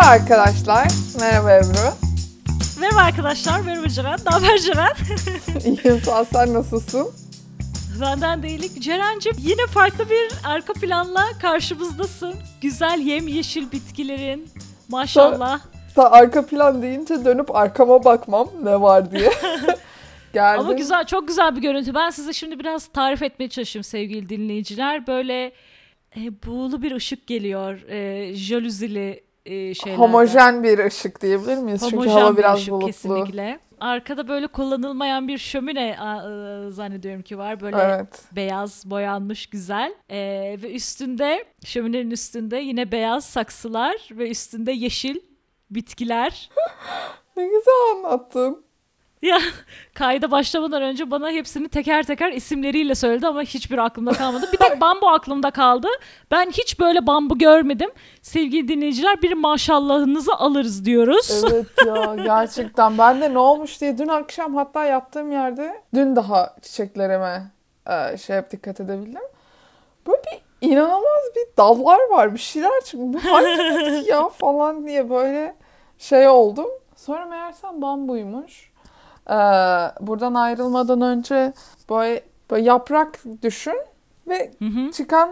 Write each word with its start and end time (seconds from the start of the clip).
Merhaba 0.00 0.22
arkadaşlar. 0.22 0.88
Merhaba 1.20 1.52
Ebru. 1.52 1.94
Merhaba 2.80 3.00
arkadaşlar, 3.00 3.60
merhaba 3.60 3.88
Ceren. 3.88 4.18
Ne 4.26 4.30
haber 4.30 4.58
Ceren? 4.58 4.92
İyiyim 5.64 6.00
sağ 6.04 6.24
sen 6.24 6.54
nasılsın? 6.54 7.08
Benden 8.00 8.42
değilik. 8.42 8.82
Ceren'cim 8.82 9.32
yine 9.38 9.66
farklı 9.66 10.10
bir 10.10 10.32
arka 10.44 10.72
planla 10.72 11.24
karşımızdasın. 11.42 12.34
Güzel 12.60 13.00
yemyeşil 13.00 13.72
bitkilerin. 13.72 14.48
Maşallah. 14.88 15.60
Sen 15.94 16.02
arka 16.02 16.46
plan 16.46 16.82
deyince 16.82 17.24
dönüp 17.24 17.56
arkama 17.56 18.04
bakmam 18.04 18.48
ne 18.62 18.80
var 18.80 19.10
diye. 19.10 19.30
Geldim. 20.32 20.60
Ama 20.60 20.72
güzel, 20.72 21.06
çok 21.06 21.28
güzel 21.28 21.56
bir 21.56 21.62
görüntü. 21.62 21.94
Ben 21.94 22.10
size 22.10 22.32
şimdi 22.32 22.58
biraz 22.58 22.86
tarif 22.86 23.22
etmeye 23.22 23.48
çalışayım 23.48 23.84
sevgili 23.84 24.28
dinleyiciler. 24.28 25.06
Böyle 25.06 25.52
e, 26.16 26.20
buğulu 26.46 26.82
bir 26.82 26.92
ışık 26.92 27.26
geliyor. 27.26 27.88
E, 27.88 28.34
jalüzili 28.34 29.29
e, 29.46 29.74
şeylerden. 29.74 30.02
Homojen 30.02 30.62
bir 30.64 30.78
ışık 30.78 31.22
diyebilir 31.22 31.56
miyiz? 31.56 31.80
Çünkü 31.80 31.96
Homojen 31.96 32.20
hava 32.20 32.32
bir 32.32 32.36
biraz 32.38 32.58
ışık 32.58 32.70
bulutlu. 32.72 32.86
kesinlikle. 32.86 33.58
Arkada 33.80 34.28
böyle 34.28 34.46
kullanılmayan 34.46 35.28
bir 35.28 35.38
şömine 35.38 35.88
e, 35.88 36.70
zannediyorum 36.70 37.22
ki 37.22 37.38
var. 37.38 37.60
Böyle 37.60 37.76
Evet. 37.76 38.22
beyaz 38.32 38.90
boyanmış 38.90 39.46
güzel 39.46 39.94
Ee, 40.10 40.56
ve 40.62 40.72
üstünde 40.74 41.44
şöminenin 41.64 42.10
üstünde 42.10 42.56
yine 42.56 42.92
beyaz 42.92 43.24
saksılar 43.24 43.96
ve 44.10 44.30
üstünde 44.30 44.72
yeşil 44.72 45.16
bitkiler. 45.70 46.50
Ne 47.36 47.44
güzel 47.46 47.94
anlattın. 47.96 48.64
Ya 49.22 49.38
kayda 49.94 50.30
başlamadan 50.30 50.82
önce 50.82 51.10
bana 51.10 51.30
hepsini 51.30 51.68
teker 51.68 52.02
teker 52.02 52.32
isimleriyle 52.32 52.94
söyledi 52.94 53.26
ama 53.26 53.42
hiçbir 53.42 53.78
aklımda 53.78 54.12
kalmadı. 54.12 54.46
Bir 54.52 54.58
tek 54.58 54.80
bambu 54.80 55.08
aklımda 55.08 55.50
kaldı. 55.50 55.88
Ben 56.30 56.50
hiç 56.50 56.80
böyle 56.80 57.06
bambu 57.06 57.38
görmedim. 57.38 57.90
Sevgili 58.22 58.68
dinleyiciler 58.68 59.22
bir 59.22 59.32
maşallahınızı 59.32 60.34
alırız 60.34 60.84
diyoruz. 60.84 61.44
Evet 61.52 61.66
ya 61.86 62.14
gerçekten. 62.24 62.98
Ben 62.98 63.20
de 63.20 63.34
ne 63.34 63.38
olmuş 63.38 63.80
diye 63.80 63.98
dün 63.98 64.08
akşam 64.08 64.54
hatta 64.54 64.84
yattığım 64.84 65.32
yerde 65.32 65.82
dün 65.94 66.16
daha 66.16 66.56
çiçeklerime 66.62 67.42
e, 67.90 68.16
şey 68.18 68.36
yap 68.36 68.50
dikkat 68.50 68.80
edebildim. 68.80 69.22
Böyle 70.06 70.22
bir 70.22 70.68
inanılmaz 70.68 71.22
bir 71.36 71.56
dallar 71.56 71.98
var 72.10 72.34
bir 72.34 72.38
şeyler 72.38 72.80
çıkmış. 72.84 73.24
Bu 73.24 73.32
hangi 73.32 74.10
ya 74.10 74.28
falan 74.38 74.86
diye 74.86 75.10
böyle 75.10 75.56
şey 75.98 76.28
oldum. 76.28 76.68
Sonra 76.96 77.26
meğersem 77.26 77.82
bambuymuş. 77.82 78.69
Ee, 79.28 79.34
buradan 80.00 80.34
ayrılmadan 80.34 81.00
önce 81.00 81.52
böyle, 81.90 82.22
böyle 82.50 82.62
yaprak 82.62 83.18
düşün 83.42 83.76
ve 84.28 84.50
Hı 84.58 84.64
hı. 84.64 84.90
çıkan 84.90 85.30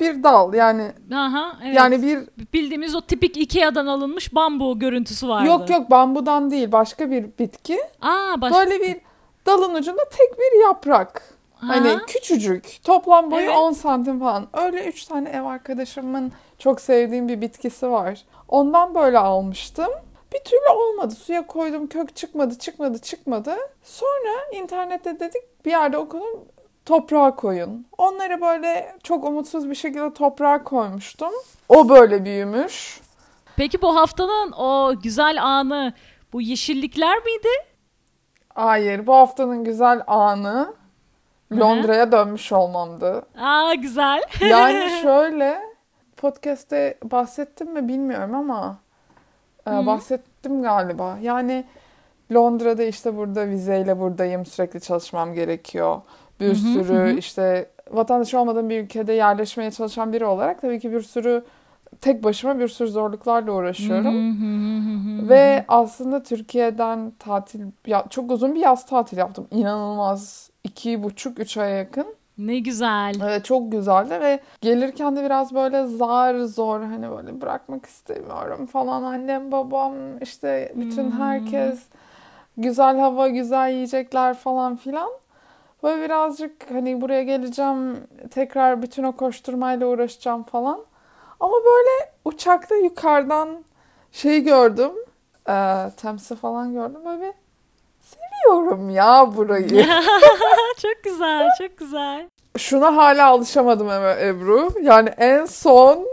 bir 0.00 0.22
dal 0.22 0.54
yani 0.54 0.92
Aha, 1.14 1.56
evet. 1.64 1.76
yani 1.76 2.02
bir 2.02 2.18
bildiğimiz 2.52 2.94
o 2.94 3.00
tipik 3.00 3.36
Ikea'dan 3.36 3.86
alınmış 3.86 4.34
bambu 4.34 4.78
görüntüsü 4.78 5.28
vardı. 5.28 5.48
yok 5.48 5.70
yok 5.70 5.90
bambudan 5.90 6.50
değil 6.50 6.72
başka 6.72 7.10
bir 7.10 7.26
bitki. 7.38 7.78
Aa 8.02 8.40
başka. 8.40 8.58
Böyle 8.58 8.80
bir 8.80 8.96
dalın 9.46 9.74
ucunda 9.74 10.02
tek 10.10 10.38
bir 10.38 10.62
yaprak. 10.62 11.22
Hani 11.56 11.90
Aha. 11.90 12.06
küçücük. 12.06 12.78
Toplam 12.84 13.30
boyu 13.30 13.44
Evet. 13.44 13.56
10 13.56 13.72
santim 13.72 14.20
falan. 14.20 14.46
Öyle 14.52 14.84
3 14.84 15.04
tane 15.04 15.28
ev 15.28 15.42
arkadaşımın 15.42 16.32
çok 16.58 16.80
sevdiğim 16.80 17.28
bir 17.28 17.40
bitkisi 17.40 17.90
var. 17.90 18.24
Ondan 18.48 18.94
böyle 18.94 19.18
almıştım. 19.18 19.88
Bir 20.34 20.44
türlü 20.44 20.68
olmadı. 20.76 21.14
Suya 21.14 21.46
koydum 21.46 21.86
kök 21.86 22.16
çıkmadı 22.16 22.58
çıkmadı 22.58 22.98
çıkmadı. 22.98 23.56
Sonra 23.82 24.50
internette 24.52 25.20
dedik 25.20 25.64
bir 25.64 25.70
yerde 25.70 25.98
okudum 25.98 26.44
toprağa 26.86 27.34
koyun. 27.36 27.86
Onları 27.98 28.40
böyle 28.40 28.96
çok 29.02 29.24
umutsuz 29.24 29.70
bir 29.70 29.74
şekilde 29.74 30.12
toprağa 30.14 30.64
koymuştum. 30.64 31.32
O 31.68 31.88
böyle 31.88 32.24
büyümüş. 32.24 33.00
Peki 33.56 33.82
bu 33.82 33.96
haftanın 33.96 34.52
o 34.52 34.94
güzel 35.02 35.42
anı 35.42 35.92
bu 36.32 36.42
yeşillikler 36.42 37.18
miydi? 37.18 37.48
Hayır 38.54 39.06
bu 39.06 39.14
haftanın 39.14 39.64
güzel 39.64 40.02
anı 40.06 40.74
Londra'ya 41.52 42.12
dönmüş 42.12 42.52
olmamdı. 42.52 43.26
Aa 43.38 43.74
güzel. 43.74 44.22
Yani 44.40 44.90
şöyle 45.02 45.60
podcast'te 46.16 46.98
bahsettim 47.02 47.72
mi 47.72 47.88
bilmiyorum 47.88 48.34
ama 48.34 48.78
e, 49.66 49.70
Hı. 49.70 49.86
Bahsettim 50.44 50.62
galiba. 50.62 51.18
Yani 51.22 51.64
Londra'da 52.32 52.82
işte 52.84 53.16
burada 53.16 53.48
vizeyle 53.48 54.00
buradayım 54.00 54.46
sürekli 54.46 54.80
çalışmam 54.80 55.34
gerekiyor. 55.34 56.00
Bir 56.40 56.46
Hı 56.46 56.50
hı, 56.50 56.54
sürü 56.54 57.12
hı 57.12 57.18
işte 57.18 57.68
vatandaş 57.90 58.34
olmadığım 58.34 58.70
bir 58.70 58.84
ülkede 58.84 59.12
yerleşmeye 59.12 59.70
çalışan 59.70 60.12
biri 60.12 60.24
olarak 60.24 60.60
tabii 60.60 60.80
ki 60.80 60.92
bir 60.92 61.02
sürü 61.02 61.44
tek 62.00 62.24
başıma 62.24 62.58
bir 62.58 62.68
sürü 62.68 62.88
zorluklarla 62.88 63.52
uğraşıyorum. 63.52 64.14
Ve 65.28 65.64
aslında 65.68 66.22
Türkiye'den 66.22 67.12
tatil 67.18 67.60
ya 67.86 68.04
çok 68.10 68.30
uzun 68.30 68.54
bir 68.54 68.60
yaz 68.60 68.86
tatil 68.86 69.16
yaptım. 69.18 69.46
İnanılmaz 69.50 70.50
iki 70.64 71.02
buçuk 71.02 71.38
üç 71.38 71.56
aya 71.56 71.76
yakın. 71.76 72.06
Ne 72.38 72.58
güzel. 72.58 73.14
Evet 73.22 73.44
çok 73.44 73.72
güzeldi 73.72 74.20
ve 74.20 74.40
gelirken 74.60 75.16
de 75.16 75.24
biraz 75.24 75.54
böyle 75.54 75.86
zar 75.86 76.34
zor 76.38 76.80
hani 76.80 77.10
böyle 77.10 77.40
bırakmak 77.40 77.86
istemiyorum 77.86 78.66
falan 78.66 79.02
annem 79.02 79.52
babam 79.52 79.94
işte 80.20 80.72
bütün 80.76 81.04
Hmm. 81.10 81.20
herkes 81.20 81.82
güzel 82.56 82.98
hava 82.98 83.28
güzel 83.28 83.70
yiyecekler 83.70 84.34
falan 84.34 84.76
filan. 84.76 85.10
Böyle 85.82 86.04
birazcık 86.04 86.70
hani 86.70 87.00
buraya 87.00 87.22
geleceğim 87.22 87.96
tekrar 88.30 88.82
bütün 88.82 89.02
o 89.04 89.12
koşturmayla 89.12 89.86
uğraşacağım 89.86 90.42
falan. 90.42 90.80
Ama 91.40 91.52
böyle 91.52 92.12
uçakta 92.24 92.74
yukarıdan 92.76 93.48
şey 94.12 94.42
gördüm. 94.42 94.92
E, 95.48 95.54
Tems'i 95.96 96.36
falan 96.36 96.72
gördüm 96.72 97.00
böyle 97.04 97.22
bir 97.22 97.32
seviyorum 98.48 98.90
ya 98.90 99.36
burayı. 99.36 99.68
çok 100.82 101.04
güzel, 101.04 101.48
çok 101.58 101.78
güzel. 101.78 102.28
Şuna 102.58 102.96
hala 102.96 103.26
alışamadım 103.26 103.88
Ebru. 103.90 104.68
Yani 104.82 105.08
en 105.08 105.44
son 105.44 106.06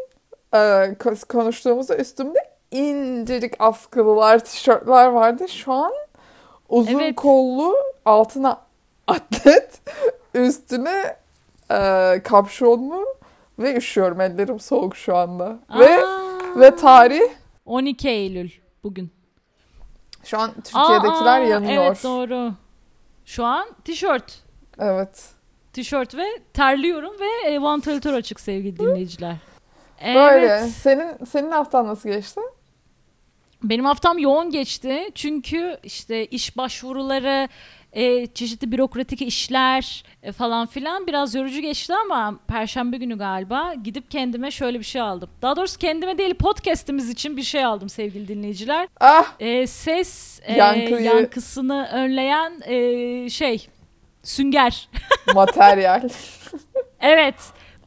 e, 0.53 0.57
ko- 0.57 1.27
konuştuğumuzda 1.27 1.97
üstümde 1.97 2.39
incecik 2.71 3.53
askılılar, 3.59 4.39
tişörtler 4.39 5.07
vardı. 5.07 5.49
Şu 5.49 5.73
an 5.73 5.91
uzun 6.69 6.99
Evet. 6.99 7.15
kollu, 7.15 7.75
altına 8.05 8.57
atlet, 9.07 9.81
üstüne 10.33 11.15
e, 11.71 12.21
kapşonlu 12.23 13.05
ve 13.59 13.75
üşüyorum. 13.75 14.21
Ellerim 14.21 14.59
soğuk 14.59 14.95
şu 14.95 15.15
anda. 15.15 15.59
Ve 15.79 16.05
Aa, 16.05 16.59
ve 16.59 16.75
tarih 16.75 17.21
12 17.65 18.09
Eylül 18.09 18.49
bugün. 18.83 19.20
Şu 20.23 20.39
an 20.39 20.51
Türkiye'dekiler 20.53 21.41
Aa, 21.41 21.45
yanıyor. 21.45 21.83
Evet 21.85 22.03
doğru. 22.03 22.53
Şu 23.25 23.45
an 23.45 23.67
tişört. 23.85 24.43
Evet. 24.79 25.29
Tişört 25.73 26.15
ve 26.15 26.25
terliyorum 26.53 27.13
ve 27.19 27.49
e, 27.49 27.61
vantilatör 27.61 28.13
açık 28.13 28.39
sevgili 28.39 28.79
dinleyiciler. 28.79 29.35
Böyle. 30.05 30.45
Evet. 30.45 30.69
Senin 30.69 31.25
senin 31.25 31.51
haftan 31.51 31.87
nasıl 31.87 32.09
geçti? 32.09 32.41
Benim 33.63 33.85
haftam 33.85 34.17
yoğun 34.17 34.49
geçti. 34.49 35.09
Çünkü 35.15 35.77
işte 35.83 36.25
iş 36.25 36.57
başvuruları, 36.57 37.49
e, 37.93 38.27
çeşitli 38.27 38.71
bürokratik 38.71 39.21
işler 39.21 40.03
e, 40.23 40.31
falan 40.31 40.67
filan 40.67 41.07
biraz 41.07 41.35
yorucu 41.35 41.61
geçti 41.61 41.93
ama 42.05 42.39
perşembe 42.47 42.97
günü 42.97 43.17
galiba 43.17 43.73
gidip 43.83 44.11
kendime 44.11 44.51
şöyle 44.51 44.79
bir 44.79 44.83
şey 44.83 45.01
aldım. 45.01 45.29
Daha 45.41 45.55
doğrusu 45.55 45.77
kendime 45.77 46.17
değil 46.17 46.35
podcast'imiz 46.35 47.09
için 47.09 47.37
bir 47.37 47.43
şey 47.43 47.65
aldım 47.65 47.89
sevgili 47.89 48.27
dinleyiciler. 48.27 48.87
Ah 48.99 49.25
E, 49.39 49.67
ses 49.67 50.39
e, 50.43 50.53
Yankıyı- 50.53 51.01
yankısını 51.01 51.89
önleyen 51.93 52.61
e, 52.65 53.29
şey 53.29 53.67
sünger. 54.23 54.89
materyal. 55.35 56.09
Evet. 56.99 57.35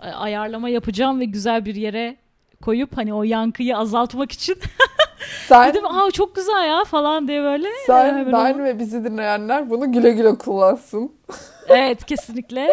Ayarlama 0.01 0.69
yapacağım 0.69 1.21
ve 1.21 1.25
güzel 1.25 1.65
bir 1.65 1.75
yere 1.75 2.17
koyup 2.63 2.97
hani 2.97 3.15
o 3.15 3.23
yankıyı 3.23 3.77
azaltmak 3.77 4.33
için 4.33 4.57
Sen 5.49 5.69
dedim 5.71 5.87
aa 5.87 6.11
çok 6.11 6.37
güzel 6.37 6.69
ya 6.69 6.85
falan 6.85 7.29
diye 7.29 7.43
böyle. 7.43 7.69
Sen, 7.87 8.33
ben 8.33 8.55
onu- 8.55 8.65
ve 8.65 8.79
bizi 8.79 9.05
dinleyenler 9.05 9.71
bunu 9.71 9.93
güle 9.93 10.11
güle 10.11 10.35
kullansın. 10.39 11.13
Evet 11.69 12.05
kesinlikle. 12.05 12.69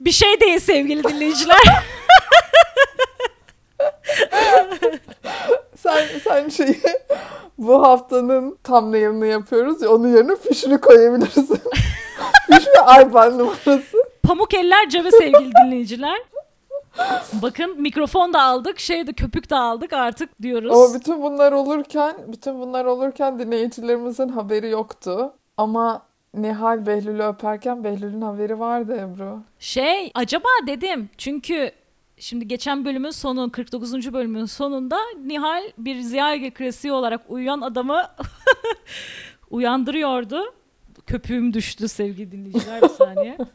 Bir 0.00 0.10
şey 0.10 0.40
değil 0.40 0.58
sevgili 0.58 1.04
dinleyiciler. 1.04 1.56
Sen 5.76 6.06
sen 6.24 6.48
şeyi 6.48 6.80
bu 7.58 7.82
haftanın 7.86 8.58
thumbnail'ını 8.64 9.26
yapıyoruz 9.26 9.82
ya 9.82 9.90
onun 9.90 10.08
yerine 10.16 10.36
fişini 10.36 10.80
koyabilirsin. 10.80 11.60
Fiş 12.50 12.66
ve 12.66 13.02
iPad 13.02 13.32
numarası. 13.38 13.96
Pamuk 14.22 14.54
eller 14.54 14.88
cebe 14.88 15.10
sevgili 15.10 15.50
dinleyiciler. 15.64 16.18
Bakın 17.42 17.82
mikrofon 17.82 18.32
da 18.32 18.42
aldık, 18.42 18.80
şey 18.80 19.06
de 19.06 19.12
köpük 19.12 19.50
de 19.50 19.56
aldık 19.56 19.92
artık 19.92 20.42
diyoruz. 20.42 20.72
Ama 20.72 20.94
bütün 20.94 21.22
bunlar 21.22 21.52
olurken, 21.52 22.14
bütün 22.28 22.60
bunlar 22.60 22.84
olurken 22.84 23.38
dinleyicilerimizin 23.38 24.28
haberi 24.28 24.70
yoktu. 24.70 25.32
Ama 25.56 26.02
Nihal 26.34 26.86
Behlül'ü 26.86 27.22
öperken 27.22 27.84
Behlül'ün 27.84 28.20
haberi 28.20 28.58
vardı 28.58 28.96
Ebru. 28.96 29.42
Şey 29.58 30.10
acaba 30.14 30.48
dedim 30.66 31.10
çünkü 31.18 31.72
Şimdi 32.22 32.48
geçen 32.48 32.84
bölümün 32.84 33.10
sonu 33.10 33.52
49. 33.52 34.12
bölümün 34.12 34.44
sonunda 34.44 34.98
Nihal 35.24 35.62
bir 35.78 36.00
Ziya 36.00 36.34
Ege 36.34 36.50
klasiği 36.50 36.92
olarak 36.92 37.20
uyuyan 37.28 37.60
adamı 37.60 38.02
uyandırıyordu. 39.50 40.54
Köpüğüm 41.06 41.54
düştü 41.54 41.88
sevgili 41.88 42.32
dinleyiciler 42.32 42.82
bir 42.82 42.88
saniye. 42.88 43.38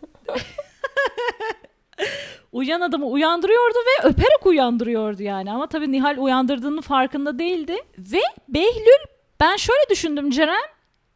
Uyuyan 2.51 2.81
adamı 2.81 3.05
uyandırıyordu 3.05 3.75
ve 3.77 4.07
öperek 4.07 4.45
uyandırıyordu 4.45 5.23
yani. 5.23 5.51
Ama 5.51 5.67
tabii 5.67 5.91
Nihal 5.91 6.17
uyandırdığının 6.17 6.81
farkında 6.81 7.39
değildi. 7.39 7.77
Ve 7.97 8.21
Behlül 8.49 9.05
ben 9.39 9.55
şöyle 9.55 9.89
düşündüm 9.89 10.29
Ceren. 10.29 10.63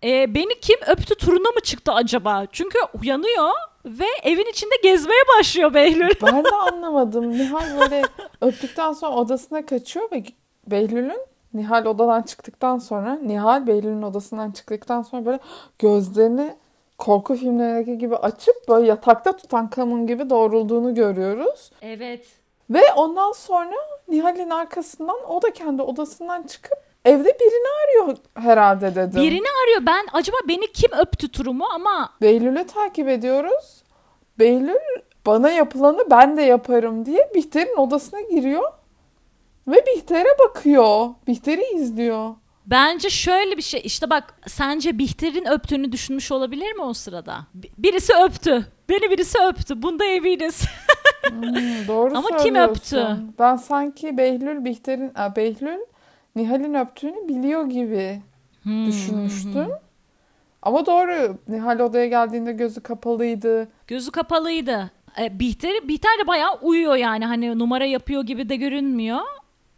e, 0.04 0.36
beni 0.36 0.60
kim 0.60 0.80
öptü 0.88 1.16
turuna 1.16 1.50
mı 1.51 1.62
çıktı 1.63 1.92
acaba? 1.92 2.45
Çünkü 2.51 2.80
uyanıyor 3.01 3.50
ve 3.86 4.06
evin 4.24 4.51
içinde 4.51 4.75
gezmeye 4.83 5.22
başlıyor 5.39 5.74
Behlül. 5.74 6.10
Ben 6.24 6.44
de 6.45 6.56
anlamadım. 6.56 7.31
Nihal 7.31 7.80
böyle 7.80 8.01
öptükten 8.42 8.94
sonra 8.94 9.16
odasına 9.16 9.66
kaçıyor 9.66 10.12
ve 10.12 10.24
Behlül'ün 10.68 11.18
Nihal 11.54 11.86
odadan 11.86 12.22
çıktıktan 12.22 12.77
sonra 12.77 13.13
Nihal 13.16 13.68
Behlül'ün 13.68 14.01
odasından 14.01 14.51
çıktıktan 14.51 15.01
sonra 15.01 15.25
böyle 15.25 15.39
gözlerini 15.80 16.56
korku 17.01 17.36
filmlerindeki 17.36 17.98
gibi 17.98 18.15
açıp 18.15 18.56
böyle 18.69 18.88
yatakta 18.88 19.38
tutan 19.38 19.69
kamun 19.69 20.07
gibi 20.07 20.30
doğrulduğunu 20.30 20.95
görüyoruz. 20.95 21.71
Evet. 21.81 22.25
Ve 22.69 22.81
ondan 22.95 23.31
sonra 23.31 23.75
Nihal'in 24.07 24.50
arkasından 24.50 25.18
o 25.30 25.42
da 25.42 25.53
kendi 25.53 25.81
odasından 25.81 26.44
çıkıp 26.44 26.77
evde 27.06 27.38
birini 27.39 27.68
arıyor 27.83 28.18
herhalde 28.36 28.95
dedim. 28.95 29.21
Birini 29.21 29.48
arıyor. 29.63 29.86
Ben 29.86 30.06
acaba 30.13 30.38
beni 30.48 30.71
kim 30.71 30.92
öptü 30.92 31.31
turumu 31.31 31.65
ama 31.74 32.09
Behlül'ü 32.21 32.68
takip 32.68 33.09
ediyoruz. 33.09 33.83
Behlül 34.39 35.01
bana 35.25 35.50
yapılanı 35.50 36.03
ben 36.12 36.38
de 36.38 36.42
yaparım 36.42 37.06
diye 37.06 37.31
Bihter'in 37.36 37.77
odasına 37.77 38.21
giriyor. 38.21 38.71
Ve 39.68 39.86
Bihter'e 39.88 40.39
bakıyor. 40.39 41.09
Bihter'i 41.27 41.75
izliyor. 41.75 42.36
Bence 42.66 43.10
şöyle 43.10 43.58
bir 43.58 43.62
şey. 43.62 43.81
İşte 43.84 44.10
bak 44.10 44.34
sence 44.48 44.98
Bihter'in 44.98 45.48
öptüğünü 45.48 45.92
düşünmüş 45.92 46.31
olabilir 46.31 46.74
mi 46.74 46.81
o 46.81 46.94
sırada? 46.94 47.38
Bi- 47.54 47.72
Birisi 47.78 48.13
öptü. 48.25 48.66
Beni 48.90 49.12
birisi 49.12 49.38
öptü. 49.40 49.81
Bunda 49.81 50.06
eminiz. 50.06 50.66
Hmm, 51.30 51.88
doğru 51.88 52.12
Ama 52.18 52.28
kim 52.30 52.38
söylüyorsun. 52.40 52.98
öptü? 52.98 53.18
Ben 53.40 53.56
sanki 53.56 54.18
Behlül 54.18 54.66
Bihter'in, 54.66 55.12
a, 55.16 55.36
Behlül 55.36 55.80
Nihal'in 56.36 56.74
öptüğünü 56.74 57.28
biliyor 57.28 57.66
gibi 57.66 58.22
Hmm. 58.63 58.86
düşünmüştüm. 58.86 59.68
Ama 60.62 60.86
doğru. 60.86 61.38
Nihal 61.48 61.80
odaya 61.80 62.06
geldiğinde 62.08 62.52
gözü 62.52 62.81
kapalıydı. 62.81 63.68
Gözü 63.88 64.12
kapalıydı. 64.12 64.92
E, 65.22 65.40
Bihter, 65.40 65.88
Bihter 65.88 66.12
de 66.24 66.28
bayağı 66.28 66.54
uyuyor 66.62 66.96
yani. 66.96 67.25
Hani 67.25 67.60
numara 67.60 67.86
yapıyor 67.86 68.24
gibi 68.24 68.50
de 68.50 68.56
görünmüyor. 68.56 69.19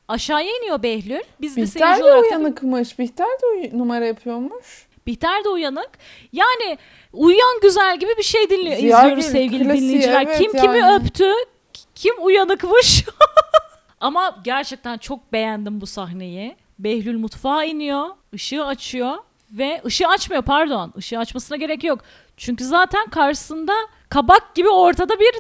Aşağıya 0.08 0.58
iniyor 0.58 0.84
Behlül. 0.84 1.22
Biz 1.42 1.58
de 1.58 1.62
Bihter 1.62 1.80
seyirci 1.80 2.00
de 2.00 2.04
olarak 2.04 2.24
uyanıkmış. 2.24 3.00
Bihter 3.00 3.28
de 3.28 3.46
uy- 3.54 3.80
numara 3.80 4.06
yapıyormuş. 4.06 4.88
Bihter 5.08 5.44
de 5.44 5.50
uyanık. 5.50 5.90
Yani 6.34 6.78
uyuyan 7.14 7.60
güzel 7.62 8.00
gibi 8.00 8.12
bir 8.18 8.24
şey 8.24 8.50
dinliyor, 8.50 8.78
Ziya 8.78 9.00
izliyoruz 9.00 9.26
sevgili 9.26 9.64
klasiği, 9.64 9.82
dinleyiciler. 9.90 10.22
evet 10.28 10.38
kim 10.40 10.52
kimi 10.52 10.78
yani. 10.78 10.96
öptü, 10.96 11.32
ki- 11.74 11.84
kim 11.96 12.16
uyanıkmış. 12.26 13.06
Ama 14.00 14.36
gerçekten 14.44 14.98
çok 14.98 15.34
beğendim 15.34 15.82
bu 15.82 15.88
sahneyi. 15.88 16.56
Behlül 16.80 17.18
mutfağa 17.18 17.64
iniyor, 17.64 18.06
ışığı 18.34 18.66
açıyor 18.66 19.18
ve 19.52 19.82
ışığı 19.86 20.08
açmıyor 20.08 20.42
pardon. 20.44 20.94
Işığı 20.98 21.20
açmasına 21.20 21.58
gerek 21.58 21.84
yok. 21.84 22.00
Çünkü 22.38 22.64
zaten 22.66 23.06
karşısında 23.10 23.74
kabak 24.10 24.56
gibi 24.56 24.70
ortada 24.70 25.20
bir 25.20 25.32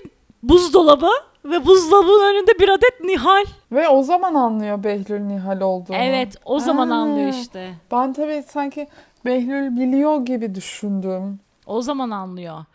buzdolabı 0.44 1.10
ve 1.46 1.66
buzdolabının 1.66 2.34
önünde 2.34 2.60
bir 2.60 2.70
adet 2.70 3.00
Nihal. 3.04 3.46
Ve 3.72 3.88
o 3.90 4.04
zaman 4.04 4.34
anlıyor 4.34 4.84
Behlül 4.84 5.20
Nihal 5.20 5.62
olduğunu. 5.62 5.98
Evet, 5.98 6.36
o 6.46 6.60
zaman 6.60 6.88
Ha. 6.88 6.96
anlıyor 6.96 7.30
işte. 7.30 7.74
Ben 7.92 8.14
tabii 8.14 8.44
sanki 8.48 8.88
Behlül 9.26 9.78
biliyor 9.78 10.26
gibi 10.26 10.56
düşündüm. 10.56 11.40
O 11.66 11.82
zaman 11.82 12.10
anlıyor. 12.10 12.66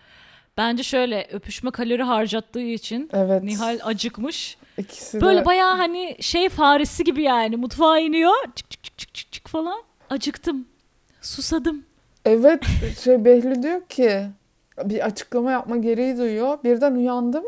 Bence 0.57 0.83
şöyle 0.83 1.29
öpüşme 1.33 1.71
kalori 1.71 2.03
harcattığı 2.03 2.61
için 2.61 3.11
Evet. 3.13 3.43
Nihal 3.43 3.79
acıkmış. 3.85 4.59
İkisi 4.79 5.21
Böyle 5.21 5.41
de 5.41 5.45
bayağı 5.45 5.77
hani 5.77 6.17
şey 6.21 6.49
faresi 6.49 7.05
gibi 7.05 7.23
yani 7.23 7.57
mutfağa 7.57 7.99
iniyor. 7.99 8.35
Çık 8.57 8.71
çık 8.71 8.85
çık 8.85 8.99
çık 8.99 9.15
çık, 9.15 9.33
çık 9.33 9.49
falan. 9.49 9.83
Acıktım. 10.11 10.67
Susadım. 11.23 11.85
Evet 12.25 12.63
şey 13.05 13.25
Behlül 13.25 13.63
diyor 13.63 13.81
ki 13.89 14.23
bir 14.85 15.05
açıklama 15.07 15.51
yapma 15.51 15.77
gereği 15.77 16.19
duyuyor. 16.19 16.59
Birden 16.65 16.95
uyandım. 16.95 17.45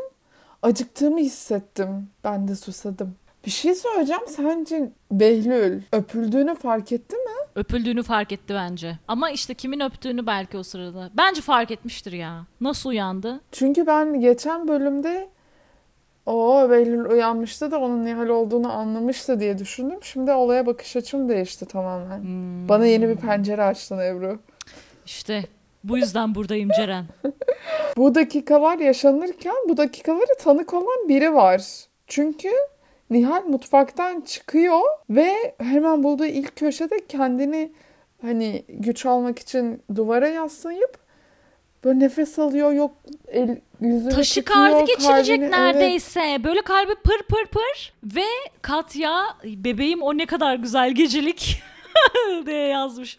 Acıktığımı 0.62 1.18
hissettim. 1.18 2.08
Ben 2.24 2.48
de 2.48 2.56
susadım. 2.56 3.14
Bir 3.46 3.50
şey 3.50 3.74
söyleyeceğim. 3.74 4.22
Sence 4.28 4.90
Behlül 5.12 5.82
öpüldüğünü 5.92 6.54
fark 6.54 6.92
etti 6.92 7.16
mi? 7.16 7.30
Öpüldüğünü 7.54 8.02
fark 8.02 8.32
etti 8.32 8.54
bence. 8.54 8.98
Ama 9.08 9.30
işte 9.30 9.54
kimin 9.54 9.80
öptüğünü 9.80 10.26
belki 10.26 10.58
o 10.58 10.62
sırada. 10.62 11.10
Bence 11.16 11.40
fark 11.40 11.70
etmiştir 11.70 12.12
ya. 12.12 12.46
Nasıl 12.60 12.90
uyandı? 12.90 13.40
Çünkü 13.52 13.86
ben 13.86 14.20
geçen 14.20 14.68
bölümde 14.68 15.28
o 16.26 16.66
Behlül 16.70 17.04
uyanmıştı 17.04 17.70
da 17.70 17.78
onun 17.80 18.04
Nihal 18.04 18.28
olduğunu 18.28 18.72
anlamıştı 18.72 19.40
diye 19.40 19.58
düşündüm. 19.58 19.98
Şimdi 20.02 20.32
olaya 20.32 20.66
bakış 20.66 20.96
açım 20.96 21.28
değişti 21.28 21.66
tamamen. 21.66 22.18
Hmm, 22.18 22.68
Bana 22.68 22.86
yeni 22.86 23.08
bir 23.08 23.16
pencere 23.16 23.62
açtın 23.62 23.98
Ebru. 23.98 24.38
işte 25.06 25.44
bu 25.84 25.98
yüzden 25.98 26.34
buradayım 26.34 26.70
Ceren. 26.76 27.04
Bu 27.96 28.14
dakikalar 28.14 28.78
yaşanırken 28.78 29.54
bu 29.68 29.76
dakikalara 29.76 30.34
tanık 30.40 30.74
olan 30.74 31.08
biri 31.08 31.34
var. 31.34 31.62
Çünkü 32.06 32.48
Nihal 33.10 33.44
mutfaktan 33.44 34.20
çıkıyor 34.20 34.80
ve 35.10 35.54
hemen 35.58 36.02
bulduğu 36.02 36.24
ilk 36.24 36.56
köşede 36.56 37.06
kendini 37.08 37.72
hani 38.22 38.64
güç 38.68 39.06
almak 39.06 39.38
için 39.38 39.82
duvara 39.94 40.28
yaslayıp 40.28 40.98
böyle 41.84 41.98
nefes 41.98 42.38
alıyor 42.38 42.72
yok 42.72 42.90
el 43.28 43.60
yüzünü 43.80 44.10
Taşı 44.10 44.44
tutuyor, 44.44 44.70
kardı 44.70 44.86
geçirecek 44.86 45.40
kalbini- 45.40 45.50
neredeyse. 45.50 46.36
Böyle 46.44 46.62
kalbi 46.62 46.94
pır 46.94 47.22
pır 47.28 47.46
pır. 47.46 47.92
Ve 48.04 48.26
Katya 48.62 49.36
bebeğim 49.44 50.02
o 50.02 50.18
ne 50.18 50.26
kadar 50.26 50.54
güzel 50.54 50.92
gecelik 50.92 51.62
diye 52.46 52.66
yazmış. 52.66 53.18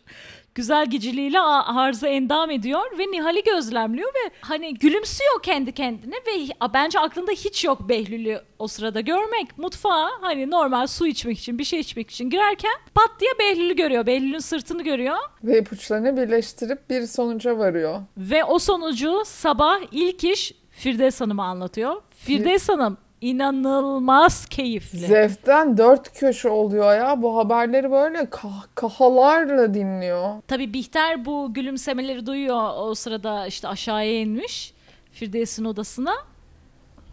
Güzel 0.56 0.90
geceliğiyle 0.90 1.40
arıza 1.40 2.08
endam 2.08 2.52
ediyor 2.52 2.98
ve 2.98 3.04
Nihal'i 3.12 3.44
gözlemliyor 3.44 4.10
ve 4.10 4.32
hani 4.42 4.74
gülümsüyor 4.74 5.44
kendi 5.44 5.72
kendine 5.72 6.16
ve 6.16 6.48
bence 6.74 7.00
aklında 7.00 7.32
hiç 7.32 7.66
yok 7.66 7.90
Behlül'ü 7.90 8.42
o 8.60 8.68
sırada 8.68 9.02
görmek. 9.02 9.58
Mutfağa 9.58 10.10
hani 10.22 10.52
normal 10.52 10.88
su 10.88 11.08
içmek 11.08 11.40
için 11.40 11.60
bir 11.60 11.64
şey 11.64 11.80
içmek 11.80 12.12
için 12.12 12.30
girerken 12.30 12.74
pat 12.96 13.12
diye 13.20 13.32
Behlül'ü 13.40 13.76
görüyor. 13.76 14.06
Behlül'ün 14.06 14.40
sırtını 14.40 14.84
görüyor 14.84 15.18
Ve 15.44 15.60
ipuçlarını 15.60 16.18
birleştirip 16.18 16.90
bir 16.90 17.08
sonuca 17.08 17.58
varıyor. 17.58 18.00
ve 18.18 18.44
o 18.44 18.60
sonucu 18.60 19.24
sabah 19.26 19.80
ilk 19.92 20.24
iş 20.24 20.54
Firdevs 20.72 21.22
Hanım'a 21.22 21.46
anlatıyor. 21.46 22.02
Firdevs 22.10 22.70
Hanım 22.70 22.98
inanılmaz 23.22 24.46
keyifli. 24.46 24.98
Zevkten 25.00 25.78
dört 25.78 26.20
köşe 26.20 26.50
oluyor 26.50 26.96
ya. 26.96 27.22
Bu 27.22 27.38
haberleri 27.38 27.92
böyle 27.92 28.30
kahkahalarla 28.30 29.74
dinliyor. 29.74 30.42
Tabii 30.48 30.74
Bihter 30.74 31.26
bu 31.26 31.54
gülümsemeleri 31.54 32.26
duyuyor. 32.26 32.70
O 32.78 32.96
sırada 32.96 33.48
işte 33.48 33.68
aşağıya 33.68 34.22
inmiş 34.22 34.74
Firdevs'in 35.12 35.66
odasına. 35.66 36.14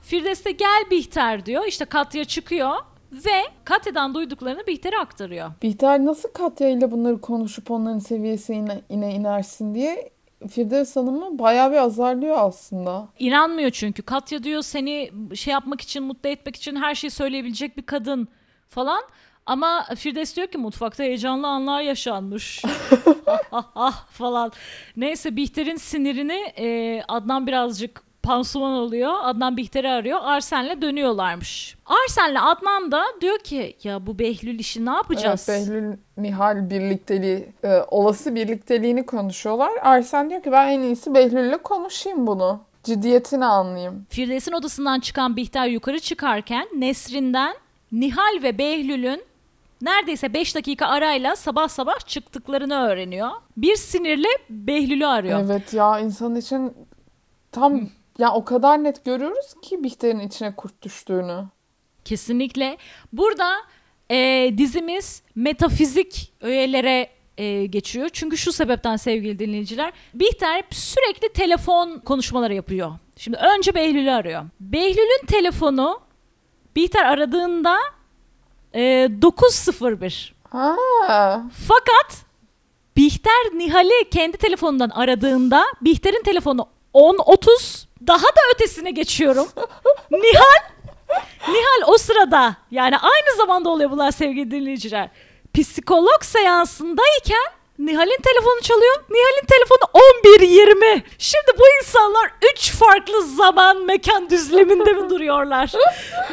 Firdevs 0.03 0.45
de 0.45 0.51
gel 0.51 0.85
Bihter 0.91 1.47
diyor. 1.47 1.65
İşte 1.67 1.85
Katya 1.85 2.25
çıkıyor 2.25 2.71
ve 3.13 3.43
Katya'dan 3.65 4.15
duyduklarını 4.15 4.67
Bihter'e 4.67 4.99
aktarıyor. 4.99 5.51
Bihter 5.63 6.05
nasıl 6.05 6.29
Katya 6.29 6.69
ile 6.69 6.91
bunları 6.91 7.21
konuşup 7.21 7.71
onların 7.71 7.99
seviyesine 7.99 8.81
ine 8.89 9.15
inersin 9.15 9.75
diye 9.75 10.11
Firdevs 10.51 10.97
Hanım'ı 10.97 11.39
bayağı 11.39 11.73
bir 11.73 11.77
azarlıyor 11.77 12.37
aslında. 12.39 13.09
İnanmıyor 13.19 13.71
çünkü. 13.71 14.03
Katya 14.03 14.43
diyor 14.43 14.63
seni 14.63 15.11
şey 15.35 15.53
yapmak 15.53 15.81
için, 15.81 16.03
mutlu 16.03 16.29
etmek 16.29 16.57
için 16.57 16.77
her 16.77 16.95
şeyi 16.95 17.11
söyleyebilecek 17.11 17.77
bir 17.77 17.83
kadın 17.83 18.29
falan. 18.69 19.03
Ama 19.47 19.87
Firdevs 19.97 20.37
diyor 20.37 20.47
ki 20.47 20.59
mutfakta 20.59 21.03
heyecanlı 21.05 21.47
anlar 21.49 21.81
yaşanmış. 21.81 22.63
falan. 24.11 24.53
Neyse 24.97 25.37
Bihter'in 25.37 25.77
sinirini 25.77 26.53
e, 26.59 27.03
Adnan 27.09 27.47
birazcık 27.47 28.08
pansuman 28.29 28.73
oluyor. 28.73 29.15
Adnan 29.23 29.57
Bihter'i 29.57 29.89
arıyor. 29.89 30.19
Arsen'le 30.23 30.83
dönüyorlarmış. 30.83 31.77
Arsen'le 31.87 32.37
Adnan 32.37 32.93
da 32.93 33.05
diyor 33.21 33.39
ki 33.39 33.77
ya 33.83 34.07
bu 34.07 34.19
Behlül 34.19 34.59
işi 34.59 34.87
ne 34.87 34.91
yapacağız? 34.91 35.49
Evet, 35.49 35.69
Behlül 35.69 35.97
Nihal 36.17 36.71
birlikteliği, 36.71 37.49
e, 37.65 37.79
olası 37.91 38.35
birlikteliğini 38.35 39.07
konuşuyorlar. 39.07 39.71
Arsen 39.83 40.31
diyor 40.31 40.43
ki 40.43 40.53
ben 40.53 40.69
en 40.69 40.81
iyisi 40.81 41.15
Behlül'le 41.15 41.59
konuşayım 41.63 42.27
bunu. 42.27 42.61
Ciddiyetini 42.85 43.45
anlayayım. 43.45 44.07
Firdevs'in 44.11 44.53
odasından 44.53 45.01
çıkan 45.01 45.37
Bihter 45.37 45.67
yukarı 45.67 46.01
çıkarken 46.01 46.69
Nesrin'den 46.77 47.55
Nihal 47.93 48.43
ve 48.43 48.59
Behlül'ün 48.59 49.25
neredeyse 49.83 50.35
5 50.35 50.55
dakika 50.55 50.87
arayla 50.87 51.37
sabah 51.37 51.69
sabah 51.69 52.07
çıktıklarını 52.07 52.75
öğreniyor. 52.75 53.31
Bir 53.57 53.77
sinirle 53.77 54.29
Behlül'ü 54.51 55.07
arıyor. 55.07 55.41
Evet 55.45 55.75
ya 55.75 56.01
insan 56.01 56.37
için 56.37 56.73
tam 57.53 57.81
ya 58.19 58.33
o 58.33 58.45
kadar 58.45 58.85
net 58.85 59.05
görüyoruz 59.05 59.55
ki 59.63 59.85
Bihter'in 59.85 60.21
içine 60.21 60.57
kurt 60.57 60.83
düştüğünü. 60.83 61.45
Kesinlikle. 62.05 62.77
Burada 63.13 63.55
e, 64.11 64.51
dizimiz 64.59 65.23
metafizik 65.35 66.33
öğelere 66.41 67.11
e, 67.39 67.67
geçiyor. 67.67 68.09
Çünkü 68.13 68.37
şu 68.37 68.53
sebepten 68.53 68.97
sevgili 68.97 69.39
dinleyiciler. 69.39 69.93
Bihter 70.15 70.65
sürekli 70.71 71.33
telefon 71.33 71.99
konuşmaları 71.99 72.55
yapıyor. 72.55 72.93
Şimdi 73.17 73.37
önce 73.37 73.75
Behlül'ü 73.75 74.11
arıyor. 74.11 74.45
Behlül'ün 74.61 75.27
telefonu 75.27 76.01
Bihter 76.77 77.05
aradığında 77.05 77.77
e, 78.75 79.09
901. 79.23 80.35
Ha. 80.51 80.77
Fakat 81.69 82.25
Bihter 82.97 83.53
Nihal'i 83.55 84.11
kendi 84.11 84.37
telefonundan 84.37 84.91
aradığında 84.91 85.65
Bihter'in 85.81 86.23
telefonu 86.23 86.69
10.30 86.95 87.88
daha 88.07 88.27
da 88.27 88.41
ötesine 88.55 88.91
geçiyorum. 88.91 89.49
Nihal 90.11 90.69
Nihal 91.49 91.83
o 91.93 91.99
sırada 91.99 92.57
yani 92.71 92.99
aynı 92.99 93.37
zamanda 93.37 93.69
oluyor 93.69 93.91
bunlar 93.91 94.11
sevgili 94.11 94.51
dinleyiciler. 94.51 95.09
Psikolog 95.55 96.23
seansındayken 96.23 97.47
Nihal'in 97.79 98.23
telefonu 98.23 98.61
çalıyor. 98.63 98.95
Nihal'in 99.11 99.47
telefonu 99.47 100.03
11.20. 100.35 101.03
Şimdi 101.19 101.59
bu 101.59 101.63
insanlar 101.83 102.31
3 102.53 102.71
farklı 102.71 103.23
zaman 103.23 103.85
mekan 103.85 104.31
düzleminde 104.31 104.93
mi 104.93 105.11
duruyorlar? 105.11 105.73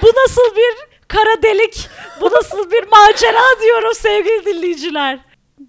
Bu 0.01 0.07
nasıl 0.07 0.55
bir 0.55 0.75
kara 1.07 1.43
delik? 1.43 1.89
Bu 2.21 2.31
nasıl 2.31 2.71
bir 2.71 2.87
macera 2.91 3.61
diyorum 3.61 3.93
sevgili 3.95 4.45
dinleyiciler. 4.45 5.19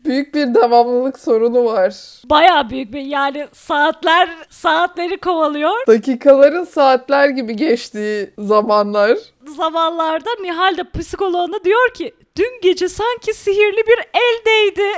Büyük 0.06 0.34
bir 0.34 0.54
devamlılık 0.54 1.18
sorunu 1.18 1.64
var. 1.64 1.94
Baya 2.25 2.70
büyük 2.70 2.92
bir 2.92 3.00
yani 3.00 3.48
saatler 3.52 4.28
saatleri 4.50 5.16
kovalıyor. 5.18 5.86
Dakikaların 5.86 6.64
saatler 6.64 7.28
gibi 7.28 7.56
geçtiği 7.56 8.30
zamanlar. 8.38 9.18
Zamanlarda 9.56 10.30
Nihal 10.40 10.76
de 10.76 10.84
psikoloğuna 10.98 11.64
diyor 11.64 11.94
ki 11.94 12.14
dün 12.36 12.60
gece 12.62 12.88
sanki 12.88 13.34
sihirli 13.34 13.86
bir 13.86 13.98
el 14.14 14.44
değdi. 14.46 14.88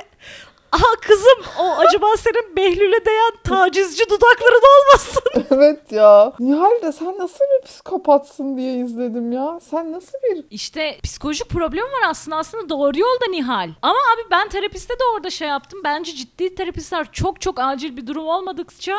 Aha 0.72 0.94
kızım 1.00 1.38
o 1.58 1.76
acaba 1.78 2.06
senin 2.16 2.56
Behlül'e 2.56 3.04
değen 3.06 3.32
tacizci 3.44 4.04
dudakların 4.10 4.62
olmasın? 4.78 5.22
evet 5.50 5.92
ya. 5.92 6.32
Nihal 6.40 6.82
de 6.82 6.92
sen 6.92 7.18
nasıl 7.18 7.44
bir 7.44 7.66
psikopatsın 7.66 8.56
diye 8.56 8.74
izledim 8.76 9.32
ya. 9.32 9.60
Sen 9.70 9.92
nasıl 9.92 10.18
bir... 10.18 10.44
İşte 10.50 10.98
psikolojik 11.02 11.48
problem 11.48 11.84
var 11.84 12.08
aslında. 12.10 12.36
Aslında 12.36 12.68
doğru 12.68 12.98
yolda 12.98 13.26
Nihal. 13.30 13.70
Ama 13.82 13.98
abi 14.14 14.30
ben 14.30 14.48
terapiste 14.48 14.94
de 14.94 15.02
orada 15.14 15.30
şey 15.30 15.48
yaptım. 15.48 15.80
Bence 15.84 16.14
ciddi 16.14 16.54
terapistler 16.54 17.12
çok 17.12 17.40
çok 17.40 17.60
acil 17.60 17.96
bir 17.96 18.06
durum 18.06 18.28
olmadıkça 18.28 18.96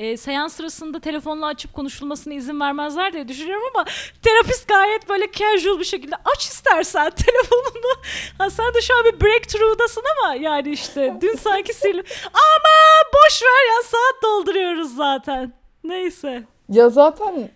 e, 0.00 0.16
seans 0.16 0.52
sırasında 0.54 1.00
telefonla 1.00 1.46
açıp 1.46 1.74
konuşulmasına 1.74 2.34
izin 2.34 2.60
vermezler 2.60 3.12
diye 3.12 3.28
düşünüyorum 3.28 3.64
ama 3.74 3.84
terapist 4.22 4.68
gayet 4.68 5.08
böyle 5.08 5.32
casual 5.32 5.78
bir 5.78 5.84
şekilde 5.84 6.16
aç 6.24 6.44
istersen 6.44 7.10
telefonunu. 7.16 7.94
Ha 8.38 8.50
sen 8.50 8.74
de 8.74 8.80
şu 8.80 8.96
an 8.96 9.04
bir 9.04 9.20
breakthrough'dasın 9.20 10.02
ama 10.18 10.34
yani 10.34 10.70
işte 10.70 11.14
dün 11.20 11.36
sanki 11.36 11.74
sil 11.82 11.98
ama 12.32 12.74
boş 13.14 13.42
ver 13.42 13.74
ya 13.76 13.82
saat 13.82 14.22
dolduruyoruz 14.22 14.96
zaten. 14.96 15.52
Neyse. 15.84 16.42
Ya 16.68 16.88
zaten 16.88 17.50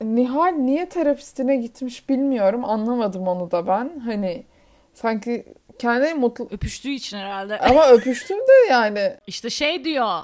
Nihal 0.00 0.52
niye 0.52 0.88
terapistine 0.88 1.56
gitmiş 1.56 2.08
bilmiyorum. 2.08 2.64
Anlamadım 2.64 3.28
onu 3.28 3.50
da 3.50 3.66
ben. 3.66 4.00
Hani 4.04 4.44
sanki 4.94 5.44
kendi 5.78 6.14
mutlu... 6.14 6.48
Öpüştüğü 6.50 6.90
için 6.90 7.16
herhalde. 7.16 7.58
Ama 7.58 7.88
öpüştüm 7.88 8.38
de 8.38 8.70
yani. 8.70 9.16
İşte 9.26 9.50
şey 9.50 9.84
diyor, 9.84 10.20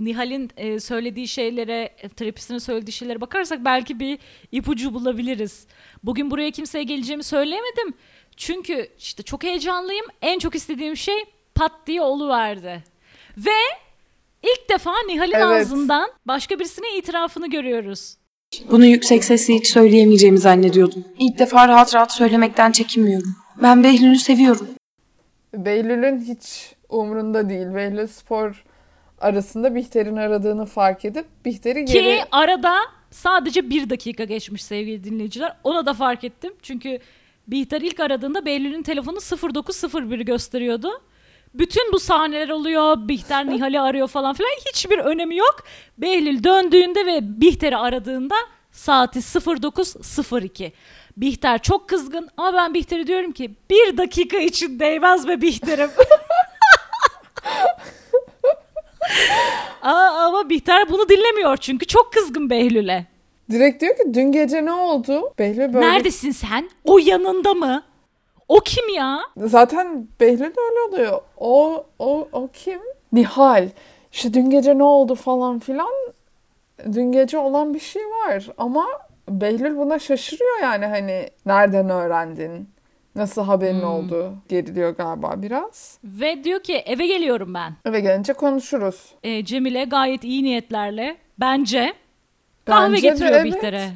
Nihal'in 0.00 0.50
e, 0.56 0.80
söylediği 0.80 1.28
şeylere, 1.28 1.90
e, 2.02 2.08
terapistine 2.08 2.60
söylediği 2.60 2.92
şeylere 2.92 3.20
bakarsak 3.20 3.64
belki 3.64 4.00
bir 4.00 4.18
ipucu 4.52 4.94
bulabiliriz. 4.94 5.66
Bugün 6.02 6.30
buraya 6.30 6.50
kimseye 6.50 6.84
geleceğimi 6.84 7.24
söyleyemedim. 7.24 7.94
Çünkü 8.36 8.88
işte 8.98 9.22
çok 9.22 9.42
heyecanlıyım. 9.42 10.06
En 10.22 10.38
çok 10.38 10.54
istediğim 10.54 10.96
şey 10.96 11.24
pat 11.54 11.72
diye 11.86 12.02
oluverdi. 12.02 12.84
Ve 13.36 13.60
ilk 14.42 14.70
defa 14.70 14.92
Nihal'in 15.06 15.32
Evet. 15.32 15.44
ağzından 15.44 16.10
başka 16.26 16.58
birisine 16.58 16.96
itirafını 16.96 17.50
görüyoruz. 17.50 18.16
Bunu 18.70 18.86
yüksek 18.86 19.24
sesle 19.24 19.54
hiç 19.54 19.66
söyleyemeyeceğimi 19.66 20.38
zannediyordum. 20.38 21.04
İlk 21.18 21.38
defa 21.38 21.68
rahat 21.68 21.94
rahat 21.94 22.12
söylemekten 22.12 22.72
çekinmiyorum. 22.72 23.36
Ben 23.62 23.84
Behlül'ü 23.84 24.18
seviyorum. 24.18 24.68
Behlül'ün 25.54 26.20
hiç 26.20 26.74
umrunda 26.88 27.48
değil. 27.48 27.74
Behlül 27.74 28.06
spor 28.06 28.64
arasında 29.20 29.74
Bihter'in 29.74 30.16
aradığını 30.16 30.66
fark 30.66 31.04
edip 31.04 31.26
Bihter'i 31.44 31.84
Ki 31.84 31.92
geri... 31.92 32.20
arada 32.32 32.74
sadece 33.10 33.70
bir 33.70 33.90
dakika 33.90 34.24
geçmiş 34.24 34.64
sevgili 34.64 35.04
dinleyiciler. 35.04 35.56
Ona 35.64 35.86
da 35.86 35.94
fark 35.94 36.24
ettim. 36.24 36.52
Çünkü 36.62 36.98
Bihter 37.48 37.80
ilk 37.80 38.00
aradığında 38.00 38.46
Behlül'ün 38.46 38.82
telefonu 38.82 39.18
0901 39.54 40.20
gösteriyordu. 40.20 40.90
Bütün 41.54 41.92
bu 41.92 41.98
sahneler 41.98 42.48
oluyor. 42.48 43.08
Bihter 43.08 43.46
Nihal'i 43.46 43.80
arıyor 43.80 44.08
falan 44.08 44.34
filan. 44.34 44.50
Hiçbir 44.72 44.98
önemi 44.98 45.36
yok. 45.36 45.64
Behlül 45.98 46.44
döndüğünde 46.44 47.06
ve 47.06 47.40
Bihter'i 47.40 47.76
aradığında 47.76 48.34
saati 48.72 49.18
09.02. 49.18 50.72
Bihter 51.20 51.62
çok 51.62 51.88
kızgın 51.88 52.28
ama 52.36 52.54
ben 52.54 52.74
Bihter'e 52.74 53.06
diyorum 53.06 53.32
ki 53.32 53.50
bir 53.70 53.96
dakika 53.96 54.36
için 54.38 54.80
değmez 54.80 55.28
be 55.28 55.40
Bihter'im. 55.40 55.90
Aa, 59.82 60.26
ama 60.26 60.50
Bihter 60.50 60.88
bunu 60.90 61.08
dinlemiyor 61.08 61.56
çünkü 61.56 61.86
çok 61.86 62.12
kızgın 62.12 62.50
Behlül'e. 62.50 63.06
Direkt 63.50 63.80
diyor 63.82 63.96
ki 63.96 64.02
dün 64.14 64.32
gece 64.32 64.64
ne 64.64 64.72
oldu? 64.72 65.32
Behlül 65.38 65.74
böyle... 65.74 65.86
Neredesin 65.86 66.30
sen? 66.30 66.70
O 66.84 66.98
yanında 66.98 67.54
mı? 67.54 67.82
O 68.48 68.60
kim 68.60 68.88
ya? 68.88 69.20
Zaten 69.36 70.08
Behlül 70.20 70.40
de 70.56 70.60
öyle 70.70 70.80
oluyor. 70.88 71.20
O, 71.36 71.84
o, 71.98 72.28
o 72.32 72.48
kim? 72.52 72.80
Nihal. 73.12 73.68
İşte 74.12 74.34
dün 74.34 74.50
gece 74.50 74.78
ne 74.78 74.84
oldu 74.84 75.14
falan 75.14 75.58
filan. 75.58 75.92
Dün 76.92 77.12
gece 77.12 77.38
olan 77.38 77.74
bir 77.74 77.80
şey 77.80 78.02
var 78.02 78.46
ama 78.58 78.86
Behlül 79.28 79.76
buna 79.76 79.98
şaşırıyor 79.98 80.58
yani 80.62 80.86
hani 80.86 81.28
nereden 81.46 81.90
öğrendin? 81.90 82.68
Nasıl 83.14 83.42
haberin 83.42 83.80
Hmm. 83.80 83.88
oldu? 83.90 84.34
Geriliyor 84.48 84.90
galiba 84.96 85.42
biraz. 85.42 85.98
Ve 86.04 86.44
diyor 86.44 86.60
ki 86.62 86.74
eve 86.76 87.06
geliyorum 87.06 87.54
ben. 87.54 87.72
Eve 87.84 88.00
gelince 88.00 88.32
konuşuruz. 88.32 89.14
Ee, 89.22 89.44
Cemile 89.44 89.84
gayet 89.84 90.24
iyi 90.24 90.44
niyetlerle 90.44 91.16
bence 91.40 91.92
kahve 92.66 92.92
Bence 92.92 93.02
de 93.02 93.08
getiriyor 93.08 93.34
evet. 93.34 93.44
Bihter'e. 93.44 93.90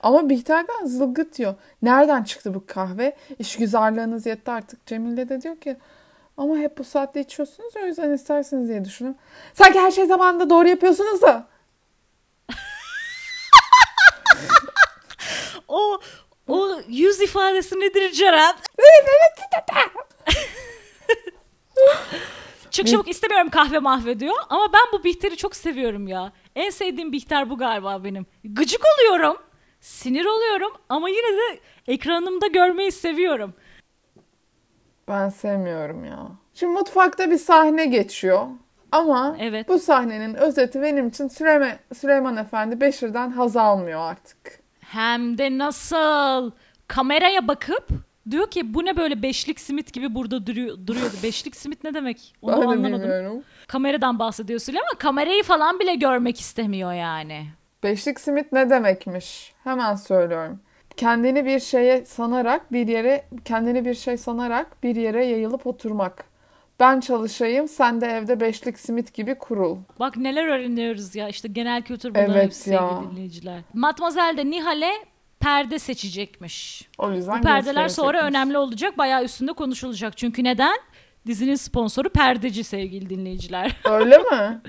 Ama 0.00 0.28
Bihter'den 0.28 0.86
zılgıt 0.86 1.38
diyor. 1.38 1.54
Nereden 1.82 2.22
çıktı 2.22 2.54
bu 2.54 2.66
kahve? 2.66 3.16
İşgüzarlığınız 3.38 4.26
yetti 4.26 4.50
artık. 4.50 4.86
Cemile 4.86 5.28
de 5.28 5.42
diyor 5.42 5.56
ki 5.56 5.76
ama 6.36 6.56
hep 6.56 6.78
bu 6.78 6.84
saatte 6.84 7.20
içiyorsunuz 7.20 7.74
o 7.82 7.86
yüzden 7.86 8.12
istersiniz 8.12 8.68
diye 8.68 8.84
düşünün. 8.84 9.16
Sanki 9.54 9.78
her 9.78 9.90
şey 9.90 10.06
zamanında 10.06 10.50
doğru 10.50 10.68
yapıyorsunuz 10.68 11.22
da. 11.22 11.46
O 15.76 15.98
o 16.48 16.68
yüz 16.88 17.20
ifadesi 17.20 17.80
nedir 17.80 18.12
Ceren? 18.12 18.54
Çık 22.70 22.86
çabuk 22.86 23.08
istemiyorum 23.08 23.50
kahve 23.50 23.78
mahve 23.78 24.20
diyor. 24.20 24.34
Ama 24.48 24.72
ben 24.72 24.92
bu 24.92 25.04
Bihter'i 25.04 25.36
çok 25.36 25.56
seviyorum 25.56 26.08
ya. 26.08 26.32
En 26.56 26.70
sevdiğim 26.70 27.12
Bihter 27.12 27.50
bu 27.50 27.58
galiba 27.58 28.04
benim. 28.04 28.26
Gıcık 28.44 28.80
oluyorum. 28.98 29.36
Sinir 29.80 30.24
oluyorum 30.24 30.72
ama 30.88 31.08
yine 31.08 31.36
de 31.36 31.60
ekranımda 31.88 32.46
görmeyi 32.46 32.92
seviyorum. 32.92 33.54
Ben 35.08 35.28
sevmiyorum 35.28 36.04
ya. 36.04 36.28
Şimdi 36.54 36.72
mutfakta 36.72 37.30
bir 37.30 37.38
sahne 37.38 37.86
geçiyor. 37.86 38.46
Ama 38.92 39.36
Evet. 39.40 39.68
bu 39.68 39.78
sahnenin 39.78 40.34
özeti 40.34 40.82
benim 40.82 41.08
için 41.08 41.28
Süleyman, 41.28 41.72
Süleyman 42.00 42.36
Efendi 42.36 42.80
Beşir'den 42.80 43.30
haz 43.30 43.56
almıyor 43.56 44.00
artık. 44.00 44.65
Hem 44.90 45.38
de 45.38 45.58
nasıl? 45.58 46.50
Kameraya 46.88 47.48
bakıp 47.48 47.88
diyor 48.30 48.50
ki 48.50 48.74
bu 48.74 48.84
ne 48.84 48.96
böyle 48.96 49.22
beşlik 49.22 49.60
simit 49.60 49.92
gibi 49.92 50.14
burada 50.14 50.46
duruyor, 50.46 50.78
duruyordu. 50.86 51.14
Beşlik 51.22 51.56
simit 51.56 51.84
ne 51.84 51.94
demek? 51.94 52.34
Onu 52.42 52.52
Ben 52.52 52.62
de 52.62 52.66
anlamadım. 52.66 52.92
bilmiyorum. 53.00 53.42
Kameradan 53.66 54.18
bahsediyor 54.18 54.60
Süleyman 54.60 54.86
ama 54.90 54.98
kamerayı 54.98 55.42
falan 55.42 55.78
bile 55.80 55.94
görmek 55.94 56.40
istemiyor 56.40 56.92
yani. 56.92 57.46
Beşlik 57.82 58.20
simit 58.20 58.52
ne 58.52 58.70
demekmiş? 58.70 59.52
Hemen 59.64 59.94
söylüyorum. 59.94 60.60
Kendini 60.96 61.44
bir 61.44 61.60
şeye 61.60 62.04
sanarak 62.04 62.72
bir 62.72 62.88
yere 62.88 63.24
kendini 63.44 63.84
bir 63.84 63.94
şey 63.94 64.16
sanarak 64.16 64.82
bir 64.82 64.96
yere 64.96 65.24
yayılıp 65.26 65.66
oturmak. 65.66 66.24
Ben 66.80 67.00
çalışayım, 67.00 67.68
sen 67.68 68.00
de 68.00 68.06
evde 68.06 68.40
beşlik 68.40 68.78
simit 68.78 69.14
gibi 69.14 69.34
kurul. 69.34 69.78
Bak 70.00 70.16
neler 70.16 70.46
öğreniyoruz 70.46 71.14
ya 71.14 71.28
işte 71.28 71.48
genel 71.48 71.82
kültür 71.82 72.10
bunların 72.10 72.32
Evet 72.34 72.44
hepsi 72.44 72.70
ya. 72.70 72.90
sevgili 72.90 73.10
dinleyiciler. 73.10 73.60
Matmazel 73.74 74.36
de 74.36 74.50
Nihal'e 74.50 74.92
perde 75.40 75.78
seçecekmiş. 75.78 76.88
O 76.98 77.10
yüzden 77.10 77.38
Bu 77.38 77.42
perdeler 77.42 77.88
sonra 77.88 78.22
önemli 78.22 78.58
olacak 78.58 78.98
bayağı 78.98 79.24
üstünde 79.24 79.52
konuşulacak. 79.52 80.16
Çünkü 80.16 80.44
neden? 80.44 80.78
Dizinin 81.26 81.54
sponsoru 81.54 82.08
perdeci 82.08 82.64
sevgili 82.64 83.10
dinleyiciler. 83.10 83.76
Öyle 83.90 84.18
mi? 84.18 84.60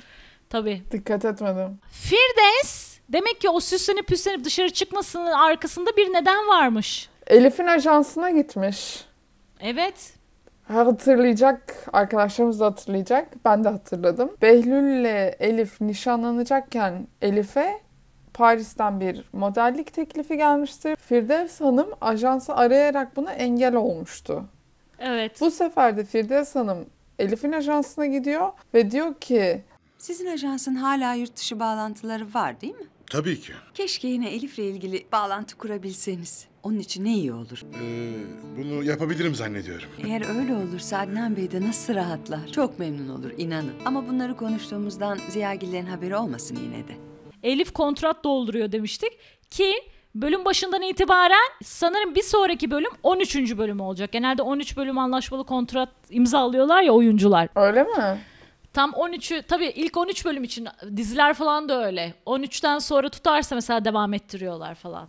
Tabii. 0.50 0.82
Dikkat 0.92 1.26
etmedim. 1.26 1.80
Firdevs 1.92 2.98
Demek 3.10 3.42
ki 3.42 3.50
o 3.50 3.60
süslenip 3.60 4.08
püslenip 4.08 4.44
dışarı 4.44 4.70
çıkmasının 4.70 5.32
arkasında 5.32 5.98
bir 5.98 6.14
neden 6.14 6.48
varmış. 6.48 7.10
Elif'in 7.28 7.68
ajansına 7.68 8.30
gitmiş. 8.32 9.06
Evet. 9.60 10.14
Hatırlayacak, 10.68 11.86
arkadaşlarımız 11.94 12.60
da 12.60 12.66
hatırlayacak. 12.66 13.28
Ben 13.46 13.64
de 13.64 13.70
hatırladım. 13.70 14.30
Behlül'le 14.42 15.36
Elif 15.40 15.82
nişanlanacakken 15.82 17.08
Elif'e 17.22 17.82
Paris'ten 18.34 19.00
bir 19.00 19.30
modellik 19.34 19.94
teklifi 19.94 20.38
gelmiştir. 20.38 20.96
Firdevs 20.96 21.62
Hanım 21.62 21.90
ajansı 22.02 22.56
arayarak 22.56 23.16
buna 23.16 23.32
engel 23.32 23.76
olmuştu. 23.76 24.46
Evet. 25.00 25.42
Bu 25.42 25.52
sefer 25.52 25.98
de 25.98 26.04
Firdevs 26.06 26.56
Hanım 26.56 26.86
Elif'in 27.20 27.52
ajansına 27.52 28.06
gidiyor 28.06 28.50
ve 28.74 28.92
diyor 28.92 29.14
ki 29.16 29.64
Sizin 29.98 30.26
ajansın 30.26 30.76
hala 30.76 31.14
yurt 31.14 31.36
dışı 31.36 31.60
bağlantıları 31.60 32.34
var 32.34 32.62
değil 32.62 32.76
mi? 32.76 32.86
Tabii 33.12 33.40
ki. 33.40 33.54
Keşke 33.74 34.08
yine 34.08 34.30
Elif'le 34.30 34.60
ilgili 34.60 35.06
bağlantı 35.12 35.58
kurabilseniz. 35.58 36.48
Onun 36.68 36.80
için 36.80 37.06
ne 37.06 37.14
iyi 37.14 37.34
olur. 37.34 37.62
Ee, 37.82 38.14
bunu 38.58 38.84
yapabilirim 38.84 39.36
zannediyorum. 39.36 39.90
Eğer 40.08 40.40
öyle 40.40 40.54
olursa 40.56 40.98
Adnan 41.00 41.38
Bey 41.38 41.52
de 41.52 41.62
nasıl 41.62 41.96
rahatlar. 41.96 42.48
Çok 42.56 42.80
memnun 42.80 43.10
olur 43.20 43.32
inanın. 43.38 43.74
Ama 43.86 44.08
bunları 44.08 44.36
konuştuğumuzdan 44.38 45.20
Ziyagillerin 45.30 45.86
haberi 45.86 46.16
olmasın 46.16 46.58
yine 46.64 46.88
de. 46.88 46.92
Elif 47.44 47.74
kontrat 47.74 48.24
dolduruyor 48.24 48.72
demiştik 48.72 49.12
ki 49.52 49.74
bölüm 50.16 50.46
başından 50.46 50.82
itibaren 50.82 51.50
sanırım 51.64 52.16
bir 52.16 52.24
sonraki 52.24 52.72
bölüm 52.72 52.92
13. 53.04 53.58
bölüm 53.58 53.80
olacak. 53.80 54.12
Genelde 54.12 54.42
13 54.42 54.78
bölüm 54.78 54.98
anlaşmalı 54.98 55.46
kontrat 55.46 55.90
imzalıyorlar 56.10 56.82
ya 56.84 56.92
oyuncular. 56.92 57.50
öyle 57.56 57.84
mi? 57.84 58.20
Tam 58.74 58.92
13'ü 58.92 59.42
tabii 59.42 59.68
ilk 59.76 59.98
13 59.98 60.26
bölüm 60.26 60.44
için 60.44 60.68
diziler 60.98 61.34
falan 61.34 61.70
da 61.70 61.86
öyle. 61.86 62.14
13'ten 62.26 62.80
sonra 62.80 63.10
tutarsa 63.10 63.56
mesela 63.56 63.86
devam 63.86 64.14
ettiriyorlar 64.14 64.76
falan. 64.76 65.08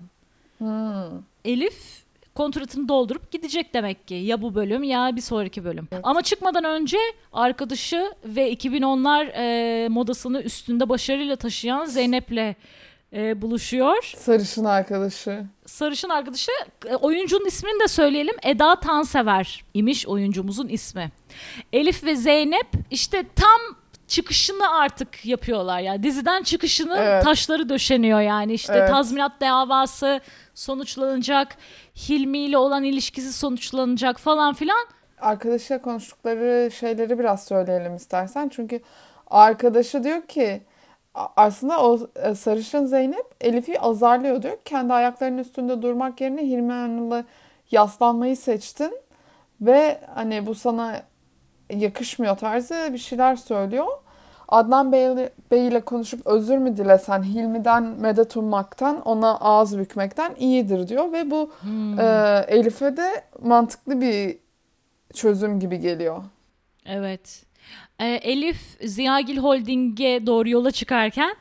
Elif 1.44 2.04
kontratını 2.34 2.88
doldurup 2.88 3.30
gidecek 3.30 3.74
demek 3.74 4.08
ki. 4.08 4.14
Ya 4.14 4.42
bu 4.42 4.54
bölüm 4.54 4.82
ya 4.82 5.16
bir 5.16 5.20
sonraki 5.20 5.64
bölüm. 5.64 5.88
Ama 6.02 6.22
çıkmadan 6.22 6.64
önce 6.64 6.98
arkadaşı 7.32 8.12
ve 8.24 8.52
2010'lar 8.52 9.32
e, 9.34 9.88
modasını 9.88 10.42
üstünde 10.42 10.88
başarıyla 10.88 11.36
taşıyan 11.36 11.84
Zeynep'le 11.84 12.54
e, 13.12 13.42
buluşuyor. 13.42 14.12
Sarışın 14.16 14.64
arkadaşı. 14.64 15.44
Sarışın 15.66 16.08
arkadaşı 16.08 16.50
e, 16.86 16.94
oyuncunun 16.96 17.46
ismini 17.46 17.80
de 17.80 17.88
söyleyelim. 17.88 18.36
Eda 18.42 18.80
Tansever 18.80 19.64
imiş 19.74 20.06
oyuncumuzun 20.06 20.68
ismi. 20.68 21.10
Elif 21.72 22.04
ve 22.04 22.16
Zeynep 22.16 22.66
işte 22.90 23.24
tam 23.36 23.60
çıkışını 24.08 24.74
artık 24.74 25.26
yapıyorlar 25.26 25.80
yani 25.80 26.02
diziden 26.02 26.42
çıkışını 26.42 26.96
Evet. 26.98 27.24
taşları 27.24 27.68
döşeniyor 27.68 28.20
yani 28.20 28.52
işte 28.52 28.72
Evet. 28.76 28.90
tazminat 28.90 29.40
davası 29.40 30.20
sonuçlanacak 30.54 31.56
Hilmi 32.08 32.38
ile 32.38 32.58
olan 32.58 32.84
ilişkisi 32.84 33.32
sonuçlanacak 33.32 34.18
falan 34.18 34.54
filan 34.54 34.86
Arkadaşıyla 35.20 35.82
konuştukları 35.82 36.70
şeyleri 36.70 37.18
biraz 37.18 37.44
söyleyelim 37.44 37.96
istersen. 37.96 38.48
Çünkü 38.48 38.80
arkadaşı 39.26 40.04
diyor 40.04 40.22
ki 40.26 40.62
aslında 41.14 41.84
o 41.84 41.98
e, 42.16 42.34
sarışın 42.34 42.86
Zeynep 42.86 43.26
Elif'i 43.40 43.80
azarlıyor 43.80 44.42
diyor. 44.42 44.58
Kendi 44.64 44.92
ayaklarının 44.92 45.38
üstünde 45.38 45.82
durmak 45.82 46.20
yerine 46.20 46.42
Hilmi 46.42 46.72
Önal'a 46.72 47.24
yaslanmayı 47.70 48.36
seçtin. 48.36 48.98
Ve 49.60 50.00
hani 50.14 50.46
bu 50.46 50.54
sana 50.54 51.02
yakışmıyor 51.70 52.36
tarzı 52.36 52.88
bir 52.92 52.98
şeyler 52.98 53.36
söylüyor. 53.36 53.86
Adnan 54.48 54.92
Bey, 54.92 55.08
Bey 55.50 55.68
ile 55.68 55.80
konuşup 55.80 56.26
özür 56.26 56.58
mü 56.58 56.76
dilesen 56.76 57.22
Hilmi'den 57.22 57.82
medet 57.82 58.36
ummaktan 58.36 59.00
ona 59.00 59.36
ağız 59.36 59.78
bükmekten 59.78 60.34
iyidir 60.38 60.88
diyor. 60.88 61.12
Ve 61.12 61.30
bu 61.30 61.50
e, 61.98 62.04
Elif'e 62.48 62.96
de 62.96 63.24
mantıklı 63.42 64.00
bir 64.00 64.36
çözüm 65.14 65.60
gibi 65.60 65.78
geliyor. 65.80 66.22
Evet. 66.86 67.44
Ee, 68.00 68.06
Elif 68.06 68.60
Ziyagil 68.84 69.38
Holding'e 69.38 70.26
doğru 70.26 70.48
yola 70.48 70.70
çıkarken 70.70 71.36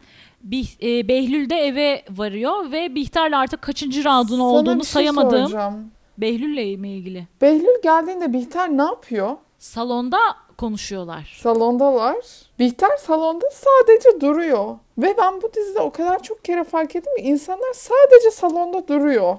Bih- 0.50 1.00
e, 1.00 1.08
Behlül 1.08 1.50
de 1.50 1.56
eve 1.56 2.02
varıyor 2.10 2.72
ve 2.72 2.96
Bihter'le 2.96 3.34
artık 3.34 3.62
kaçıncı 3.62 4.04
roundun 4.06 4.40
olduğunu 4.40 4.86
şey 4.86 4.92
sayamadığım 4.94 5.48
soracağım. 5.48 5.92
Behlül'le 6.18 6.78
mi 6.80 6.90
ilgili? 6.90 7.28
Behlül 7.42 7.82
geldiğinde 7.84 8.34
Bihter 8.34 8.70
ne 8.70 8.82
yapıyor? 8.82 9.38
Salonda 9.58 10.20
konuşuyorlar. 10.58 11.38
Salondalar. 11.42 12.16
Bihter 12.60 12.98
salonda 12.98 13.46
sadece 13.54 14.22
duruyor. 14.22 14.76
Ve 14.98 15.16
ben 15.18 15.42
bu 15.42 15.54
dizide 15.54 15.80
o 15.80 15.92
kadar 15.92 16.24
çok 16.24 16.44
kere 16.46 16.64
fark 16.64 16.96
ettim 16.96 17.14
ki 17.18 17.24
insanlar 17.24 17.74
sadece 17.74 18.32
salonda 18.32 18.88
duruyor. 18.88 19.38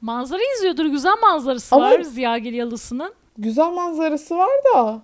Manzara 0.00 0.40
izliyordur. 0.56 0.86
Güzel 0.86 1.14
manzarası 1.22 1.74
Ama- 1.76 1.84
var 1.90 2.00
Ziyagil 2.00 2.52
Yalısı'nın. 2.54 3.14
Güzel 3.38 3.70
manzarası 3.70 4.36
var 4.38 4.50
da. 4.74 5.02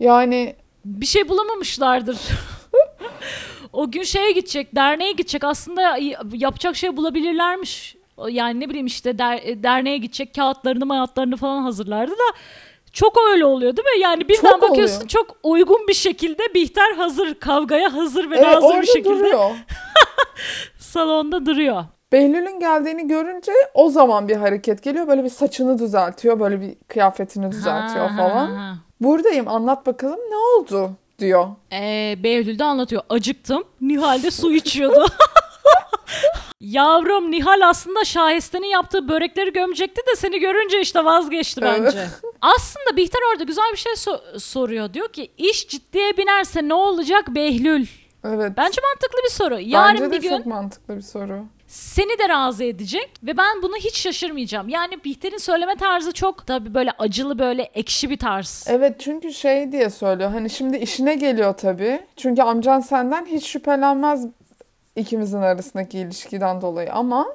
Yani 0.00 0.56
Bir 0.84 1.06
şey 1.06 1.28
bulamamışlardır. 1.28 2.18
o 3.72 3.90
gün 3.90 4.02
şeye 4.02 4.32
gidecek, 4.32 4.74
derneğe 4.74 5.12
gidecek. 5.12 5.44
Aslında 5.44 5.98
yapacak 6.32 6.76
şey 6.76 6.96
bulabilirlermiş. 6.96 7.96
Yani 8.28 8.60
ne 8.60 8.68
bileyim 8.68 8.86
işte 8.86 9.18
der- 9.18 9.62
derneğe 9.62 9.96
gidecek 9.98 10.34
kağıtlarını, 10.34 10.86
mayatlarını 10.86 11.36
falan 11.36 11.62
hazırlardı 11.62 12.12
da 12.12 12.36
çok 12.96 13.16
öyle 13.32 13.44
oluyor 13.44 13.76
değil 13.76 13.96
mi? 13.96 14.02
Yani 14.02 14.28
birden 14.28 14.50
Çok 14.50 14.62
bakıyorsun 14.62 14.96
oluyor. 14.96 15.08
çok 15.08 15.36
uygun 15.42 15.88
bir 15.88 15.94
şekilde 15.94 16.54
Bihter 16.54 16.92
hazır, 16.92 17.34
kavgaya 17.34 17.94
hazır 17.94 18.30
ve 18.30 18.36
evet, 18.36 18.82
bir 18.82 18.86
şekilde 18.86 19.18
duruyor. 19.18 19.50
salonda 20.78 21.46
duruyor. 21.46 21.84
Behlül'ün 22.12 22.60
geldiğini 22.60 23.08
görünce 23.08 23.52
o 23.74 23.90
zaman 23.90 24.28
bir 24.28 24.36
hareket 24.36 24.82
geliyor. 24.82 25.08
Böyle 25.08 25.24
bir 25.24 25.28
saçını 25.28 25.78
düzeltiyor. 25.78 26.40
Böyle 26.40 26.60
bir 26.60 26.74
kıyafetini 26.88 27.52
düzeltiyor 27.52 28.08
Ha, 28.08 28.16
falan. 28.16 28.46
ha, 28.46 28.62
ha. 28.62 28.74
Buradayım 29.00 29.48
anlat 29.48 29.86
bakalım 29.86 30.20
ne 30.30 30.36
oldu 30.36 30.90
diyor. 31.18 31.46
Ee, 31.72 32.14
Behlül 32.22 32.58
de 32.58 32.64
anlatıyor. 32.64 33.02
Acıktım. 33.08 33.64
Nihal 33.80 34.22
de 34.22 34.30
su 34.30 34.52
içiyordu. 34.52 35.06
Yavrum 36.60 37.30
Nihal 37.30 37.60
aslında 37.68 38.04
Şahiste'nin 38.04 38.66
yaptığı 38.66 39.08
börekleri 39.08 39.52
gömecekti 39.52 40.00
de 40.00 40.16
seni 40.16 40.38
görünce 40.40 40.80
işte 40.80 41.04
vazgeçti 41.04 41.62
bence. 41.62 42.06
aslında 42.40 42.96
Bihter 42.96 43.20
orada 43.32 43.44
güzel 43.44 43.72
bir 43.72 43.76
şey 43.76 43.92
so- 43.92 44.40
soruyor. 44.40 44.94
Diyor 44.94 45.08
ki 45.08 45.30
iş 45.38 45.68
ciddiye 45.68 46.16
binerse 46.16 46.68
ne 46.68 46.74
olacak 46.74 47.24
Behlül? 47.34 47.86
Evet. 48.24 48.52
Bence 48.56 48.80
mantıklı 48.90 49.18
bir 49.24 49.30
soru. 49.30 49.58
Yarın 49.60 49.94
Bence 49.94 50.04
de 50.04 50.10
bir 50.16 50.22
gün 50.22 50.36
çok 50.36 50.46
mantıklı 50.46 50.96
bir 50.96 51.02
soru. 51.02 51.44
seni 51.66 52.18
de 52.18 52.28
razı 52.28 52.64
edecek 52.64 53.10
ve 53.22 53.36
ben 53.36 53.62
buna 53.62 53.76
hiç 53.76 53.98
şaşırmayacağım. 53.98 54.68
Yani 54.68 55.04
Bihter'in 55.04 55.38
söyleme 55.38 55.76
tarzı 55.76 56.12
çok 56.12 56.46
tabii 56.46 56.74
böyle 56.74 56.90
acılı 56.98 57.38
böyle 57.38 57.62
ekşi 57.62 58.10
bir 58.10 58.18
tarz. 58.18 58.66
Evet 58.68 59.00
çünkü 59.00 59.32
şey 59.32 59.72
diye 59.72 59.90
söylüyor. 59.90 60.30
Hani 60.30 60.50
şimdi 60.50 60.76
işine 60.76 61.14
geliyor 61.14 61.54
tabii. 61.54 62.00
Çünkü 62.16 62.42
amcan 62.42 62.80
senden 62.80 63.26
hiç 63.26 63.46
şüphelenmez 63.46 64.26
ikimizin 64.96 65.38
arasındaki 65.42 65.98
ilişkiden 65.98 66.60
dolayı 66.60 66.92
ama 66.92 67.26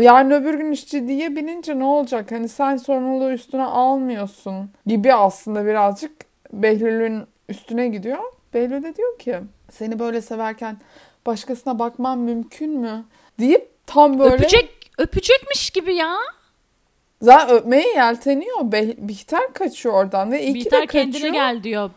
yarın 0.00 0.30
öbür 0.30 0.54
gün 0.54 0.72
iş 0.72 0.86
ciddiye 0.88 1.36
binince 1.36 1.78
ne 1.78 1.84
olacak? 1.84 2.32
Hani 2.32 2.48
sen 2.48 2.76
sorumluluğu 2.76 3.32
üstüne 3.32 3.64
almıyorsun 3.64 4.70
gibi 4.86 5.14
aslında 5.14 5.66
birazcık 5.66 6.12
Behlül'ün 6.52 7.22
üstüne 7.48 7.88
gidiyor. 7.88 8.18
Behlül 8.54 8.82
de 8.82 8.96
diyor 8.96 9.18
ki 9.18 9.36
seni 9.70 9.98
böyle 9.98 10.20
severken 10.20 10.76
başkasına 11.26 11.78
bakmam 11.78 12.18
mümkün 12.20 12.70
mü? 12.80 13.04
Deyip 13.40 13.68
tam 13.86 14.18
böyle 14.18 14.34
Öpecek 14.34 14.90
öpecekmiş 14.98 15.70
gibi 15.70 15.94
ya. 15.94 16.14
zaten 17.22 17.56
öpmeye 17.56 17.88
yelteniyor. 17.94 18.56
Beh- 18.56 18.96
Bihter 18.98 19.52
kaçıyor 19.52 19.94
oradan 19.94 20.32
ve 20.32 20.42
iyi 20.42 20.48
ki 20.54 20.54
de 20.60 20.64
Bihter 20.64 20.86
kaçıyor. 20.86 21.04
kendine 21.12 21.30
gel 21.30 21.62
diyor 21.62 21.90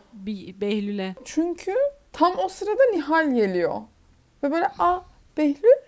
Behlül'e. 0.60 1.14
Çünkü 1.24 1.74
tam 2.12 2.32
o 2.44 2.48
sırada 2.48 2.82
Nihal 2.92 3.34
geliyor. 3.34 3.74
Ve 4.42 4.52
böyle 4.52 4.66
aa 4.78 5.00
Behlül 5.36 5.80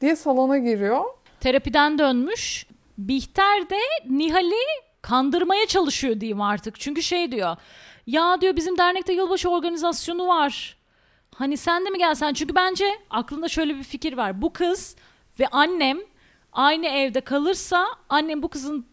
diye 0.00 0.16
salona 0.16 0.58
giriyor. 0.58 1.04
terapiden 1.40 1.98
dönmüş. 1.98 2.66
Bihter 2.98 3.70
de 3.70 3.78
Nihal'i 4.08 4.64
kandırmaya 5.02 5.66
çalışıyor 5.66 6.20
diyeyim 6.20 6.40
artık. 6.40 6.80
Çünkü 6.80 7.02
şey 7.02 7.32
diyor. 7.32 7.56
Ya 8.06 8.40
diyor 8.40 8.56
bizim 8.56 8.78
dernekte 8.78 9.12
yılbaşı 9.12 9.48
organizasyonu 9.50 10.26
var. 10.26 10.76
Hani 11.34 11.56
sen 11.56 11.86
de 11.86 11.90
mi 11.90 11.98
gelsen? 11.98 12.32
Çünkü 12.32 12.54
bence 12.54 12.84
aklında 13.10 13.48
şöyle 13.48 13.76
bir 13.76 13.82
fikir 13.82 14.12
var. 14.16 14.42
Bu 14.42 14.52
kız 14.52 14.96
ve 15.40 15.46
annem 15.48 15.98
aynı 16.52 16.86
evde 16.86 17.20
kalırsa 17.20 17.86
annem 18.08 18.42
bu 18.42 18.48
kızın 18.48 18.86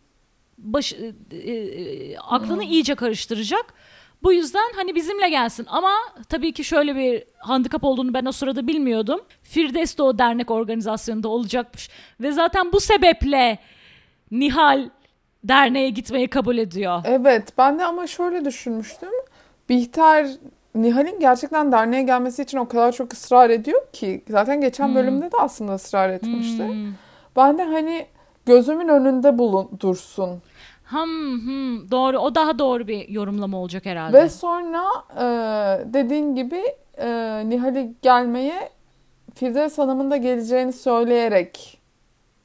baş, 0.57 0.93
e, 0.93 1.37
e, 1.37 2.17
aklını 2.17 2.63
iyice 2.63 2.95
karıştıracak. 2.95 3.73
Bu 4.25 4.33
yüzden 4.33 4.71
hani 4.75 4.95
bizimle 4.95 5.29
gelsin. 5.29 5.65
Ama 5.69 5.91
tabii 6.29 6.53
ki 6.53 6.63
şöyle 6.63 6.95
bir 6.95 7.23
handikap 7.37 7.83
olduğunu 7.83 8.13
ben 8.13 8.25
o 8.25 8.31
sırada 8.31 8.67
bilmiyordum. 8.67 9.21
Firdevs 9.43 9.97
de 9.97 10.03
o 10.03 10.17
dernek 10.17 10.51
organizasyonunda 10.51 11.27
olacakmış. 11.27 11.89
Ve 12.21 12.31
zaten 12.31 12.71
bu 12.71 12.79
sebeple 12.79 13.59
Nihal 14.31 14.89
derneğe 15.43 15.89
gitmeyi 15.89 16.27
kabul 16.27 16.57
ediyor. 16.57 17.01
Evet 17.05 17.53
ben 17.57 17.79
de 17.79 17.85
ama 17.85 18.07
şöyle 18.07 18.45
düşünmüştüm. 18.45 19.09
Bihter 19.69 20.27
Nihal'in 20.75 21.19
gerçekten 21.19 21.71
derneğe 21.71 22.03
gelmesi 22.03 22.41
için 22.41 22.57
o 22.57 22.67
kadar 22.67 22.91
çok 22.91 23.13
ısrar 23.13 23.49
ediyor 23.49 23.81
ki 23.93 24.23
zaten 24.29 24.61
geçen 24.61 24.95
bölümde 24.95 25.31
de 25.31 25.37
aslında 25.39 25.73
ısrar 25.73 26.09
etmişti. 26.09 26.67
Hmm. 26.67 26.93
Ben 27.35 27.57
de 27.57 27.63
hani 27.63 28.05
gözümün 28.45 28.87
önünde 28.87 29.37
bulun 29.37 29.69
dursun. 29.79 30.41
Hım 30.85 31.39
hım 31.47 31.91
doğru 31.91 32.17
o 32.17 32.35
daha 32.35 32.59
doğru 32.59 32.87
bir 32.87 33.09
yorumlama 33.09 33.57
olacak 33.57 33.85
herhalde. 33.85 34.17
Ve 34.17 34.29
sonra 34.29 34.85
e, 35.17 35.23
dediğin 35.93 36.35
gibi 36.35 36.61
e, 36.97 37.41
Nihal'i 37.45 37.93
gelmeye 38.01 38.69
Firdevs 39.35 39.77
Hanım'ın 39.77 40.11
da 40.11 40.17
geleceğini 40.17 40.73
söyleyerek 40.73 41.81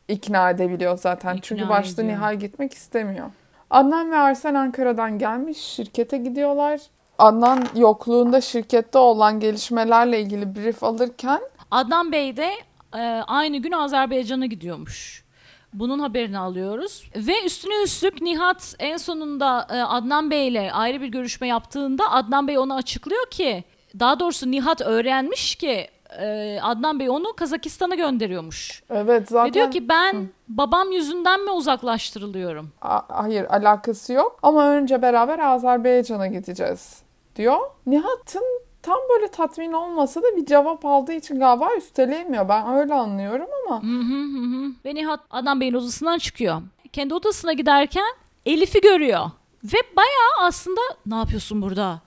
ikna 0.09 0.51
edebiliyor 0.51 0.99
zaten. 0.99 1.31
İkna 1.31 1.41
Çünkü 1.43 1.69
başta 1.69 2.03
ediyor. 2.03 2.17
Nihal 2.17 2.37
gitmek 2.37 2.75
istemiyor. 2.75 3.31
Adnan 3.71 4.11
ve 4.11 4.17
Arsen 4.17 4.55
Ankara'dan 4.55 5.19
gelmiş. 5.19 5.59
Şirkete 5.59 6.19
gidiyorlar. 6.19 6.81
Adnan 7.19 7.65
yokluğunda 7.77 8.41
şirkette 8.41 8.99
olan 8.99 9.41
gelişmelerle 9.41 10.21
ilgili 10.21 10.55
brief 10.57 10.85
alırken 10.85 11.41
Adnan 11.71 12.13
Bey 12.13 12.37
de 12.37 12.51
e, 12.95 13.01
aynı 13.27 13.57
gün 13.57 13.73
Azerbaycan'a 13.73 14.47
gidiyormuş. 14.47 15.25
Bunun 15.73 15.99
haberini 15.99 16.39
alıyoruz. 16.39 17.11
Ve 17.17 17.45
üstüne 17.45 17.83
üstlük 17.83 18.23
Nihat 18.23 18.75
en 18.79 18.97
sonunda 18.97 19.67
e, 19.71 19.75
Adnan 19.83 20.31
Bey 20.31 20.49
ile 20.49 20.73
ayrı 20.73 21.01
bir 21.01 21.09
görüşme 21.09 21.47
yaptığında 21.47 22.11
Adnan 22.13 22.49
Bey 22.49 22.59
ona 22.59 22.75
açıklıyor 22.75 23.27
ki 23.31 23.65
daha 23.99 24.21
doğrusu 24.21 24.51
Nihat 24.51 24.81
öğrenmiş 24.81 25.55
ki 25.55 25.89
e, 26.21 26.59
Adnan 26.63 27.01
Bey 27.01 27.11
onu 27.11 27.33
Kazakistan'a 27.37 27.95
gönderiyormuş. 27.95 28.83
evet 28.91 29.29
zaten 29.29 29.51
Ve 29.51 29.55
diyor 29.55 29.71
ki 29.71 29.89
ben 29.89 30.29
babam 30.49 30.93
yüzünden 30.93 31.45
mi 31.45 31.51
uzaklaştırılıyorum? 31.51 32.73
A- 32.83 33.03
hayır 33.23 33.45
alakası 33.45 34.13
yok 34.13 34.39
ama 34.43 34.69
önce 34.71 35.03
beraber 35.03 35.39
Azerbaycan'a 35.39 36.27
gideceğiz 36.27 37.03
diyor. 37.37 37.59
Nihat'ın 37.87 38.45
tam 38.83 38.99
böyle 39.15 39.29
tatmin 39.29 39.73
olmasa 39.73 40.23
da 40.23 40.37
bir 40.37 40.47
cevap 40.47 40.85
aldığı 40.85 41.13
için 41.13 41.39
galiba 41.41 41.69
üsteleyemiyor. 41.79 42.49
Ben 42.49 42.75
öyle 42.75 42.95
anlıyorum 42.95 43.47
ama 43.67 43.83
Hı 43.83 43.87
hı 43.87 44.23
hı. 44.23 44.73
Ve 44.85 44.95
Nihat 44.95 45.21
Adnan 45.31 45.61
Bey'in 45.61 45.75
odasından 45.75 46.19
çıkıyor. 46.19 46.63
Kendi 46.93 47.15
odasına 47.15 47.53
giderken 47.53 48.15
Elif'i 48.47 48.81
görüyor. 48.81 49.31
Ve 49.65 49.79
bayağı 49.97 50.47
aslında 50.49 50.81
ne 51.07 51.15
yapıyorsun 51.15 51.63
burada? 51.63 52.01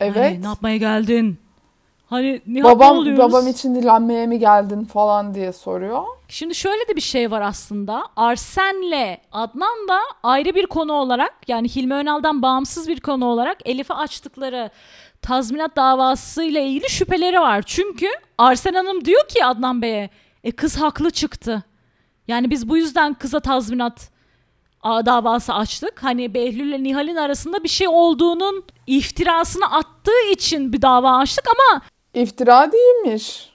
evet 0.00 0.16
Hani 0.16 0.42
ne 0.42 0.46
yapmaya 0.46 0.76
geldin? 0.76 1.38
Hani 2.06 2.42
Nihat 2.46 2.46
ne 2.46 2.64
babam 2.64 2.98
oluyoruz? 2.98 3.18
babam 3.18 3.46
için 3.46 3.74
dilenmeye 3.74 4.26
mi 4.26 4.38
geldin 4.38 4.84
falan 4.84 5.34
diye 5.34 5.52
soruyor. 5.52 6.02
Şimdi 6.28 6.54
şöyle 6.54 6.88
de 6.88 6.96
bir 6.96 7.00
şey 7.00 7.30
var 7.30 7.40
aslında. 7.40 8.02
Arsen'le 8.16 9.16
Adnan 9.32 9.88
da 9.88 9.98
ayrı 10.22 10.54
bir 10.54 10.66
konu 10.66 10.92
olarak 10.92 11.34
yani 11.48 11.68
Hilmi 11.68 11.94
Önal'dan 11.94 12.42
bağımsız 12.42 12.88
bir 12.88 13.00
konu 13.00 13.24
olarak 13.24 13.58
Elif'e 13.64 13.94
açtıkları 13.94 14.70
tazminat 15.22 15.76
davası 15.76 16.42
ile 16.42 16.66
ilgili 16.66 16.90
şüpheleri 16.90 17.40
var. 17.40 17.62
Çünkü 17.66 18.06
Arsen 18.38 18.74
Hanım 18.74 19.04
diyor 19.04 19.28
ki 19.28 19.44
Adnan 19.44 19.82
Bey'e 19.82 20.10
e 20.44 20.50
kız 20.50 20.76
haklı 20.80 21.10
çıktı. 21.10 21.62
Yani 22.28 22.50
biz 22.50 22.68
bu 22.68 22.76
yüzden 22.76 23.14
kıza 23.14 23.40
tazminat 23.40 24.14
davası 24.84 25.54
açtık. 25.54 26.02
Hani 26.04 26.34
Behlül 26.34 26.68
ile 26.68 26.82
Nihal'in 26.82 27.16
arasında 27.16 27.64
bir 27.64 27.68
şey 27.68 27.88
olduğunun 27.88 28.64
iftirasını 28.86 29.72
attığı 29.72 30.30
için 30.32 30.72
bir 30.72 30.82
dava 30.82 31.16
açtık 31.16 31.44
ama 31.48 31.80
İftira 32.14 32.72
değilmiş. 32.72 33.54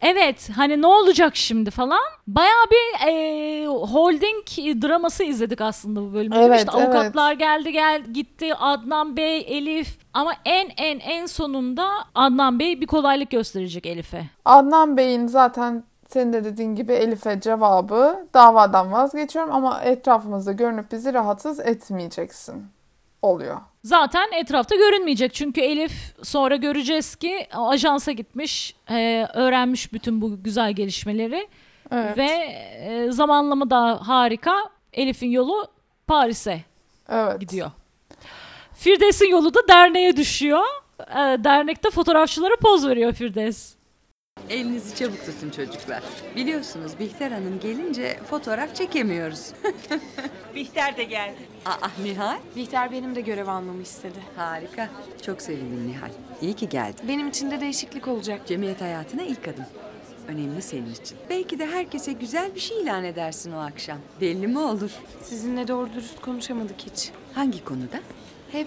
Evet 0.00 0.50
hani 0.56 0.82
ne 0.82 0.86
olacak 0.86 1.36
şimdi 1.36 1.70
falan. 1.70 1.98
Bayağı 2.26 2.64
bir 2.70 3.08
e, 3.08 3.66
holding 3.66 4.46
draması 4.82 5.24
izledik 5.24 5.60
aslında 5.60 6.00
bu 6.00 6.14
bölümde. 6.14 6.38
Evet, 6.38 6.58
işte 6.58 6.70
avukatlar 6.70 7.32
geldi 7.32 7.72
gel 7.72 8.02
gitti 8.02 8.54
Adnan 8.54 9.16
Bey, 9.16 9.44
Elif 9.48 9.98
ama 10.14 10.32
en 10.44 10.70
en 10.76 10.98
en 10.98 11.26
sonunda 11.26 11.88
Adnan 12.14 12.58
Bey 12.58 12.80
bir 12.80 12.86
kolaylık 12.86 13.30
gösterecek 13.30 13.86
Elif'e. 13.86 14.24
Adnan 14.44 14.96
Bey'in 14.96 15.26
zaten 15.26 15.84
senin 16.08 16.32
de 16.32 16.44
dediğin 16.44 16.74
gibi 16.74 16.92
Elif'e 16.92 17.40
cevabı 17.40 18.26
davadan 18.34 18.92
vazgeçiyorum 18.92 19.52
ama 19.52 19.80
etrafımızda 19.80 20.52
görünüp 20.52 20.92
bizi 20.92 21.14
rahatsız 21.14 21.60
etmeyeceksin 21.60 22.66
oluyor. 23.22 23.60
Zaten 23.84 24.32
etrafta 24.32 24.76
görünmeyecek 24.76 25.34
çünkü 25.34 25.60
Elif 25.60 25.92
sonra 26.22 26.56
göreceğiz 26.56 27.16
ki 27.16 27.46
ajansa 27.52 28.12
gitmiş, 28.12 28.76
e, 28.90 29.26
öğrenmiş 29.34 29.92
bütün 29.92 30.20
bu 30.20 30.42
güzel 30.42 30.72
gelişmeleri 30.72 31.48
Evet. 31.92 32.18
ve 32.18 32.26
e, 32.26 33.10
zamanlama 33.10 33.70
da 33.70 34.08
harika. 34.08 34.56
Elif'in 34.92 35.30
yolu 35.30 35.66
Paris'e 36.06 36.60
evet. 37.08 37.40
gidiyor. 37.40 37.70
Firdevs'in 38.74 39.30
yolu 39.30 39.54
da 39.54 39.68
derneğe 39.68 40.16
düşüyor. 40.16 40.62
Ee, 41.00 41.14
dernekte 41.44 41.90
fotoğrafçılara 41.90 42.56
poz 42.56 42.86
veriyor 42.86 43.12
Firdevs. 43.12 43.75
Elinizi 44.50 44.96
çabuk 44.96 45.26
tutun 45.26 45.50
çocuklar. 45.50 46.02
Biliyorsunuz 46.36 46.98
Bihter 47.00 47.30
Hanım 47.30 47.60
gelince 47.60 48.18
fotoğraf 48.30 48.74
çekemiyoruz. 48.74 49.50
Bihter 50.54 50.96
de 50.96 51.04
geldi. 51.04 51.38
Aa 51.66 51.88
Nihal. 52.02 52.38
Bihter 52.56 52.92
benim 52.92 53.14
de 53.14 53.20
görev 53.20 53.46
almamı 53.48 53.82
istedi. 53.82 54.18
Harika. 54.36 54.88
Çok 55.26 55.42
sevindim 55.42 55.88
Nihal. 55.88 56.10
İyi 56.42 56.54
ki 56.54 56.68
geldin. 56.68 57.08
Benim 57.08 57.28
için 57.28 57.50
de 57.50 57.60
değişiklik 57.60 58.08
olacak. 58.08 58.46
Cemiyet 58.46 58.80
hayatına 58.80 59.22
ilk 59.22 59.48
adım. 59.48 59.64
Önemli 60.28 60.62
senin 60.62 60.92
için. 60.92 61.18
Belki 61.30 61.58
de 61.58 61.66
herkese 61.66 62.12
güzel 62.12 62.54
bir 62.54 62.60
şey 62.60 62.80
ilan 62.82 63.04
edersin 63.04 63.52
o 63.52 63.58
akşam. 63.58 63.98
Belli 64.20 64.46
mi 64.46 64.58
olur? 64.58 64.90
Sizinle 65.22 65.68
doğru 65.68 65.92
dürüst 65.92 66.20
konuşamadık 66.20 66.76
hiç. 66.80 67.10
Hangi 67.34 67.64
konuda? 67.64 68.00
Hep 68.52 68.66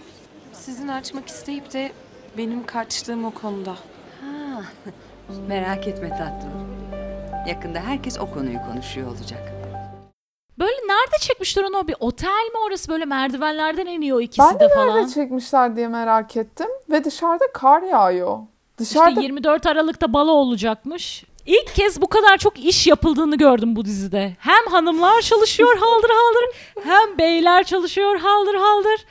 sizin 0.53 0.87
açmak 0.87 1.27
isteyip 1.27 1.73
de 1.73 1.91
benim 2.37 2.65
kaçtığım 2.65 3.25
o 3.25 3.31
konuda. 3.31 3.71
Ha, 4.21 4.63
merak 5.47 5.87
etme 5.87 6.09
tatlım. 6.09 6.69
Yakında 7.47 7.79
herkes 7.79 8.19
o 8.19 8.31
konuyu 8.33 8.59
konuşuyor 8.71 9.07
olacak. 9.07 9.51
Böyle 10.59 10.71
nerede 10.71 11.17
çekmişler 11.21 11.63
onu? 11.63 11.87
Bir 11.87 11.95
otel 11.99 12.27
mi 12.53 12.57
orası? 12.67 12.91
Böyle 12.91 13.05
merdivenlerden 13.05 13.85
iniyor 13.85 14.21
ikisi 14.21 14.41
Ben 14.49 14.55
de, 14.55 14.59
de 14.59 14.69
falan. 14.75 14.97
nerede 14.97 15.13
çekmişler 15.13 15.75
diye 15.75 15.87
merak 15.87 16.37
ettim 16.37 16.67
ve 16.89 17.03
dışarıda 17.03 17.45
kar 17.53 17.81
yağıyor. 17.81 18.37
Dışarıda 18.77 19.09
İşte 19.09 19.21
24 19.21 19.65
Aralık'ta 19.65 20.13
balo 20.13 20.31
olacakmış. 20.31 21.23
İlk 21.45 21.75
kez 21.75 22.01
bu 22.01 22.07
kadar 22.07 22.37
çok 22.37 22.59
iş 22.59 22.87
yapıldığını 22.87 23.37
gördüm 23.37 23.75
bu 23.75 23.85
dizide. 23.85 24.35
Hem 24.39 24.65
hanımlar 24.71 25.21
çalışıyor 25.21 25.77
haldır 25.79 26.09
haldır 26.09 26.55
hem 26.83 27.17
beyler 27.17 27.63
çalışıyor 27.63 28.19
haldır 28.19 28.55
haldır. 28.55 29.05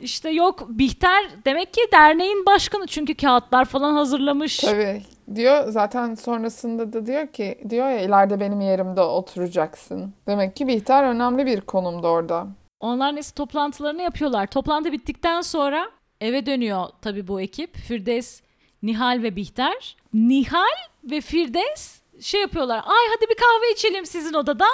İşte 0.00 0.30
yok 0.30 0.66
Bihter 0.68 1.28
demek 1.44 1.74
ki 1.74 1.80
derneğin 1.92 2.46
başkanı 2.46 2.86
çünkü 2.86 3.14
kağıtlar 3.14 3.64
falan 3.64 3.94
hazırlamış. 3.94 4.56
Tabii 4.56 5.02
diyor 5.34 5.64
zaten 5.68 6.14
sonrasında 6.14 6.92
da 6.92 7.06
diyor 7.06 7.26
ki 7.26 7.58
diyor 7.70 7.88
ya 7.90 8.00
ileride 8.00 8.40
benim 8.40 8.60
yerimde 8.60 9.00
oturacaksın. 9.00 10.14
Demek 10.26 10.56
ki 10.56 10.68
Bihter 10.68 11.04
önemli 11.04 11.46
bir 11.46 11.60
konumda 11.60 12.08
orada. 12.08 12.46
Onlar 12.80 13.14
neyse 13.14 13.34
toplantılarını 13.34 14.02
yapıyorlar. 14.02 14.46
Toplantı 14.46 14.92
bittikten 14.92 15.40
sonra 15.40 15.90
eve 16.20 16.46
dönüyor 16.46 16.86
tabii 17.02 17.28
bu 17.28 17.40
ekip. 17.40 17.76
Firdevs, 17.76 18.40
Nihal 18.82 19.22
ve 19.22 19.36
Bihter. 19.36 19.96
Nihal 20.14 20.76
ve 21.04 21.20
Firdevs 21.20 21.98
şey 22.20 22.40
yapıyorlar. 22.40 22.76
Ay 22.76 23.06
hadi 23.16 23.28
bir 23.30 23.34
kahve 23.36 23.72
içelim 23.72 24.06
sizin 24.06 24.34
odada. 24.34 24.66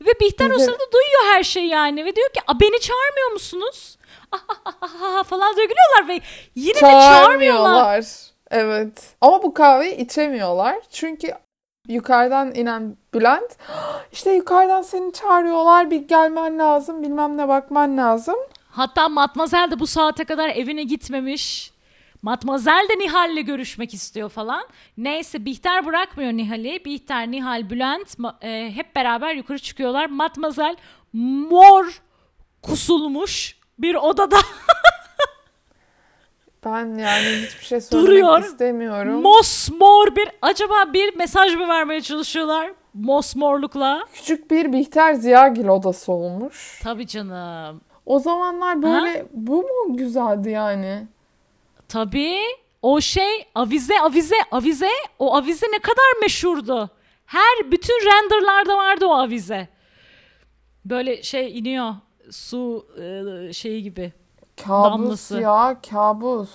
Ve 0.00 0.10
Bihter 0.20 0.50
o 0.50 0.58
sırada 0.58 0.92
duyuyor 0.92 1.34
her 1.36 1.42
şeyi 1.42 1.68
yani. 1.68 2.04
Ve 2.04 2.16
diyor 2.16 2.28
ki 2.28 2.40
"A, 2.46 2.60
beni 2.60 2.80
çağırmıyor 2.80 3.32
musunuz? 3.32 3.98
falan 5.26 5.56
diye 5.56 5.66
gülüyorlar 5.66 6.08
ve 6.08 6.20
yine 6.54 6.74
de 6.74 6.80
çağırmıyorlar. 6.80 7.74
Evet. 8.54 9.16
Ama 9.20 9.42
bu 9.42 9.54
kahveyi 9.54 9.96
içemiyorlar. 9.96 10.76
Çünkü 10.90 11.32
yukarıdan 11.88 12.54
inen 12.54 12.96
Bülent 13.14 13.56
işte 14.12 14.32
yukarıdan 14.32 14.82
seni 14.82 15.12
çağırıyorlar 15.12 15.90
bir 15.90 16.08
gelmen 16.08 16.58
lazım 16.58 17.02
bilmem 17.02 17.36
ne 17.36 17.48
bakman 17.48 17.96
lazım. 17.96 18.36
Hatta 18.70 19.08
Matmazel 19.08 19.70
de 19.70 19.78
bu 19.78 19.86
saate 19.86 20.24
kadar 20.24 20.48
evine 20.48 20.82
gitmemiş. 20.82 21.74
Matmazel 22.22 22.86
de 22.90 22.98
Nihal'le 22.98 23.40
görüşmek 23.40 23.94
istiyor 23.94 24.28
falan. 24.28 24.64
Neyse 24.96 25.44
Bihter 25.44 25.86
bırakmıyor 25.86 26.32
Nihal'i. 26.32 26.84
Bihter, 26.84 27.30
Nihal, 27.30 27.70
Bülent 27.70 28.16
e, 28.42 28.72
hep 28.74 28.96
beraber 28.96 29.34
yukarı 29.34 29.58
çıkıyorlar. 29.58 30.06
Matmazel 30.06 30.76
mor 31.12 32.02
kusulmuş 32.62 33.56
bir 33.78 33.94
odada 33.94 34.36
Ben 36.64 36.98
yani 36.98 37.26
hiçbir 37.46 37.64
şey 37.64 37.80
söylemek 37.80 38.10
Duruyor. 38.10 38.42
istemiyorum. 38.42 39.22
mosmor 39.22 40.16
bir 40.16 40.28
acaba 40.42 40.92
bir 40.92 41.16
mesaj 41.16 41.54
mı 41.54 41.68
vermeye 41.68 42.00
çalışıyorlar 42.00 42.72
mosmorlukla? 42.94 44.06
Küçük 44.12 44.50
bir 44.50 44.72
Bihter 44.72 45.14
Ziyagil 45.14 45.68
odası 45.68 46.12
olmuş. 46.12 46.80
Tabii 46.82 47.06
canım. 47.06 47.80
O 48.06 48.18
zamanlar 48.18 48.82
böyle 48.82 49.26
bu 49.32 49.56
mu 49.62 49.96
güzeldi 49.96 50.50
yani? 50.50 51.06
Tabii 51.88 52.38
o 52.82 53.00
şey 53.00 53.46
avize 53.54 54.00
avize 54.00 54.36
avize 54.50 54.90
o 55.18 55.34
avize 55.36 55.66
ne 55.72 55.78
kadar 55.78 56.20
meşhurdu. 56.22 56.90
Her 57.26 57.70
bütün 57.72 57.94
renderlarda 57.94 58.76
vardı 58.76 59.06
o 59.06 59.12
avize. 59.12 59.68
Böyle 60.84 61.22
şey 61.22 61.58
iniyor 61.58 61.94
su 62.30 62.86
e, 63.48 63.52
şeyi 63.52 63.82
gibi. 63.82 64.12
Kabus 64.56 64.92
Damlası. 64.92 65.40
ya 65.40 65.76
kabus. 65.90 66.50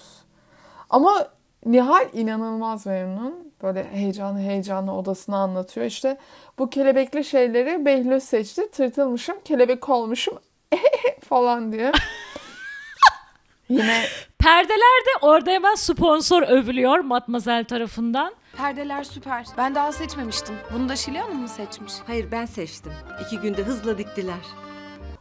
Ama 0.90 1.28
Nihal 1.66 2.06
inanılmaz 2.14 2.86
memnun. 2.86 3.54
Böyle 3.64 3.88
heyecanlı 3.92 4.40
heyecanlı 4.40 4.94
odasını 4.94 5.38
anlatıyor. 5.38 5.86
İşte 5.86 6.18
bu 6.60 6.70
kelebekli 6.70 7.24
şeyleri 7.24 7.86
Behlül 7.86 8.20
seçti. 8.20 8.72
Tırtılmışım, 8.72 9.36
kelebek 9.46 9.90
olmuşum 9.90 10.40
falan 11.30 11.72
diye. 11.72 11.92
Yine 13.70 14.04
Perdeler 14.40 15.06
de 15.06 15.10
orada 15.26 15.52
hemen 15.52 15.76
sponsor 15.76 16.42
övülüyor 16.42 17.00
Matmazel 17.00 17.66
tarafından. 17.66 18.34
Perdeler 18.58 19.04
süper. 19.04 19.46
Ben 19.58 19.76
daha 19.76 19.92
seçmemiştim. 19.92 20.56
Bunu 20.74 20.90
da 20.90 20.96
Şile 20.96 21.20
Hanım 21.20 21.42
mı 21.42 21.48
seçmiş? 21.48 21.94
Hayır 22.08 22.32
ben 22.32 22.46
seçtim. 22.46 22.92
İki 23.26 23.40
günde 23.40 23.64
hızla 23.64 23.98
diktiler. 23.98 24.36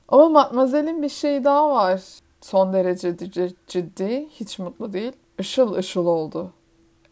ama 0.09 0.29
Matmazel'in 0.29 1.03
bir 1.03 1.09
şey 1.09 1.45
daha 1.45 1.71
var. 1.71 2.01
Son 2.41 2.73
derece 2.73 3.17
ciddi, 3.69 4.29
hiç 4.41 4.59
mutlu 4.59 4.93
değil. 4.93 5.13
Işıl 5.39 5.75
ışıl 5.75 6.07
oldu. 6.07 6.53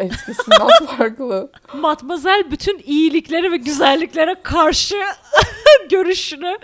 Eskisinden 0.00 0.86
farklı. 0.98 1.50
Matmazel 1.74 2.50
bütün 2.50 2.82
iyiliklere 2.86 3.52
ve 3.52 3.56
güzelliklere 3.56 4.34
karşı 4.42 4.96
görüşünü 5.90 6.58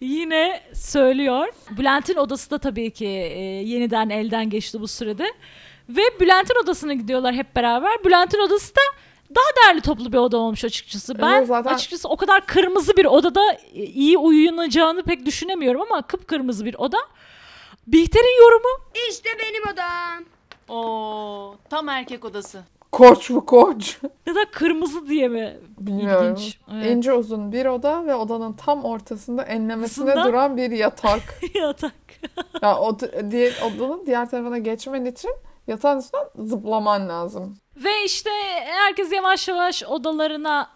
yine 0.00 0.60
söylüyor. 0.74 1.48
Bülent'in 1.70 2.16
odası 2.16 2.50
da 2.50 2.58
tabii 2.58 2.90
ki 2.90 3.06
e, 3.06 3.40
yeniden 3.42 4.10
elden 4.10 4.50
geçti 4.50 4.80
bu 4.80 4.88
sürede. 4.88 5.26
Ve 5.88 6.02
Bülent'in 6.20 6.62
odasına 6.64 6.92
gidiyorlar 6.94 7.34
hep 7.34 7.56
beraber. 7.56 8.04
Bülent'in 8.04 8.38
odası 8.46 8.74
da 8.76 8.80
daha 9.30 9.44
değerli 9.66 9.80
toplu 9.80 10.12
bir 10.12 10.18
oda 10.18 10.36
olmuş 10.38 10.64
açıkçası. 10.64 11.18
Ben 11.18 11.32
Evet, 11.38 11.48
zaten- 11.48 11.74
açıkçası 11.74 12.08
o 12.08 12.16
kadar 12.16 12.46
kırmızı 12.46 12.96
bir 12.96 13.04
odada 13.04 13.52
e, 13.52 13.84
iyi 13.84 14.18
uyunacağını 14.18 15.02
pek 15.02 15.26
düşünemiyorum 15.26 15.82
ama 15.82 16.02
kıpkırmızı 16.02 16.64
bir 16.64 16.74
oda. 16.74 16.98
Bihter'in 17.86 18.40
yorumu 18.42 18.68
İşte 19.10 19.28
benim 19.42 19.62
odam. 19.72 20.24
Oo, 20.68 21.54
tam 21.70 21.88
erkek 21.88 22.24
odası. 22.24 22.62
Koç 22.92 23.30
bu 23.30 23.46
koç. 23.46 23.98
ya 24.26 24.34
da 24.34 24.44
kırmızı 24.52 25.08
diye 25.08 25.28
mi? 25.28 25.56
Bilmiyorum. 25.78 26.34
İlginç. 26.36 26.58
Evet. 26.74 26.86
İnce 26.86 27.12
uzun 27.12 27.52
bir 27.52 27.66
oda 27.66 28.06
ve 28.06 28.14
odanın 28.14 28.52
tam 28.52 28.84
ortasında 28.84 29.42
enlemesine 29.42 30.10
Aslında- 30.10 30.28
duran 30.28 30.56
bir 30.56 30.70
yatak. 30.70 31.22
Yatak. 31.54 31.92
Yani 32.62 32.78
o 32.78 32.98
diğer 33.30 33.54
odanın 33.62 34.06
diğer 34.06 34.30
tarafına 34.30 34.58
geçmen 34.58 35.04
için 35.04 35.30
yatağın 35.66 35.98
üstünden 35.98 36.24
zıplaman 36.36 37.08
lazım. 37.08 37.56
Ve 37.76 38.04
işte 38.04 38.30
herkes 38.64 39.12
yavaş 39.12 39.48
yavaş 39.48 39.84
odalarına 39.84 40.70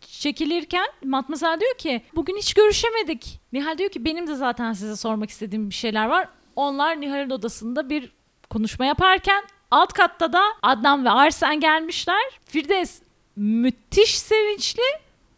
çekilirken 0.00 0.86
Matmazel 1.04 1.60
diyor 1.60 1.74
ki 1.74 2.02
bugün 2.14 2.36
hiç 2.36 2.54
görüşemedik. 2.54 3.40
Nihal 3.52 3.78
diyor 3.78 3.90
ki 3.90 4.04
benim 4.04 4.26
de 4.26 4.34
zaten 4.34 4.72
size 4.72 4.96
sormak 4.96 5.30
istediğim 5.30 5.70
bir 5.70 5.74
şeyler 5.74 6.06
var. 6.08 6.28
Onlar 6.56 7.00
Nihal'in 7.00 7.30
odasında 7.30 7.90
bir 7.90 8.12
konuşma 8.50 8.84
yaparken 8.84 9.44
alt 9.70 9.92
katta 9.92 10.32
da 10.32 10.42
Adnan 10.62 11.04
ve 11.04 11.10
Arsen 11.10 11.60
gelmişler. 11.60 12.22
Firdevs 12.44 12.98
müthiş 13.36 14.18
sevinçli. 14.18 14.82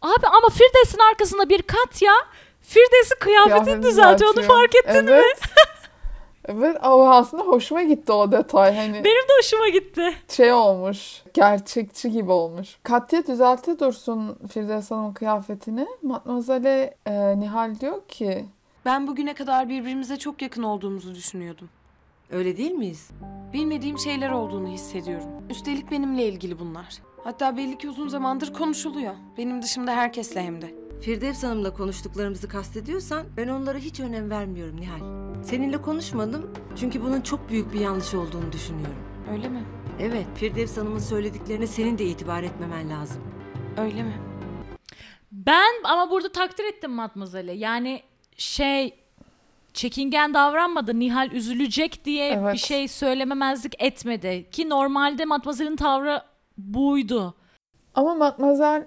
Abi 0.01 0.27
ama 0.27 0.49
Firdevs'in 0.49 0.99
arkasında 1.11 1.49
bir 1.49 1.61
Katya 1.61 2.13
Firdevs'in 2.61 3.15
kıyafetini 3.19 3.63
Kıyafetini 3.63 3.83
düzeltiyor. 3.83 4.33
Onu 4.37 4.43
fark 4.43 4.75
ettin 4.75 5.05
mi? 5.05 5.11
evet. 5.11 5.39
evet 6.45 6.77
o 6.83 7.09
aslında 7.09 7.43
hoşuma 7.43 7.83
gitti 7.83 8.11
o 8.11 8.31
detay. 8.31 8.75
Hani 8.75 8.93
Benim 8.93 9.03
de 9.23 9.33
hoşuma 9.39 9.69
gitti. 9.69 10.13
şey 10.29 10.53
olmuş. 10.53 11.21
Gerçekçi 11.33 12.11
gibi 12.11 12.31
olmuş. 12.31 12.77
Katya 12.83 13.27
düzeltti 13.27 13.79
dursun 13.79 14.37
Firdevs 14.53 14.91
Hanım'ın 14.91 15.13
kıyafetini. 15.13 15.87
Matmazel'e 16.01 16.95
e, 17.05 17.39
Nihal 17.39 17.79
diyor 17.79 18.07
ki 18.07 18.45
Ben 18.85 19.07
bugüne 19.07 19.33
kadar 19.33 19.69
birbirimize 19.69 20.17
çok 20.17 20.41
yakın 20.41 20.63
olduğumuzu 20.63 21.15
düşünüyordum. 21.15 21.69
Öyle 22.29 22.57
değil 22.57 22.71
miyiz? 22.71 23.09
Bilmediğim 23.53 23.99
şeyler 23.99 24.29
olduğunu 24.29 24.67
hissediyorum. 24.67 25.27
Üstelik 25.49 25.91
benimle 25.91 26.27
ilgili 26.27 26.59
bunlar. 26.59 26.87
Hatta 27.23 27.57
belli 27.57 27.77
ki 27.77 27.89
uzun 27.89 28.07
zamandır 28.07 28.53
konuşuluyor. 28.53 29.15
Benim 29.37 29.61
dışımda 29.61 29.95
herkesle 29.95 30.41
hem 30.43 30.61
de. 30.61 30.75
Firdevs 31.01 31.43
Hanım'la 31.43 31.73
konuştuklarımızı 31.73 32.47
kastediyorsan 32.47 33.25
ben 33.37 33.47
onlara 33.47 33.77
hiç 33.77 33.99
önem 33.99 34.29
vermiyorum 34.29 34.81
Nihal. 34.81 34.99
Seninle 35.43 35.81
konuşmadım 35.81 36.53
çünkü 36.75 37.01
bunun 37.01 37.21
çok 37.21 37.49
büyük 37.49 37.73
bir 37.73 37.79
yanlış 37.79 38.13
olduğunu 38.13 38.51
düşünüyorum. 38.51 38.95
Öyle 39.31 39.49
mi? 39.49 39.63
Evet, 39.99 40.25
Firdevs 40.35 40.77
Hanım'ın 40.77 40.99
söylediklerine 40.99 41.67
senin 41.67 41.97
de 41.97 42.05
itibar 42.05 42.43
etmemen 42.43 42.89
lazım. 42.89 43.21
Öyle 43.77 44.03
mi? 44.03 44.13
Ben 45.31 45.71
ama 45.83 46.11
burada 46.11 46.31
takdir 46.31 46.63
ettim 46.63 46.91
Matmazel'i. 46.91 47.57
Yani 47.57 48.01
şey 48.37 48.93
çekingen 49.73 50.33
davranmadı. 50.33 50.99
Nihal 50.99 51.31
üzülecek 51.31 52.05
diye 52.05 52.29
Evet. 52.33 52.53
bir 52.53 52.59
şey 52.59 52.87
söylememezlik 52.87 53.83
etmedi. 53.83 54.49
Ki 54.51 54.69
normalde 54.69 55.25
Matmazel'in 55.25 55.75
tavrı 55.75 56.21
buydu. 56.57 57.33
Ama 57.95 58.13
Matmazel 58.15 58.85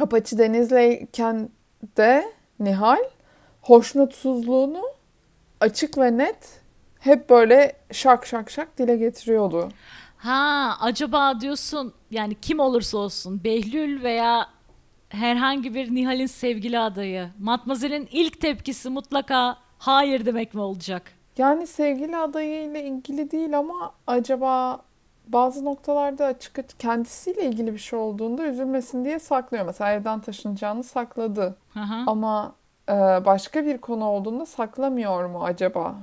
Apache 0.00 0.38
Deniz'leyken 0.38 1.48
de 1.96 2.32
Nihal 2.60 2.98
hoşnutsuzluğunu 3.62 4.82
açık 5.60 5.98
ve 5.98 6.18
net 6.18 6.60
hep 7.00 7.30
böyle 7.30 7.76
şak 7.92 8.26
şak 8.26 8.50
şak 8.50 8.78
dile 8.78 8.96
getiriyordu. 8.96 9.68
Ha 10.16 10.76
acaba 10.80 11.40
diyorsun 11.40 11.92
yani 12.10 12.34
kim 12.34 12.60
olursa 12.60 12.98
olsun 12.98 13.44
Behlül 13.44 14.02
veya 14.02 14.46
herhangi 15.08 15.74
bir 15.74 15.94
Nihal'in 15.94 16.26
sevgili 16.26 16.78
adayı. 16.78 17.28
Matmazel'in 17.38 18.08
ilk 18.12 18.40
tepkisi 18.40 18.90
mutlaka 18.90 19.56
hayır 19.78 20.26
demek 20.26 20.54
mi 20.54 20.60
olacak? 20.60 21.02
Yani 21.38 21.66
sevgili 21.66 22.16
adayıyla 22.16 22.80
ilgili 22.80 23.30
değil 23.30 23.58
ama 23.58 23.92
acaba 24.06 24.80
bazı 25.28 25.64
noktalarda 25.64 26.24
açık 26.26 26.58
açık 26.58 26.80
kendisiyle 26.80 27.44
ilgili 27.44 27.72
bir 27.72 27.78
şey 27.78 27.98
olduğunda 27.98 28.46
üzülmesin 28.46 29.04
diye 29.04 29.18
saklıyor. 29.18 29.66
Mesela 29.66 29.92
evden 29.92 30.20
taşınacağını 30.20 30.84
sakladı. 30.84 31.56
Hı. 31.74 31.80
Ama 32.06 32.54
e, 32.88 32.92
başka 33.24 33.66
bir 33.66 33.78
konu 33.78 34.04
olduğunda 34.04 34.46
saklamıyor 34.46 35.26
mu 35.26 35.44
acaba? 35.44 35.94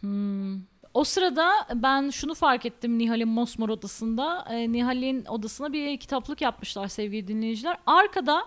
Hmm. 0.00 0.71
O 0.94 1.04
sırada 1.04 1.50
ben 1.74 2.10
şunu 2.10 2.34
fark 2.34 2.66
ettim 2.66 2.98
Nihal'in 2.98 3.28
Mosmor 3.28 3.68
odasında. 3.68 4.44
Ee, 4.50 4.72
Nihal'in 4.72 5.24
odasına 5.24 5.72
bir 5.72 5.96
kitaplık 5.96 6.40
yapmışlar 6.40 6.88
sevgili 6.88 7.28
dinleyiciler. 7.28 7.76
Arkada 7.86 8.42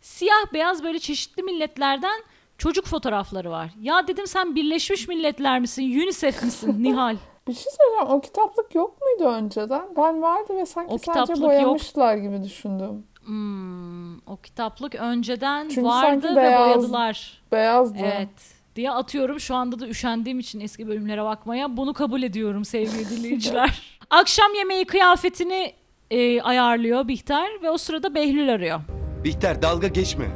siyah 0.00 0.52
beyaz 0.52 0.84
böyle 0.84 0.98
çeşitli 0.98 1.42
milletlerden 1.42 2.22
çocuk 2.58 2.86
fotoğrafları 2.86 3.50
var. 3.50 3.70
Ya 3.80 4.06
dedim 4.08 4.26
sen 4.26 4.54
Birleşmiş 4.54 5.08
Milletler 5.08 5.60
misin? 5.60 5.82
UNICEF 5.82 6.42
misin 6.42 6.76
Nihal? 6.82 7.16
Bir 7.48 7.52
şey 7.54 7.72
söyleyeceğim. 7.72 8.18
O 8.18 8.20
kitaplık 8.20 8.74
yok 8.74 8.96
muydu 9.00 9.30
önceden? 9.32 9.82
Ben 9.96 10.22
vardı 10.22 10.56
ve 10.56 10.66
sanki 10.66 10.94
O 10.94 10.98
sadece 10.98 11.42
boyamışlar 11.42 12.16
gibi 12.16 12.42
düşündüm. 12.42 13.06
Hmm, 13.24 14.16
o 14.18 14.36
kitaplık 14.42 14.94
önceden 14.94 15.68
Çünkü 15.68 15.88
vardı 15.88 16.36
ve 16.36 16.40
beyaz- 16.40 16.60
boyadılar. 16.66 17.42
Beyazdı. 17.52 17.98
Evet 17.98 18.61
diye 18.76 18.90
atıyorum. 18.90 19.40
Şu 19.40 19.54
anda 19.54 19.80
da 19.80 19.88
üşendiğim 19.88 20.38
için 20.38 20.60
eski 20.60 20.88
bölümlere 20.88 21.24
bakmaya 21.24 21.76
bunu 21.76 21.94
kabul 21.94 22.22
ediyorum 22.22 22.64
sevgili 22.64 23.10
dinleyiciler. 23.10 23.98
Akşam 24.10 24.54
yemeği 24.54 24.84
kıyafetini 24.84 25.72
e, 26.10 26.42
ayarlıyor 26.42 27.08
Bihter 27.08 27.48
ve 27.62 27.70
o 27.70 27.78
sırada 27.78 28.14
Behlül 28.14 28.52
arıyor. 28.52 28.80
Bihter 29.24 29.62
dalga 29.62 29.88
geçme. 29.88 30.26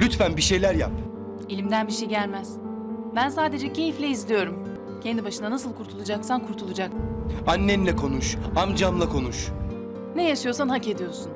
Lütfen 0.00 0.36
bir 0.36 0.42
şeyler 0.42 0.74
yap. 0.74 0.92
Elimden 1.50 1.86
bir 1.86 1.92
şey 1.92 2.08
gelmez. 2.08 2.56
Ben 3.16 3.28
sadece 3.28 3.72
keyifle 3.72 4.06
izliyorum. 4.08 4.64
Kendi 5.02 5.24
başına 5.24 5.50
nasıl 5.50 5.74
kurtulacaksan 5.74 6.46
kurtulacak. 6.46 6.90
Annenle 7.46 7.96
konuş, 7.96 8.36
amcamla 8.56 9.08
konuş. 9.08 9.48
Ne 10.16 10.28
yaşıyorsan 10.28 10.68
hak 10.68 10.88
ediyorsun. 10.88 11.32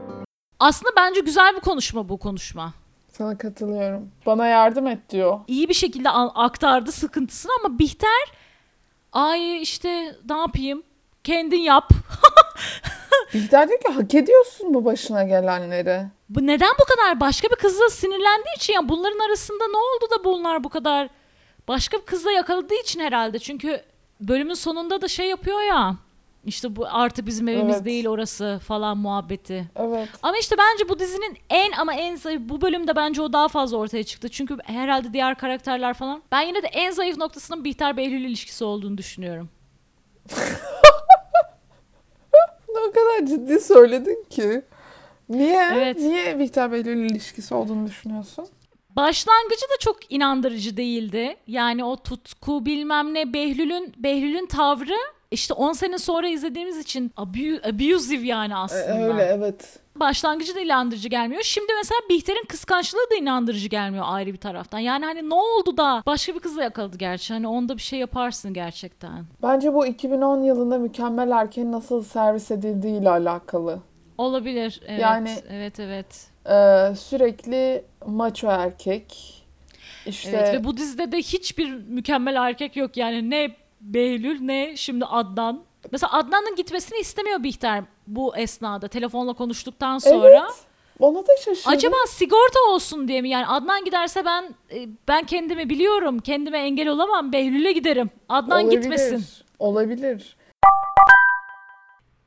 Aslında 0.61 0.91
bence 0.97 1.21
güzel 1.21 1.57
bir 1.57 1.61
konuşma 1.61 2.09
bu 2.09 2.19
konuşma. 2.19 2.73
Sana 3.12 3.38
katılıyorum. 3.38 4.11
Bana 4.27 4.47
yardım 4.47 4.87
et 4.87 4.99
diyor. 5.11 5.40
İyi 5.47 5.68
bir 5.68 5.75
şekilde 5.75 6.11
aktardı 6.11 6.92
sıkıntısını 6.92 7.53
ama 7.64 7.79
Bihter 7.79 8.33
ay 9.12 9.62
işte 9.62 10.16
ne 10.31 10.37
yapayım 10.37 10.83
kendin 11.25 11.59
yap. 11.61 11.90
Bihter 13.35 13.68
diyor 13.68 13.81
ki 13.81 13.88
hak 13.88 14.14
ediyorsun 14.14 14.75
bu 14.75 14.85
başına 14.85 15.25
gelenleri. 15.25 16.03
Bu 16.29 16.47
neden 16.47 16.73
bu 16.81 16.85
kadar 16.85 17.21
başka 17.21 17.49
bir 17.49 17.57
kızla 17.57 17.88
sinirlendiği 17.88 18.57
için 18.57 18.73
ya 18.73 18.88
bunların 18.88 19.29
arasında 19.29 19.64
ne 19.71 19.77
oldu 19.77 20.11
da 20.18 20.25
bunlar 20.25 20.64
bu 20.64 20.68
kadar 20.68 21.09
başka 21.68 21.99
bir 21.99 22.05
kızla 22.07 22.33
yakaladığı 22.33 22.75
için 22.75 23.01
herhalde. 23.01 23.38
Çünkü 23.38 23.83
bölümün 24.21 24.55
sonunda 24.55 25.01
da 25.03 25.09
şey 25.09 25.27
yapıyor 25.29 25.61
ya. 25.61 25.97
İşte 26.46 26.77
bu 26.77 26.87
artık 26.90 27.27
bizim 27.27 27.48
evimiz 27.48 27.77
Evet. 27.77 27.85
değil 27.85 28.07
orası 28.09 28.61
falan 28.66 28.98
muhabbeti. 28.98 29.70
Evet. 29.77 30.09
Ama 30.22 30.38
işte 30.38 30.57
bence 30.59 30.88
bu 30.88 30.98
dizinin 30.98 31.37
en 31.51 31.72
ama 31.72 31.94
en 31.94 32.16
zayıf 32.16 32.42
bu 32.44 32.61
bölümde 32.61 32.96
bence 32.96 33.22
o 33.22 33.33
daha 33.33 33.48
fazla 33.48 33.77
ortaya 33.77 34.05
çıktı. 34.05 34.29
Çünkü 34.29 34.57
herhalde 34.64 35.12
diğer 35.12 35.38
karakterler 35.38 35.94
falan. 35.94 36.22
Ben 36.33 36.40
yine 36.42 36.62
de 36.62 36.66
en 36.66 36.90
zayıf 36.90 37.16
noktasının 37.16 37.64
Bihter 37.64 37.96
Behlül 37.96 38.24
ilişkisi 38.24 38.64
olduğunu 38.64 38.98
düşünüyorum. 38.98 39.48
O 42.88 42.92
kadar 42.92 43.27
ciddi 43.27 43.61
söyledin 43.61 44.24
ki. 44.31 44.62
Niye? 45.29 45.68
Evet. 45.74 45.96
Niye 45.98 46.38
Bihter 46.38 46.72
Behlül 46.72 47.11
ilişkisi 47.11 47.55
olduğunu 47.55 47.87
düşünüyorsun? 47.87 48.46
Başlangıcı 48.96 49.62
da 49.62 49.79
çok 49.81 50.12
inandırıcı 50.12 50.77
değildi. 50.77 51.37
Yani 51.46 51.85
o 51.85 51.96
tutku 51.96 52.66
bilmem 52.66 53.14
ne 53.14 53.33
Behlül'ün 53.33 53.94
Behlül'ün 53.96 54.46
tavrı 54.46 54.96
işte 55.31 55.55
10 55.55 55.73
sene 55.73 55.99
sonra 55.99 56.29
izlediğimiz 56.29 56.79
için 56.79 57.12
abu- 57.17 57.61
abusive 57.69 58.27
yani 58.27 58.53
E, 58.53 58.57
aslında. 58.57 59.03
öyle 59.12 59.23
evet. 59.23 59.79
Başlangıcı 59.97 60.55
da 60.55 60.61
inandırıcı 60.61 61.09
gelmiyor. 61.09 61.43
Şimdi 61.43 61.73
mesela 61.79 61.99
Bihter'in 62.11 62.45
kıskançlığı 62.49 63.07
da 63.12 63.14
inandırıcı 63.14 63.69
gelmiyor 63.69 64.05
ayrı 64.09 64.33
bir 64.33 64.37
taraftan. 64.38 64.79
Yani 64.79 65.05
hani 65.05 65.31
ne 65.31 65.35
oldu 65.35 65.77
da 65.77 66.03
başka 66.07 66.35
bir 66.35 66.41
kızla 66.41 66.62
yakaladı 66.62 66.99
gerçi. 66.99 67.33
Hani 67.35 67.49
onda 67.49 67.77
bir 67.77 67.83
şey 67.83 67.99
yaparsın 67.99 68.55
gerçekten. 68.55 69.25
Bence 69.43 69.75
bu 69.75 69.87
2010 69.87 70.43
yılında 70.43 70.79
mükemmel 70.79 71.31
erkeğin 71.31 71.73
nasıl 71.73 72.05
servis 72.05 72.51
edildiğiyle 72.51 73.11
alakalı. 73.11 73.79
Olabilir. 74.19 74.81
Evet. 74.87 75.01
Yani- 75.01 75.37
evet 75.51 75.81
evet. 75.81 76.27
Ee, 76.51 76.97
sürekli 76.97 77.85
maço 78.07 78.49
erkek. 78.51 79.35
İşte 80.07 80.31
Evet 80.31 80.55
ve 80.55 80.64
bu 80.64 80.77
dizide 80.77 81.12
de 81.12 81.17
hiçbir 81.19 81.75
mükemmel 81.75 82.35
erkek 82.35 82.77
yok. 82.77 82.97
Yani 82.97 83.31
ne 83.31 83.57
Behlül 83.81 84.41
ne 84.41 84.77
şimdi 84.77 85.05
Adnan. 85.05 85.62
Mesela 85.93 86.12
Adnan'ın 86.12 86.57
gitmesini 86.57 86.99
istemiyor 86.99 87.43
Bihter 87.43 87.85
bu 88.07 88.37
esnada 88.37 88.88
telefonla 88.88 89.33
konuştuktan 89.33 89.99
sonra. 89.99 90.29
Evet. 90.29 90.57
ona 90.99 91.19
da 91.19 91.33
şaşırdım. 91.45 91.73
Acaba 91.73 91.97
sigorta 92.09 92.59
olsun 92.71 93.09
diye 93.09 93.23
mi? 93.23 93.29
Yani 93.29 93.47
Adnan 93.47 93.85
giderse 93.85 94.25
ben 94.25 94.55
e, 94.75 94.88
ben 95.09 95.25
kendimi 95.25 95.71
biliyorum. 95.71 96.19
Kendime 96.19 96.59
engel 96.59 96.88
olamam. 96.88 97.33
Behlül'e 97.33 97.73
giderim. 97.73 98.11
Adnan 98.29 98.62
Olabilir. 98.64 98.81
gitmesin. 98.81 99.25
Olabilir. 99.59 100.37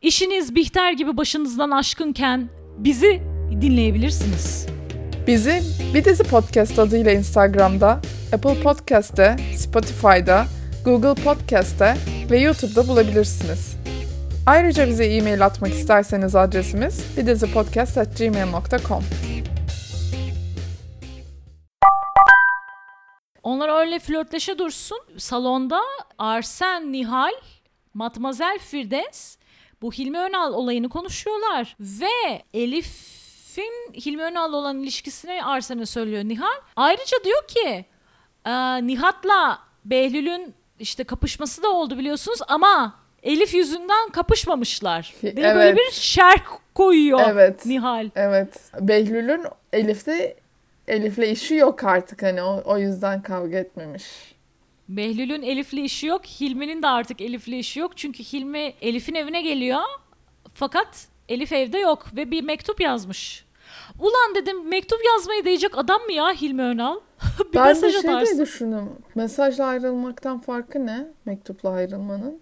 İşiniz 0.02 0.56
Bihter 0.56 0.92
gibi 0.92 1.18
başınızdan 1.18 1.72
aşkınken 1.72 2.50
bizi 2.78 3.22
dinleyebilirsiniz. 3.62 4.68
Bizi 5.28 5.62
Bir 5.94 6.06
Dizi 6.06 6.24
Podcast 6.24 6.80
adıyla 6.80 7.12
Instagram'da, 7.12 8.02
Apple 8.34 8.62
Podcast'te, 8.64 9.36
Spotify'da, 9.58 10.46
Google 10.86 11.24
Podcast'te 11.24 11.96
ve 12.32 12.40
YouTube'da 12.40 12.88
bulabilirsiniz. 12.88 13.76
Ayrıca 14.46 14.88
bize 14.88 15.06
e-mail 15.06 15.46
atmak 15.46 15.72
isterseniz 15.72 16.36
adresimiz 16.36 17.18
bidizipodcast.gmail.com 17.18 19.04
Onlar 23.44 23.80
öyle 23.80 24.00
flörtleşe 24.00 24.58
dursun. 24.58 25.00
Salonda 25.18 25.82
Arsen, 26.18 26.92
Nihal, 26.92 27.34
Matmazel 27.94 28.60
Firdevs 28.60 29.36
bu 29.82 29.92
Hilmi 29.92 30.20
Önal 30.20 30.54
olayını 30.54 30.90
konuşuyorlar. 30.90 31.76
Ve 31.80 32.44
Elif'in 32.54 33.94
Hilmi 34.06 34.24
Önal'la 34.24 34.58
olan 34.58 34.80
ilişkisini 34.80 35.44
Arsen'e 35.44 35.86
söylüyor 35.86 36.24
Nihal. 36.24 36.62
Ayrıca 36.76 37.18
diyor 37.24 37.48
ki 37.48 37.86
e, 38.46 38.88
Nihat'la 38.88 39.60
Behlül'ün 39.86 40.61
işte 40.82 41.04
kapışması 41.04 41.64
da 41.64 41.70
oldu 41.70 41.98
biliyorsunuz 41.98 42.40
ama 42.48 42.96
Elif 43.24 43.54
yüzünden 43.54 44.10
kapışmamışlar. 44.10 45.14
Diye 45.22 45.36
böyle 45.36 45.50
Evet. 45.50 45.78
bir 45.78 45.92
şerh 45.92 46.44
koyuyor 46.76 47.20
Evet. 47.28 47.66
Nihal. 47.66 48.10
Evet. 48.16 48.60
Behlül'ün 48.80 49.42
Elif'te 49.74 50.36
Elif'le 50.88 51.32
işi 51.32 51.56
yok 51.56 51.84
artık 51.84 52.24
hani 52.24 52.42
o, 52.44 52.62
o 52.66 52.78
yüzden 52.78 53.22
kavga 53.22 53.58
etmemiş. 53.58 54.04
Behlül'ün 54.90 55.42
Elif'le 55.42 55.74
işi 55.74 56.08
yok. 56.08 56.26
Hilmi'nin 56.26 56.84
de 56.84 56.88
artık 56.88 57.22
Elif'le 57.22 57.48
işi 57.48 57.80
yok. 57.80 57.98
Çünkü 57.98 58.24
Hilmi 58.24 58.74
Elif'in 58.82 59.16
evine 59.16 59.42
geliyor. 59.42 59.82
Fakat 60.54 61.08
Elif 61.30 61.52
evde 61.52 61.78
yok 61.80 62.08
ve 62.16 62.32
bir 62.32 62.44
mektup 62.44 62.82
yazmış. 62.82 63.46
Ulan 64.00 64.36
dedim 64.36 64.68
mektup 64.70 65.00
yazmayı 65.14 65.46
değecek 65.46 65.78
adam 65.78 66.02
mı 66.02 66.12
ya 66.12 66.32
Hilmi 66.32 66.62
Önal? 66.62 67.00
bir 67.40 67.60
ben 67.60 67.64
de 67.66 67.68
mesaj 67.68 67.92
şey 67.94 68.02
diye 68.02 68.14
atarsın. 68.16 68.40
düşündüm. 68.40 68.90
Mesajla 69.16 69.66
ayrılmaktan 69.66 70.40
farkı 70.40 70.86
ne? 70.86 71.08
Mektupla 71.26 71.70
ayrılmanın. 71.70 72.40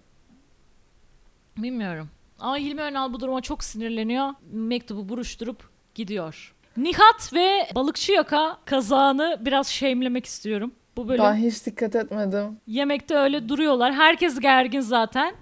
Bilmiyorum. 1.57 2.09
Ama 2.39 2.57
Hilmi 2.57 2.81
Önal 2.81 3.13
bu 3.13 3.19
duruma 3.19 3.41
çok 3.41 3.63
sinirleniyor. 3.63 4.29
Mektubu 4.51 5.09
buruşturup 5.09 5.69
gidiyor. 5.95 6.55
Nihat 6.77 7.33
ve 7.33 7.67
balıkçı 7.75 8.12
yaka 8.12 8.57
kazağını 8.65 9.38
biraz 9.45 9.67
şeyimlemek 9.67 10.25
istiyorum. 10.25 10.71
Bu 10.97 11.07
bölüm. 11.07 11.23
Ben 11.23 11.35
hiç 11.35 11.65
dikkat 11.65 11.95
etmedim. 11.95 12.57
Yemekte 12.67 13.15
öyle 13.15 13.49
duruyorlar. 13.49 13.93
Herkes 13.93 14.39
gergin 14.39 14.79
zaten. 14.79 15.35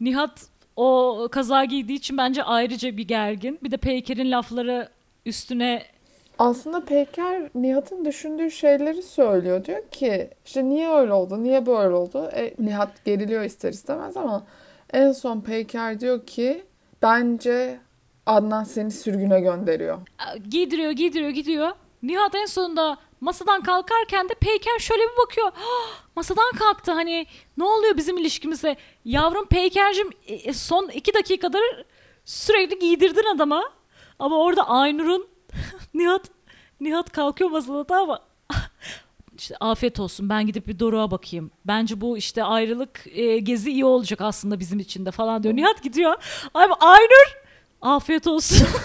Nihat 0.00 0.46
o 0.76 1.28
kaza 1.32 1.64
giydiği 1.64 1.98
için 1.98 2.18
bence 2.18 2.42
ayrıca 2.42 2.96
bir 2.96 3.08
gergin. 3.08 3.58
Bir 3.62 3.70
de 3.70 3.76
Peyker'in 3.76 4.30
lafları 4.30 4.88
üstüne 5.26 5.82
Aslında 6.38 6.84
Peyker 6.84 7.50
Nihat'ın 7.54 8.04
düşündüğü 8.04 8.50
şeyleri 8.50 9.02
söylüyor. 9.02 9.64
Diyor 9.64 9.88
ki 9.90 10.30
işte 10.46 10.64
niye 10.68 10.88
öyle 10.90 11.12
oldu, 11.12 11.42
niye 11.42 11.66
böyle 11.66 11.94
oldu? 11.94 12.30
E, 12.34 12.54
Nihat 12.58 13.04
geriliyor 13.04 13.42
ister 13.44 13.72
istemez 13.72 14.16
ama 14.16 14.46
en 14.92 15.12
son 15.12 15.40
Peyker 15.40 16.00
diyor 16.00 16.26
ki 16.26 16.64
bence 17.02 17.80
Adnan 18.26 18.64
seni 18.64 18.90
sürgüne 18.90 19.40
gönderiyor. 19.40 19.98
giydiriyor, 20.50 20.90
giydiriyor, 20.90 21.30
gidiyor. 21.30 21.70
Nihat 22.02 22.34
en 22.34 22.46
sonunda 22.46 22.96
masadan 23.20 23.62
kalkarken 23.62 24.28
de 24.28 24.34
Peyker 24.34 24.78
şöyle 24.78 25.02
bir 25.02 25.16
bakıyor. 25.26 25.52
"Ah, 25.56 26.02
masadan 26.16 26.52
kalktı 26.58 26.92
hani 26.92 27.26
ne 27.56 27.64
oluyor 27.64 27.96
bizim 27.96 28.18
ilişkimize? 28.18 28.76
Yavrum 29.04 29.46
Peyker'cim 29.46 30.10
e, 30.26 30.34
e, 30.34 30.52
son 30.52 30.88
iki 30.88 31.14
dakikadır 31.14 31.84
sürekli 32.24 32.78
giydirdin 32.78 33.34
adama. 33.34 33.77
Ama 34.18 34.38
orada 34.38 34.68
Aynur'un 34.68 35.28
Nihat 35.94 36.22
Nihat 36.80 37.12
kalkıyor 37.12 37.50
masadan 37.50 38.02
ama 38.02 38.20
işte 39.38 39.54
afiyet 39.60 40.00
olsun 40.00 40.28
ben 40.28 40.46
gidip 40.46 40.66
bir 40.66 40.78
Doruk'a 40.78 41.10
bakayım. 41.10 41.50
Bence 41.64 42.00
bu 42.00 42.18
işte 42.18 42.44
ayrılık 42.44 43.04
e, 43.06 43.38
gezi 43.38 43.70
iyi 43.70 43.84
olacak 43.84 44.20
aslında 44.20 44.60
bizim 44.60 44.78
için 44.78 45.06
de 45.06 45.10
falan 45.10 45.42
diyor. 45.42 45.56
Nihat 45.56 45.82
gidiyor. 45.82 46.14
Abi 46.54 46.72
Aynur 46.80 47.36
afiyet 47.82 48.26
olsun. 48.26 48.68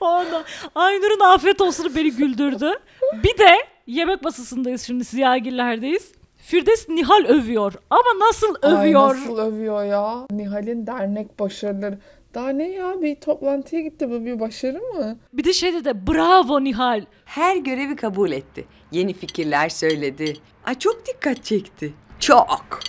Orada 0.00 0.44
Aynur'un 0.74 1.20
afiyet 1.20 1.60
olsunu 1.60 1.94
beni 1.94 2.10
güldürdü. 2.10 2.70
Bir 3.12 3.38
de 3.38 3.56
yemek 3.86 4.22
masasındayız 4.22 4.82
şimdi 4.82 5.04
Ziyagiller'deyiz. 5.04 6.12
Firdevs 6.36 6.88
Nihal 6.88 7.24
övüyor. 7.24 7.72
Ama 7.90 8.26
nasıl 8.28 8.54
övüyor? 8.62 9.10
Ay 9.10 9.18
nasıl 9.18 9.38
övüyor 9.38 9.84
ya. 9.84 10.26
Nihal'in 10.30 10.86
dernek 10.86 11.38
başarıları. 11.40 11.98
Daha 12.34 12.48
ne 12.48 12.68
ya 12.68 13.02
bir 13.02 13.14
toplantıya 13.14 13.82
gitti 13.82 14.10
bu 14.10 14.24
bir 14.24 14.40
başarı 14.40 14.78
mı? 14.78 15.18
Bir 15.32 15.44
de 15.44 15.52
şey 15.52 15.74
dedi 15.74 15.92
bravo 16.06 16.64
Nihal. 16.64 17.04
Her 17.24 17.56
görevi 17.56 17.96
kabul 17.96 18.32
etti. 18.32 18.64
Yeni 18.92 19.12
fikirler 19.12 19.68
söyledi. 19.68 20.36
Ay 20.64 20.78
çok 20.78 21.06
dikkat 21.06 21.44
çekti. 21.44 21.94
Çok. 22.20 22.80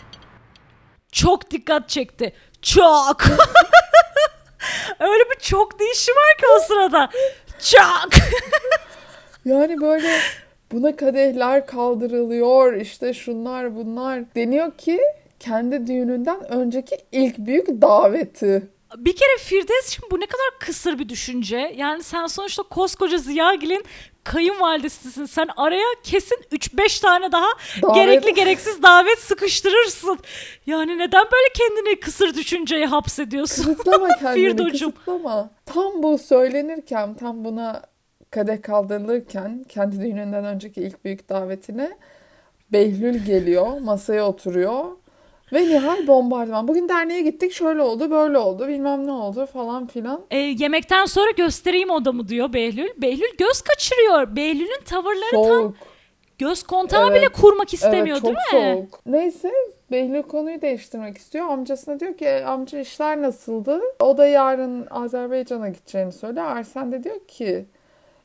Çok 1.12 1.52
dikkat 1.52 1.90
çekti. 1.90 2.34
Çok. 2.62 3.18
Öyle 5.00 5.24
bir 5.30 5.40
çok 5.42 5.80
deyişi 5.80 6.12
var 6.12 6.38
ki 6.40 6.46
o 6.58 6.60
sırada. 6.60 7.10
Çok. 7.60 8.10
Yani 9.46 9.82
böyle 9.82 10.20
buna 10.72 10.96
kadehler 10.96 11.68
kaldırılıyor 11.68 12.74
işte 12.74 13.14
şunlar 13.14 13.76
bunlar. 13.76 14.36
Deniyor 14.36 14.72
ki 14.78 15.00
kendi 15.40 15.88
düğününden 15.88 16.52
önceki 16.52 16.98
ilk 17.12 17.38
büyük 17.38 17.68
daveti. 17.68 18.68
Bir 18.98 19.16
kere 19.16 19.38
Firdevs'cim 19.40 20.04
bu 20.12 20.20
ne 20.20 20.26
kadar 20.26 20.60
kısır 20.60 21.00
bir 21.00 21.10
düşünce. 21.10 21.74
Yani 21.78 22.04
sen 22.04 22.28
sonuçta 22.28 22.64
koskoca 22.64 23.18
Ziyagil'in 23.18 23.86
kayınvalidesisin. 24.24 25.26
Sen 25.26 25.50
araya 25.58 25.86
kesin 26.04 26.38
3-5 26.52 27.02
tane 27.02 27.32
daha 27.32 27.48
Davet- 27.82 27.96
gerekli 27.96 28.34
gereksiz 28.34 28.84
davet 28.84 29.20
sıkıştırırsın. 29.20 30.20
Yani 30.66 30.98
neden 30.98 31.24
böyle 31.32 31.54
kendini 31.54 32.00
kısır 32.00 32.34
düşünceye 32.36 32.86
hapsediyorsun? 32.86 33.64
Kısıtlama 33.64 34.08
kendini 34.20 34.48
Firdocuğum. 34.50 34.92
kısıtlama. 34.92 35.50
Tam 35.66 36.04
bu 36.04 36.18
söylenirken 36.18 37.14
tam 37.14 37.46
buna 37.46 37.82
kadeh 38.32 38.62
kaldırılırken 38.62 39.66
kendi 39.70 40.02
düğününden 40.02 40.46
önceki 40.46 40.82
ilk 40.82 41.06
büyük 41.06 41.30
davetine 41.30 41.98
Behlül 42.72 43.26
geliyor 43.26 43.80
masaya 43.82 44.28
oturuyor 44.28 44.86
ve 45.54 45.62
Nihal 45.62 46.08
bombardıman. 46.08 46.68
Bugün 46.68 46.90
derneğe 46.90 47.22
gittik 47.22 47.52
şöyle 47.52 47.82
oldu 47.82 48.12
böyle 48.12 48.38
oldu 48.38 48.68
bilmem 48.68 49.08
ne 49.08 49.12
oldu 49.12 49.46
falan 49.46 49.88
filan. 49.88 50.22
E, 50.32 50.38
yemekten 50.38 51.06
sonra 51.06 51.32
göstereyim 51.32 51.90
odamı 51.90 52.28
diyor 52.28 52.54
Behlül. 52.54 52.90
Behlül 52.98 53.38
göz 53.38 53.62
kaçırıyor. 53.62 54.36
Behlül'ün 54.36 54.84
tavırları 54.86 55.32
tam 55.32 55.44
Soğuk. 55.44 55.76
göz 56.38 56.64
kontağı 56.64 57.08
Evet. 57.12 57.22
bile 57.22 57.30
kurmak 57.30 57.74
istemiyor 57.74 58.18
evet, 58.18 58.24
değil 58.24 58.36
mi? 58.36 58.76
soğuk. 58.78 59.00
Neyse 59.06 59.52
Behlül 59.92 60.22
konuyu 60.24 60.62
değiştirmek 60.62 61.18
istiyor. 61.18 61.50
Amcasına 61.50 62.00
diyor 62.00 62.18
ki 62.18 62.26
"E, 62.26 62.44
amca 62.44 62.80
işler 62.80 63.22
nasıldı? 63.22 63.82
O 64.00 64.18
da 64.18 64.26
yarın 64.26 64.88
Azerbaycan'a 64.92 65.70
gideceğini 65.70 66.12
söyle. 66.12 66.42
Arsen 66.42 66.92
de 66.92 67.04
diyor 67.04 67.20
ki 67.28 67.66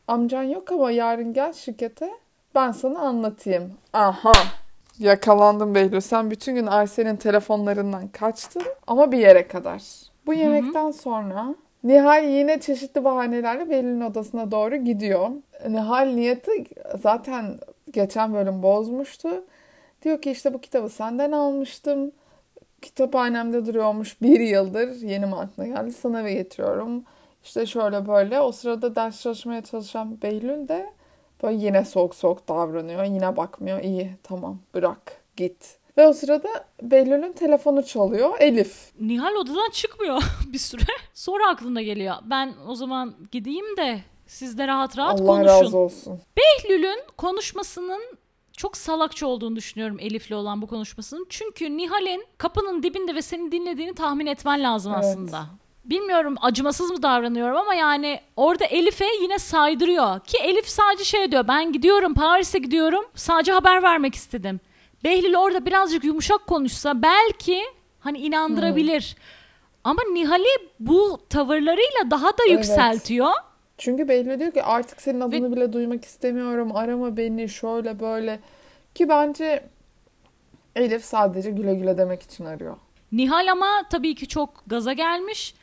amcan 0.09 0.43
yok 0.43 0.73
ama 0.73 0.91
yarın 0.91 1.33
gel 1.33 1.53
şirkete 1.53 2.11
ben 2.55 2.73
sana 2.73 2.99
anlatayım. 2.99 3.73
Aha. 3.93 4.33
Yakalandım 4.99 5.75
Behlül. 5.75 6.01
Sen 6.01 6.31
bütün 6.31 6.55
gün 6.55 6.67
Arsen'in 6.67 7.17
telefonlarından 7.17 8.09
kaçtın 8.09 8.63
ama 8.87 9.13
bir 9.13 9.19
yere 9.19 9.49
kadar. 9.49 9.83
Bu 10.27 10.35
yemekten 10.35 10.91
sonra 10.91 11.55
Nihal 11.85 12.25
yine 12.25 12.61
çeşitli 12.61 13.05
bahanelerle 13.05 13.71
Behlül'ün 13.71 14.01
odasına 14.01 14.51
doğru 14.51 14.77
gidiyor. 14.77 15.31
Nihal 15.69 16.07
niyeti 16.07 16.65
zaten 17.03 17.59
geçen 17.91 18.35
bölüm 18.35 18.63
bozmuştu. 18.63 19.29
Diyor 20.03 20.23
ki 20.23 20.31
işte 20.31 20.55
bu 20.55 20.61
kitabı 20.61 20.89
senden 20.89 21.33
almıştım. 21.33 22.13
Kitaphanemde 22.83 23.67
duruyormuş 23.67 24.23
bir 24.23 24.41
yıldır. 24.41 25.01
Yeni 25.03 25.27
mi 25.27 25.37
aklına 25.37 25.67
geldi? 25.67 25.93
Sana 25.93 26.21
eve 26.21 26.33
getiriyorum. 26.33 27.05
İşte 27.45 27.67
şöyle 27.67 28.09
böyle. 28.09 28.41
O 28.41 28.53
sırada 28.53 28.95
ders 28.95 29.21
çalışmaya 29.21 29.63
çalışan 29.63 30.23
Behlül 30.23 30.69
de 30.69 30.87
böyle 31.43 31.65
yine 31.65 31.85
soğuk 31.85 32.15
soğuk 32.15 32.49
davranıyor. 32.49 33.05
Yine 33.05 33.37
bakmıyor. 33.37 33.83
İyi 33.83 34.11
tamam 34.23 34.59
bırak 34.75 35.21
git. 35.37 35.79
Ve 35.99 36.09
o 36.09 36.13
sırada 36.13 36.49
Behlül'ün 36.83 37.33
telefonu 37.33 37.87
çalıyor. 37.87 38.31
Elif. 38.41 38.91
Nihal 39.01 39.35
odadan 39.35 39.71
çıkmıyor 39.71 40.23
bir 40.53 40.59
süre. 40.59 40.83
Sonra 41.15 41.49
aklına 41.49 41.83
geliyor. 41.83 42.15
Ben 42.25 42.55
o 42.69 42.75
zaman 42.75 43.15
gideyim 43.33 43.77
de 43.77 43.99
siz 44.27 44.59
de 44.59 44.67
rahat 44.67 44.99
rahat 44.99 45.21
Allah 45.21 45.27
konuşun. 45.27 45.47
razı 45.65 45.79
olsun. 45.79 46.21
Behlül'ün 46.37 47.01
konuşmasının 47.17 48.03
çok 48.53 48.77
salakça 48.77 49.27
olduğunu 49.27 49.57
düşünüyorum 49.57 49.97
Elif'le 50.01 50.33
olan 50.33 50.63
bu 50.63 50.67
konuşmasının. 50.67 51.27
Çünkü 51.29 51.77
Nihal'in 51.77 52.25
kapının 52.39 52.83
dibinde 52.83 53.15
ve 53.15 53.23
seni 53.23 53.53
dinlediğini 53.53 53.95
tahmin 53.95 54.27
etmen 54.27 54.63
lazım 54.63 54.93
Evet. 54.95 55.05
aslında. 55.05 55.47
Bilmiyorum 55.91 56.35
acımasız 56.41 56.91
mı 56.91 57.03
davranıyorum 57.03 57.57
ama 57.57 57.75
yani 57.75 58.21
orada 58.37 58.65
Elif'e 58.65 59.07
yine 59.23 59.39
saydırıyor. 59.39 60.21
Ki 60.21 60.39
Elif 60.39 60.69
sadece 60.69 61.05
şey 61.05 61.31
diyor 61.33 61.49
ben 61.49 61.73
gidiyorum 61.73 62.15
Paris'e 62.15 62.59
gidiyorum 62.59 63.05
sadece 63.15 63.53
haber 63.53 63.83
vermek 63.83 64.15
istedim. 64.15 64.61
Behlül 65.05 65.35
orada 65.37 65.67
birazcık 65.67 66.05
yumuşak 66.05 66.47
konuşsa 66.47 67.03
belki 67.03 67.63
hani 68.01 68.19
inandırabilir. 68.19 69.17
Ama 69.85 70.03
Nihal'i 70.13 70.69
bu 70.81 71.21
tavırlarıyla 71.31 72.11
daha 72.11 72.29
da 72.29 72.43
Evet. 72.47 72.53
yükseltiyor. 72.53 73.33
Çünkü 73.79 74.09
Behlül 74.09 74.39
diyor 74.39 74.53
ki 74.53 74.63
artık 74.63 75.03
senin 75.03 75.21
adını 75.21 75.57
bile 75.57 75.73
duymak 75.73 76.05
istemiyorum. 76.05 76.77
Arama 76.77 77.17
beni 77.17 77.49
şöyle 77.49 78.01
böyle. 78.01 78.41
Ki 78.95 79.09
bence 79.09 79.65
Elif 80.77 81.05
sadece 81.05 81.51
güle 81.51 81.75
güle 81.75 81.99
demek 81.99 82.23
için 82.23 82.45
arıyor. 82.45 82.77
Nihal 83.13 83.53
ama 83.53 83.67
tabii 83.91 84.15
ki 84.15 84.29
çok 84.29 84.63
gaza 84.67 84.93
gelmiş. 84.93 85.55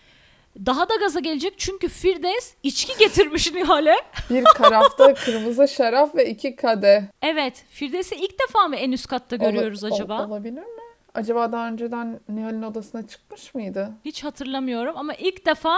Daha 0.66 0.90
da 0.90 0.96
gaza 0.96 1.20
gelecek 1.20 1.54
çünkü 1.60 1.90
Firdevs 1.90 2.54
içki 2.64 2.98
getirmiş 3.00 3.52
Nihal'e. 3.54 3.96
Bir 4.30 4.44
karafta 4.44 5.14
kırmızı 5.26 5.68
şarap 5.68 6.16
ve 6.16 6.30
iki 6.30 6.56
kadeh. 6.56 7.02
Evet, 7.22 7.64
Firdevs'i 7.70 8.16
ilk 8.16 8.40
defa 8.48 8.68
mı 8.68 8.76
en 8.76 8.92
üst 8.92 9.08
katta 9.08 9.36
görüyoruz 9.36 9.84
Ola- 9.84 9.92
ol- 9.92 9.96
acaba? 9.96 10.28
olabilir 10.28 10.62
mi? 10.62 10.84
Acaba 11.16 11.52
daha 11.52 11.68
önceden 11.68 12.20
Nihal'in 12.30 12.62
odasına 12.62 13.08
çıkmış 13.08 13.56
mıydı? 13.56 13.92
Hiç 14.06 14.24
hatırlamıyorum 14.24 14.98
ama 14.98 15.14
ilk 15.14 15.46
defa 15.46 15.78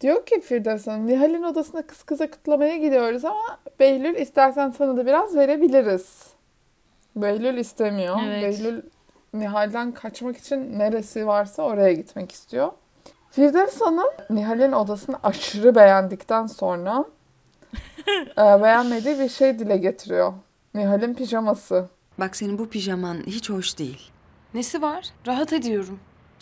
Diyor 0.00 0.26
ki 0.26 0.40
Firdevs 0.40 0.86
Hanım, 0.86 1.06
Nihal'in 1.06 1.42
odasına 1.42 1.86
kız 1.86 2.02
kıza 2.02 2.30
kutlamaya 2.30 2.76
gidiyoruz 2.76 3.24
ama 3.24 3.58
Behlül 3.80 4.16
istersen 4.16 4.70
sana 4.70 4.96
da 4.96 5.06
biraz 5.06 5.36
verebiliriz. 5.36 6.26
Behlül 7.16 7.56
istemiyor. 7.58 8.16
Evet. 8.26 8.42
Behlül 8.42 8.82
Nihal'den 9.34 9.92
kaçmak 9.92 10.36
için 10.36 10.78
neresi 10.78 11.26
varsa 11.26 11.62
oraya 11.62 11.92
gitmek 11.92 12.32
istiyor. 12.32 12.72
Firdevs 13.30 13.80
Hanım 13.80 14.08
Nihal'in 14.30 14.72
odasını 14.72 15.16
aşırı 15.22 15.74
beğendikten 15.74 16.46
sonra 16.46 17.04
e, 18.38 18.62
beğenmediği 18.62 19.18
bir 19.18 19.28
şey 19.28 19.58
dile 19.58 19.76
getiriyor. 19.76 20.32
Nihal'in 20.74 21.14
pijaması. 21.14 21.88
Bak 22.18 22.36
senin 22.36 22.58
bu 22.58 22.68
pijaman 22.68 23.22
hiç 23.26 23.50
hoş 23.50 23.78
değil. 23.78 24.10
Nesi 24.54 24.82
var? 24.82 25.04
Rahat 25.26 25.52
ediyorum. 25.52 25.98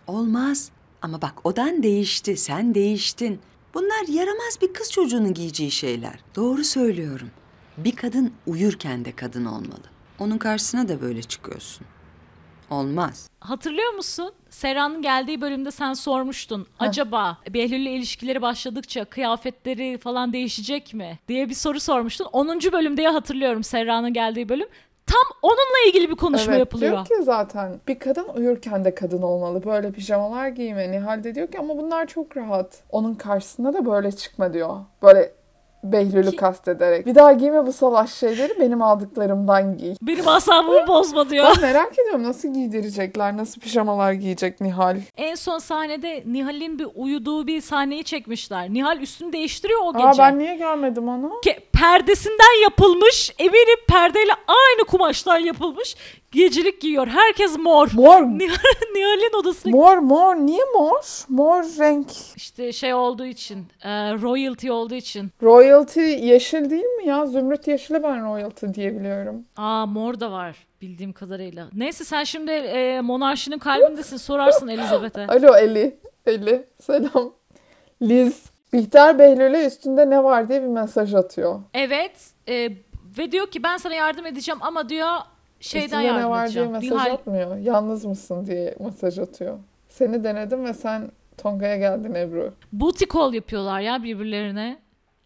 Olmaz. 0.06 0.70
Ama 1.02 1.22
bak 1.22 1.34
odan 1.44 1.82
değişti, 1.82 2.36
sen 2.36 2.74
değiştin. 2.74 3.40
Bunlar 3.74 4.08
yaramaz 4.08 4.58
bir 4.62 4.72
kız 4.72 4.92
çocuğunun 4.92 5.34
giyeceği 5.34 5.70
şeyler. 5.70 6.20
Doğru 6.36 6.64
söylüyorum. 6.64 7.30
Bir 7.76 7.96
kadın 7.96 8.32
uyurken 8.46 9.04
de 9.04 9.16
kadın 9.16 9.44
olmalı. 9.44 9.84
Onun 10.18 10.38
karşısına 10.38 10.88
da 10.88 11.00
böyle 11.00 11.22
çıkıyorsun. 11.22 11.86
Olmaz. 12.70 13.28
hatırlıyor 13.40 13.92
musun? 13.92 14.32
Serra'nın 14.50 15.02
geldiği 15.02 15.40
bölümde 15.40 15.70
sen 15.70 15.92
sormuştun. 15.92 16.66
Acaba 16.78 17.38
Behlül'le 17.54 17.90
ilişkileri 17.90 18.42
başladıkça 18.42 19.04
kıyafetleri 19.04 19.98
falan 19.98 20.32
değişecek 20.32 20.94
mi? 20.94 21.18
diye 21.28 21.48
bir 21.48 21.54
soru 21.54 21.80
sormuştun. 21.80 22.24
10. 22.32 22.48
bölümde 22.48 23.02
ya 23.02 23.14
hatırlıyorum 23.14 23.64
Serra'nın 23.64 24.12
geldiği 24.12 24.48
bölüm. 24.48 24.68
Tam 25.06 25.38
onunla 25.42 25.88
ilgili 25.88 26.10
bir 26.10 26.16
konuşma 26.16 26.52
evet, 26.52 26.60
yapılıyor. 26.60 26.92
diyor 26.92 27.06
ki 27.06 27.24
zaten 27.24 27.80
bir 27.88 27.98
kadın 27.98 28.28
uyurken 28.28 28.84
de 28.84 28.94
kadın 28.94 29.22
olmalı. 29.22 29.64
Böyle 29.64 29.92
pijamalar 29.92 30.48
giyme. 30.48 30.92
Nihal 30.92 31.24
de 31.24 31.34
diyor 31.34 31.52
ki 31.52 31.58
ama 31.58 31.78
bunlar 31.78 32.06
çok 32.06 32.36
rahat. 32.36 32.82
Onun 32.90 33.14
karşısına 33.14 33.74
da 33.74 33.86
böyle 33.86 34.12
çıkma 34.12 34.52
diyor. 34.52 34.76
Böyle 35.02 35.32
Behlül'ü 35.92 36.30
Ki- 36.30 36.36
kastederek. 36.36 37.06
Bir 37.06 37.14
daha 37.14 37.32
giyme 37.32 37.66
bu 37.66 37.72
salaş 37.72 38.12
şeyleri 38.12 38.60
benim 38.60 38.82
aldıklarımdan 38.82 39.76
giy. 39.78 39.94
Benim 40.02 40.28
asabımı 40.28 40.86
bozma 40.88 41.30
diyor. 41.30 41.46
Ben 41.56 41.62
merak 41.62 41.98
ediyorum 41.98 42.22
nasıl 42.22 42.54
giydirecekler, 42.54 43.36
nasıl 43.36 43.60
pijamalar 43.60 44.12
giyecek 44.12 44.60
Nihal. 44.60 44.96
En 45.16 45.34
son 45.34 45.58
sahnede 45.58 46.22
Nihal'in 46.26 46.78
bir 46.78 46.86
uyuduğu 46.94 47.46
bir 47.46 47.60
sahneyi 47.60 48.04
çekmişler. 48.04 48.70
Nihal 48.70 49.00
üstünü 49.00 49.32
değiştiriyor 49.32 49.80
o 49.84 49.92
gece. 49.92 50.06
Aa 50.06 50.18
ben 50.18 50.38
niye 50.38 50.56
görmedim 50.56 51.08
onu? 51.08 51.32
Ke- 51.46 51.60
perdesinden 51.80 52.62
yapılmış, 52.62 53.30
eminim 53.38 53.78
perdeyle 53.88 54.32
aynı 54.46 54.84
kumaştan 54.86 55.38
yapılmış 55.38 55.96
gecelik 56.30 56.80
giyiyor. 56.80 57.06
Herkes 57.06 57.58
mor. 57.58 57.88
Mor, 57.92 58.22
Nihal, 58.38 58.56
Nihal'in 58.94 59.40
odasına 59.40 59.76
mor, 59.76 59.96
mor. 59.96 60.34
Niye 60.34 60.64
mor? 60.74 61.24
Mor 61.28 61.62
renk. 61.62 62.06
işte 62.36 62.72
şey 62.72 62.94
olduğu 62.94 63.24
için, 63.26 63.66
e, 63.84 63.90
royalty 64.14 64.70
olduğu 64.70 64.94
için. 64.94 65.30
Royalty 65.42 66.00
yeşil 66.00 66.70
değil 66.70 66.84
mi 66.84 67.06
ya? 67.06 67.26
Zümrüt 67.26 67.68
yeşili 67.68 68.02
ben 68.02 68.32
royalty 68.32 68.66
diye 68.74 68.98
biliyorum. 69.00 69.44
Aa 69.56 69.86
mor 69.86 70.20
da 70.20 70.32
var 70.32 70.56
bildiğim 70.82 71.12
kadarıyla. 71.12 71.68
Neyse 71.74 72.04
sen 72.04 72.24
şimdi 72.24 72.50
e, 72.50 73.00
monarşinin 73.00 73.58
kalbindesin 73.58 74.16
sorarsın 74.16 74.68
Elizabeth'e. 74.68 75.26
Alo 75.26 75.56
Eli. 75.56 75.96
Eli. 76.26 76.66
Selam. 76.80 77.32
Liz. 78.02 78.55
Bihter 78.72 79.18
Behlül'e 79.18 79.66
üstünde 79.66 80.10
ne 80.10 80.24
var 80.24 80.48
diye 80.48 80.62
bir 80.62 80.66
mesaj 80.66 81.14
atıyor. 81.14 81.60
Evet 81.74 82.30
e, 82.48 82.70
ve 83.18 83.32
diyor 83.32 83.46
ki 83.50 83.62
ben 83.62 83.76
sana 83.76 83.94
yardım 83.94 84.26
edeceğim 84.26 84.58
ama 84.62 84.88
diyor 84.88 85.16
şeyden 85.60 85.84
üstünde 85.86 86.02
yardım 86.02 86.20
ne 86.22 86.30
var 86.30 86.38
diye 86.38 86.44
edeceğim. 86.46 86.70
mesaj 86.72 86.90
Nihal, 86.90 87.12
atmıyor. 87.14 87.56
Yalnız 87.56 88.04
mısın 88.04 88.46
diye 88.46 88.74
mesaj 88.80 89.18
atıyor. 89.18 89.58
Seni 89.88 90.24
denedim 90.24 90.64
ve 90.64 90.74
sen 90.74 91.10
Tonga'ya 91.38 91.76
geldin 91.76 92.14
Ebru. 92.14 92.54
booty 92.72 93.04
call 93.14 93.34
yapıyorlar 93.34 93.80
ya 93.80 94.02
birbirlerine. 94.02 94.78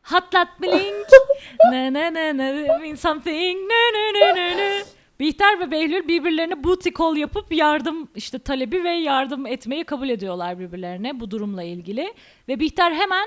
Hatlat 0.03 0.49
blink. 0.63 1.07
ne 1.71 1.93
ne 1.93 2.15
ne 2.15 2.37
ne 2.37 2.79
mean 2.79 2.95
something. 2.95 3.59
Ne 3.71 3.93
ne 3.95 4.13
ne 4.15 4.35
ne 4.35 4.57
ne. 4.57 4.83
Bihter 5.21 5.61
ve 5.61 5.71
Behlül 5.71 6.09
birbirlerine 6.09 6.65
booty 6.65 6.89
call 6.99 7.17
yapıp 7.17 7.53
yardım 7.53 8.09
işte 8.15 8.39
talebi 8.39 8.85
ve 8.85 8.91
yardım 8.91 9.47
etmeyi 9.47 9.85
kabul 9.85 10.09
ediyorlar 10.09 10.59
birbirlerine 10.59 11.21
bu 11.21 11.31
durumla 11.31 11.63
ilgili. 11.63 12.15
Ve 12.49 12.61
Bihter 12.61 12.93
hemen 12.93 13.27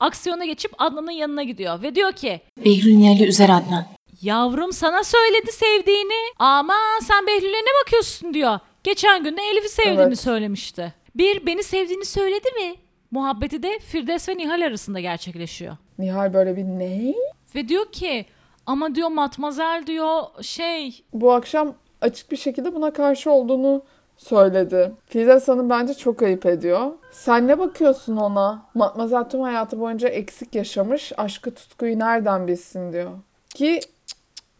aksiyona 0.00 0.44
geçip 0.44 0.72
Adnan'ın 0.78 1.10
yanına 1.10 1.42
gidiyor 1.42 1.82
ve 1.82 1.94
diyor 1.94 2.12
ki 2.12 2.40
Behlül 2.64 2.96
Nihal'i 2.96 3.28
üzer 3.28 3.48
Adnan. 3.48 3.86
Yavrum 4.22 4.72
sana 4.72 5.04
söyledi 5.04 5.52
sevdiğini. 5.52 6.32
Ama 6.38 6.74
sen 7.02 7.26
Behlül'e 7.26 7.58
ne 7.58 7.84
bakıyorsun 7.84 8.34
diyor. 8.34 8.58
Geçen 8.84 9.24
gün 9.24 9.36
de 9.36 9.42
Elif'i 9.42 9.68
sevdiğini 9.68 10.00
Evet. 10.02 10.20
söylemişti. 10.20 10.94
Bir 11.14 11.46
beni 11.46 11.62
sevdiğini 11.62 12.04
söyledi 12.04 12.48
mi? 12.50 12.74
Muhabbeti 13.10 13.62
de 13.62 13.78
Firdevs 13.78 14.28
ve 14.28 14.36
Nihal 14.36 14.62
arasında 14.62 15.00
gerçekleşiyor. 15.00 15.76
Nihal 15.98 16.34
böyle 16.34 16.56
bir 16.56 16.64
ne? 16.64 17.14
Ve 17.54 17.68
diyor 17.68 17.92
ki 17.92 18.26
ama 18.68 18.94
diyor 18.94 19.08
matmazel 19.08 19.86
diyor 19.86 20.22
şey 20.42 21.04
Bu 21.12 21.32
akşam 21.32 21.74
açık 22.00 22.30
bir 22.30 22.36
şekilde 22.36 22.74
buna 22.74 22.92
karşı 22.92 23.30
olduğunu 23.30 23.82
söyledi. 24.16 24.92
Firdevs 25.06 25.48
Hanım 25.48 25.70
bence 25.70 25.94
çok 25.94 26.22
ayıp 26.22 26.46
ediyor. 26.46 26.92
Sen 27.10 27.48
ne 27.48 27.58
bakıyorsun 27.58 28.16
ona? 28.16 28.62
Matmazel 28.74 29.24
tüm 29.24 29.40
hayatı 29.40 29.80
boyunca 29.80 30.08
eksik 30.08 30.54
yaşamış. 30.54 31.12
Aşkı 31.16 31.54
tutkuyu 31.54 31.98
nereden 31.98 32.48
bilsin 32.48 32.92
diyor. 32.92 33.10
Ki 33.54 33.80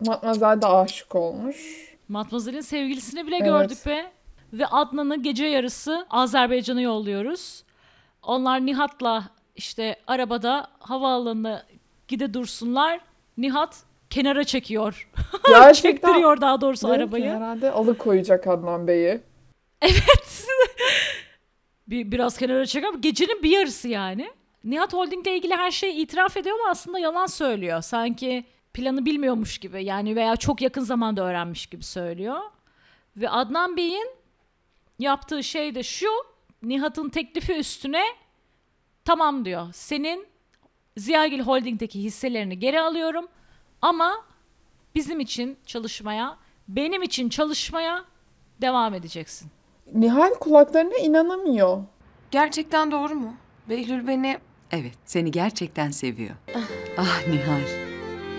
Matmazel 0.06 0.62
de 0.62 0.66
aşık 0.66 1.14
olmuş. 1.14 1.88
Matmazel'in 2.08 2.60
sevgilisini 2.60 3.26
bile 3.26 3.36
Evet. 3.36 3.46
gördük 3.46 3.86
be. 3.86 4.12
Ve 4.52 4.66
Adnan'ı 4.66 5.22
gece 5.22 5.46
yarısı 5.46 6.06
Azerbaycan'a 6.10 6.80
yolluyoruz. 6.80 7.64
Onlar 8.22 8.66
Nihat'la 8.66 9.24
işte 9.56 9.96
arabada 10.06 10.68
havaalanına 10.78 11.62
gide 12.08 12.34
dursunlar. 12.34 13.00
Nihat 13.38 13.87
kenara 14.10 14.44
çekiyor. 14.44 15.08
Gerçekten 15.48 16.08
Çektiriyor 16.08 16.40
daha 16.40 16.60
doğrusu 16.60 16.86
ki 16.86 16.92
arabayı. 16.92 17.30
herhalde 17.30 17.70
alıkoyacak 17.70 18.46
Adnan 18.46 18.86
Bey'i. 18.86 19.20
bir, 21.88 22.12
biraz 22.12 22.38
kenara 22.38 22.66
çeker 22.66 22.94
gecenin 23.00 23.42
bir 23.42 23.50
yarısı 23.50 23.88
yani. 23.88 24.30
Nihat 24.64 24.92
Holding'le 24.92 25.26
ilgili 25.26 25.54
her 25.54 25.70
şeyi 25.70 25.94
itiraf 25.94 26.36
ediyor 26.36 26.58
ama 26.60 26.70
aslında 26.70 26.98
yalan 26.98 27.26
söylüyor. 27.26 27.82
Sanki 27.82 28.44
planı 28.74 29.04
bilmiyormuş 29.06 29.58
gibi 29.58 29.84
yani 29.84 30.16
veya 30.16 30.36
çok 30.36 30.62
yakın 30.62 30.82
zamanda 30.82 31.22
öğrenmiş 31.22 31.66
gibi 31.66 31.84
söylüyor. 31.84 32.40
Ve 33.16 33.30
Adnan 33.30 33.76
Bey'in 33.76 34.10
yaptığı 34.98 35.44
şey 35.44 35.74
de 35.74 35.82
şu. 35.82 36.08
Nihat'ın 36.62 37.08
teklifi 37.08 37.52
üstüne 37.52 38.02
tamam 39.04 39.44
diyor. 39.44 39.66
Senin 39.72 40.26
Ziyagil 40.96 41.40
Holding'deki 41.40 42.02
hisselerini 42.02 42.58
geri 42.58 42.80
alıyorum 42.80 43.28
ama 43.82 44.24
bizim 44.94 45.20
için 45.20 45.58
çalışmaya, 45.66 46.36
benim 46.68 47.02
için 47.02 47.28
çalışmaya 47.28 48.04
devam 48.60 48.94
edeceksin. 48.94 49.50
Nihal 49.94 50.34
kulaklarına 50.34 50.96
inanamıyor. 50.96 51.82
Gerçekten 52.30 52.90
doğru 52.90 53.14
mu? 53.14 53.34
Behlül 53.68 54.06
beni 54.06 54.38
Evet, 54.70 54.94
seni 55.04 55.30
gerçekten 55.30 55.90
seviyor. 55.90 56.34
ah 56.98 57.28
Nihal, 57.28 57.60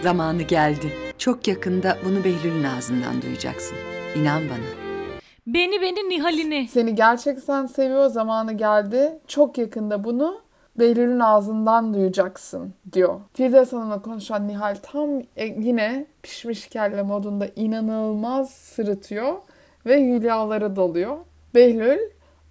zamanı 0.04 0.42
geldi. 0.42 0.94
Çok 1.18 1.48
yakında 1.48 1.98
bunu 2.06 2.24
Behlül'ün 2.24 2.64
ağzından 2.64 3.22
duyacaksın. 3.22 3.78
İnan 4.16 4.42
bana. 4.50 4.90
Beni 5.48 5.82
beni 5.82 6.10
Nihal'ini. 6.10 6.68
Seni 6.68 6.96
gerçekten 6.96 7.66
seviyor 7.66 8.08
zamanı 8.08 8.54
geldi. 8.54 9.20
Çok 9.28 9.58
yakında 9.58 10.04
bunu 10.04 10.42
Behlül'ün 10.80 11.20
ağzından 11.20 11.94
duyacaksın 11.94 12.74
diyor. 12.94 13.20
Firdevs 13.34 13.74
Hanım'la 13.74 14.02
konuşan 14.02 14.48
Nihal 14.48 14.76
tam 14.84 15.20
e, 15.20 15.46
yine 15.46 16.06
pişmiş 16.24 16.68
kelle 16.68 17.04
modunda 17.04 17.48
inanılmaz 17.56 18.50
sırıtıyor 18.50 19.34
ve 19.86 20.02
hülyalara 20.02 20.76
dalıyor. 20.76 21.18
Behlül 21.56 22.00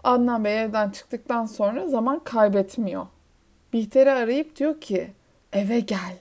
Adnan 0.04 0.44
Bey 0.44 0.62
evden 0.62 0.90
çıktıktan 0.90 1.46
sonra 1.46 1.88
zaman 1.88 2.18
kaybetmiyor. 2.24 3.06
Bihter'i 3.72 4.10
arayıp 4.10 4.56
diyor 4.56 4.80
ki 4.80 5.10
eve 5.52 5.80
gel. 5.80 6.16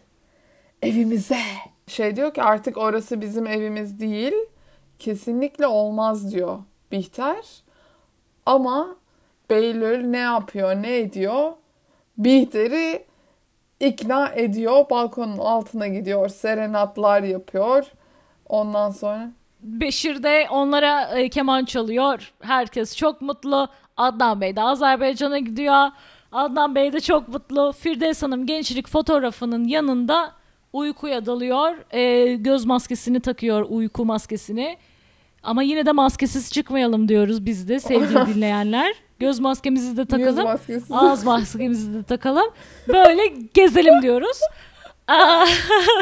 Evimize. 0.81 1.39
Şey 1.87 2.15
diyor 2.15 2.33
ki 2.33 2.41
artık 2.43 2.77
orası 2.77 3.21
bizim 3.21 3.47
evimiz 3.47 3.99
değil. 3.99 4.33
Kesinlikle 4.99 5.67
olmaz 5.67 6.31
diyor 6.31 6.59
Bihter. 6.91 7.63
Ama 8.45 8.95
Behlül 9.49 10.07
ne 10.07 10.17
yapıyor, 10.17 10.75
ne 10.75 10.97
ediyor? 10.97 11.51
Bihter'i 12.17 13.05
ikna 13.79 14.27
ediyor. 14.27 14.89
Balkonun 14.89 15.37
altına 15.37 15.87
gidiyor. 15.87 16.29
Serenatlar 16.29 17.23
yapıyor. 17.23 17.85
Ondan 18.49 18.91
sonra 18.91 19.31
Beşir 19.61 20.23
de 20.23 20.47
onlara 20.51 21.03
e, 21.19 21.29
keman 21.29 21.65
çalıyor. 21.65 22.33
Herkes 22.39 22.97
çok 22.97 23.21
mutlu. 23.21 23.67
Adnan 23.97 24.41
Bey 24.41 24.55
de 24.55 24.61
Azerbaycan'a 24.61 25.37
gidiyor. 25.39 25.89
Adnan 26.31 26.75
Bey 26.75 26.93
de 26.93 26.99
çok 26.99 27.27
mutlu. 27.27 27.71
Firdevs 27.71 28.23
Hanım 28.23 28.45
gençlik 28.45 28.87
fotoğrafının 28.87 29.63
yanında 29.67 30.31
uykuya 30.73 31.25
dalıyor. 31.25 31.93
E, 31.93 32.35
göz 32.35 32.65
maskesini 32.65 33.19
takıyor, 33.19 33.65
uyku 33.69 34.05
maskesini. 34.05 34.77
Ama 35.43 35.63
yine 35.63 35.85
de 35.85 35.91
maskesiz 35.91 36.51
çıkmayalım 36.51 37.09
diyoruz 37.09 37.45
biz 37.45 37.69
de 37.69 37.79
sevgili 37.79 38.25
dinleyenler. 38.35 38.93
Göz 39.19 39.39
maskemizi 39.39 39.97
de 39.97 40.05
takalım. 40.05 40.43
maskesi. 40.43 40.93
Ağız 40.93 41.23
maskemizi 41.23 41.93
de 41.93 42.03
takalım. 42.03 42.47
Böyle 42.87 43.27
gezelim 43.53 44.01
diyoruz. 44.01 44.39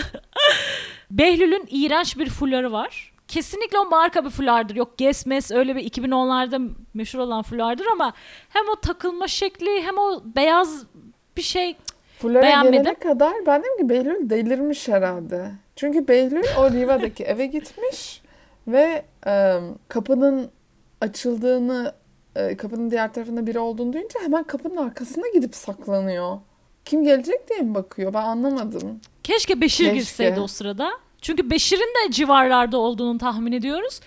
Behlül'ün 1.12 1.66
iğrenç 1.70 2.18
bir 2.18 2.30
fuları 2.30 2.72
var. 2.72 3.12
Kesinlikle 3.28 3.80
o 3.80 3.90
marka 3.90 4.26
bir 4.26 4.30
fulardır. 4.30 4.76
Yok 4.76 4.98
Gesmes 4.98 5.52
öyle 5.52 5.76
bir 5.76 5.92
2010'larda 5.92 6.70
meşhur 6.94 7.20
olan 7.20 7.42
fulardır 7.44 7.86
ama 7.86 8.14
hem 8.50 8.64
o 8.70 8.76
takılma 8.82 9.28
şekli 9.28 9.82
hem 9.84 9.98
o 9.98 10.22
beyaz 10.36 10.84
bir 11.38 11.42
şey 11.42 11.76
Fulara 12.20 12.42
Beğenmedim. 12.42 12.84
gelene 12.84 12.94
kadar 12.96 13.34
ben 13.46 13.64
dedim 13.64 13.78
ki 13.78 13.90
Behlül 13.90 14.30
delirmiş 14.30 14.88
herhalde. 14.88 15.52
Çünkü 15.76 16.08
Behlül 16.08 16.44
o 16.60 16.72
Riva'daki 16.72 17.24
eve 17.24 17.46
gitmiş 17.46 18.22
ve 18.68 19.06
e, 19.28 19.60
kapının 19.88 20.52
açıldığını, 21.02 21.94
e, 22.36 22.58
kapının 22.58 22.92
diğer 22.92 23.14
tarafında 23.14 23.48
biri 23.48 23.60
olduğunu 23.60 23.94
duyunca 23.94 24.20
hemen 24.22 24.44
kapının 24.44 24.78
arkasına 24.78 25.24
gidip 25.34 25.56
saklanıyor. 25.56 26.38
Kim 26.86 27.04
gelecek 27.04 27.50
diye 27.50 27.60
mi 27.62 27.76
bakıyor? 27.76 28.14
Ben 28.14 28.22
anlamadım. 28.24 29.02
keşke 29.24 29.62
Beşir 29.62 29.84
Keşke. 29.86 29.98
girseydi 30.00 30.40
o 30.40 30.48
sırada. 30.48 30.92
Çünkü 31.22 31.50
Beşir'in 31.50 32.08
de 32.08 32.12
civarlarda 32.12 32.78
olduğunu 32.78 33.18
tahmin 33.18 33.52
ediyoruz. 33.52 34.00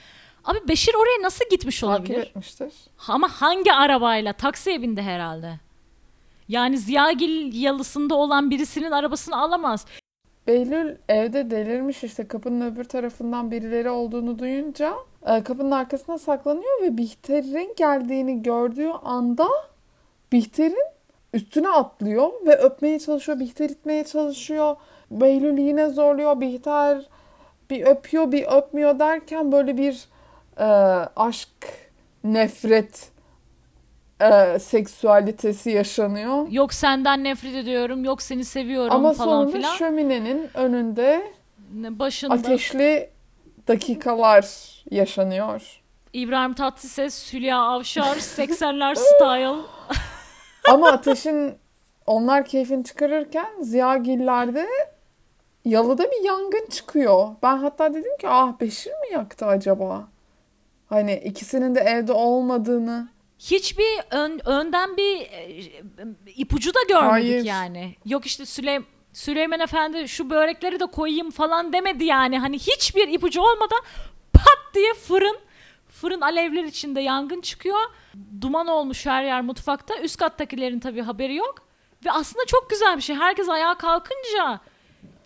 Abi 0.45 0.59
Beşir 0.69 0.95
oraya 0.95 1.23
nasıl 1.23 1.45
gitmiş 1.51 1.81
Takip 1.81 2.01
olabilir? 2.11 2.27
etmiştir. 2.27 2.73
Ama 3.09 3.29
hangi 3.29 3.73
arabayla? 3.73 4.33
Taksiye 4.33 4.83
bindi 4.83 5.03
herhalde. 5.03 5.55
Yani 6.49 6.79
Ziyagil 6.79 7.63
yalısında 7.63 8.15
olan 8.15 8.51
birisinin 8.51 8.91
arabasını 8.91 9.37
alamaz. 9.37 9.87
Behlül 10.49 10.97
evde 11.09 11.51
delirmiş 11.51 12.05
işte 12.05 12.29
kapının 12.29 12.73
öbür 12.73 12.85
tarafından 12.85 13.51
birileri 13.51 13.91
olduğunu 13.91 14.39
duyunca 14.39 14.95
e, 15.27 15.43
kapının 15.43 15.71
arkasına 15.71 16.19
saklanıyor 16.19 16.83
ve 16.83 16.97
Bihter'in 16.97 17.75
geldiğini 17.77 18.43
gördüğü 18.43 18.89
anda 18.89 19.47
Bihter'in 20.33 20.87
üstüne 21.35 21.69
atlıyor 21.69 22.31
ve 22.47 22.57
öpmeye 22.57 22.99
çalışıyor. 22.99 23.41
Bihter 23.41 23.71
itmeye 23.71 24.05
çalışıyor. 24.05 24.77
Behlül 25.11 25.59
yine 25.59 25.89
zorluyor. 25.89 26.41
Bihter 26.41 27.09
bir 27.71 27.87
öpüyor 27.87 28.33
bir 28.33 28.47
öpmüyor 28.47 28.99
derken 28.99 29.53
böyle 29.53 29.77
bir 29.77 30.09
e, 30.59 30.65
aşk, 31.17 31.51
nefret 32.25 33.11
e, 34.21 34.59
seksüalitesi 34.59 35.71
yaşanıyor. 35.71 36.49
Yok 36.51 36.75
senden 36.75 37.25
nefret 37.25 37.55
ediyorum, 37.55 38.05
yok 38.05 38.23
seni 38.23 38.45
seviyorum 38.45 38.93
Ama 38.93 39.13
falan 39.13 39.29
sonunda 39.45 39.57
filan. 39.57 39.77
şöminenin 39.77 40.51
önünde 40.55 41.33
Başında 41.73 42.35
ateşli 42.35 43.11
dakikalar 43.69 44.45
yaşanıyor. 44.91 45.81
İbrahim 46.13 46.55
Tatlıses, 46.55 47.33
Hülya 47.33 47.59
Avşar, 47.59 48.17
80'ler 48.17 48.95
style. 48.97 49.63
Ama 50.73 50.89
ateşin 50.89 51.55
onlar 52.07 52.45
keyfini 52.45 52.85
çıkarırken 52.85 53.49
Ziyagiller'de 53.61 54.67
yalıda 55.65 56.05
bir 56.05 56.25
yangın 56.25 56.67
çıkıyor. 56.71 57.29
Ben 57.43 57.57
hatta 57.57 57.95
dedim 57.95 58.17
ki 58.21 58.29
ah 58.29 58.61
Beşir 58.61 58.91
mi 58.91 59.13
yaktı 59.13 59.47
acaba? 59.47 60.09
Hani 60.87 61.15
ikisinin 61.15 61.75
de 61.75 61.81
evde 61.81 62.13
olmadığını. 62.13 63.09
Hiçbir 63.39 64.01
ön, 64.11 64.41
önden 64.45 64.97
bir 64.97 65.21
e, 65.21 65.63
ipucu 66.37 66.75
da 66.75 66.83
görmedik 66.89 67.33
Hayır. 67.33 67.45
yani. 67.45 67.95
Yok 68.05 68.27
işte 68.27 68.47
Süleym 68.47 68.87
Süleyman 69.13 69.61
Efendi 69.61 70.09
şu 70.09 70.31
börekleri 70.31 70.81
de 70.81 70.87
koyayım 70.87 71.31
falan 71.31 71.73
demedi 71.73 72.05
yani. 72.05 72.39
Hani 72.39 72.59
hiçbir 72.59 73.09
ipucu 73.09 73.41
olmadan 73.41 73.81
pat 74.33 74.75
diye 74.75 74.95
fırın 74.95 75.39
fırın 75.89 76.21
alevler 76.21 76.65
içinde 76.65 77.01
yangın 77.01 77.41
çıkıyor. 77.41 77.81
Duman 78.41 78.67
olmuş 78.67 79.07
her 79.07 79.25
yer 79.25 79.43
mutfakta. 79.43 79.99
Üst 79.99 80.17
kattakilerin 80.17 80.81
tabii 80.81 81.03
haberi 81.03 81.35
yok. 81.35 81.69
Ve 82.05 82.13
aslında 82.13 82.45
çok 82.47 82.71
güzel 82.71 82.97
bir 82.97 83.03
şey. 83.03 83.17
Herkes 83.17 83.49
ayağa 83.49 83.75
kalkınca 83.75 84.61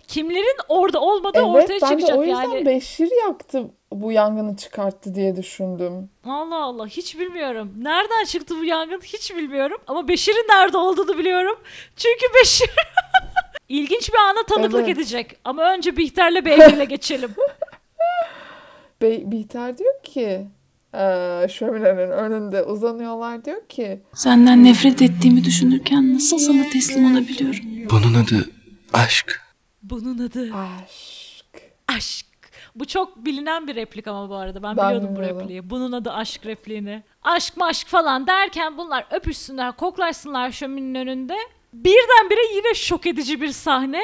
kimlerin 0.09 0.57
orada 0.69 1.01
olmadığı 1.01 1.39
Evet 1.39 1.49
ortaya 1.49 1.81
ben 1.83 1.99
de 1.99 2.01
çıkacak 2.01 2.19
o 2.19 2.25
yüzden 2.25 2.43
yani. 2.43 2.67
Beşir 2.67 3.11
yaktı 3.27 3.71
bu 3.95 4.13
yangını 4.13 4.57
çıkarttı 4.57 5.15
diye 5.15 5.37
düşündüm. 5.37 6.11
Allah 6.27 6.63
Allah 6.63 6.87
hiç 6.87 7.19
bilmiyorum. 7.19 7.73
Nereden 7.79 8.25
çıktı 8.25 8.55
bu 8.59 8.65
yangın 8.65 9.01
hiç 9.01 9.35
bilmiyorum. 9.37 9.79
Ama 9.87 10.09
Beşir'in 10.09 10.47
nerede 10.49 10.77
olduğunu 10.79 11.19
biliyorum. 11.19 11.57
Çünkü 11.97 12.27
Beşir 12.41 12.71
ilginç 13.69 14.09
bir 14.13 14.19
ana 14.19 14.43
tanıklık 14.49 14.85
Evet. 14.85 14.97
edecek. 14.99 15.37
Ama 15.45 15.73
önce 15.73 15.97
Bihter'le 15.97 16.45
Behlül'e 16.45 16.85
geçelim. 16.85 17.31
Be 19.03 19.31
Bihter 19.31 19.79
diyor 19.79 20.03
ki 20.03 20.47
eee 20.95 21.47
şöminenin 21.51 22.11
önünde 22.11 22.63
uzanıyorlar 22.63 23.45
diyor 23.45 23.69
ki 23.69 24.01
Senden 24.15 24.65
nefret 24.65 25.03
ettiğimi 25.03 25.45
düşünürken 25.45 26.15
nasıl 26.15 26.39
sana 26.39 26.63
teslim 26.73 27.13
olabiliyorum? 27.13 27.91
Bunun 27.91 28.15
adı 28.25 28.51
aşk. 28.93 29.41
Bunun 29.83 30.19
adı 30.29 30.51
aşk. 30.55 31.63
aşk. 31.89 32.27
Bu 32.75 32.87
çok 32.87 33.17
bilinen 33.25 33.67
bir 33.67 33.75
replik 33.75 34.07
ama 34.07 34.31
bu 34.31 34.35
arada. 34.35 34.63
Ben, 34.63 34.77
Ben 34.77 34.89
biliyordum 34.89 35.09
bu 35.11 35.15
bilmiyordum. 35.15 35.41
repliği. 35.41 35.71
Bunun 35.71 35.93
adı 35.93 36.13
aşk 36.13 36.47
repliğini. 36.47 37.03
Aşk 37.23 37.57
maşk 37.57 37.87
falan 37.89 38.27
derken 38.27 38.79
bunlar 38.79 39.07
öpüşsünler, 39.11 39.73
koklaşsınlar 39.77 40.51
şöminenin 40.51 40.95
önünde. 40.95 41.37
Birdenbire 41.73 42.55
yine 42.55 42.75
şok 42.75 43.07
edici 43.07 43.41
bir 43.41 43.49
sahne. 43.49 44.03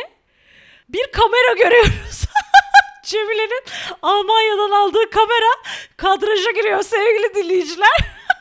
Bir 0.88 1.12
kamera 1.12 1.52
görüyoruz. 1.58 2.24
Cemile'nin 3.04 3.62
Almanya'dan 4.02 4.70
aldığı 4.70 5.10
kamera 5.10 5.52
kadraja 5.96 6.50
giriyor 6.50 6.82
sevgili 6.82 7.34
dinleyiciler. 7.34 7.98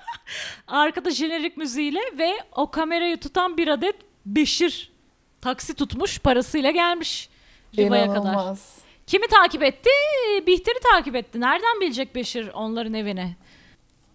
Arkada 0.67 1.11
jenerik 1.11 1.57
müziğiyle 1.57 2.01
ve 2.17 2.38
o 2.55 2.71
kamerayı 2.71 3.19
tutan 3.19 3.57
bir 3.57 3.67
adet 3.67 3.95
Beşir 4.25 4.91
taksi 5.41 5.75
tutmuş 5.75 6.19
parasıyla 6.19 6.71
gelmiş 6.71 7.30
Riva'ya 7.78 8.13
kadar. 8.13 8.34
Kimi 9.07 9.27
takip 9.27 9.63
etti? 9.63 9.89
Bihter'i 10.47 10.79
takip 10.93 11.15
etti. 11.15 11.41
Nereden 11.41 11.81
bilecek 11.81 12.15
Beşir 12.15 12.49
onların 12.53 12.93
evini? 12.93 13.35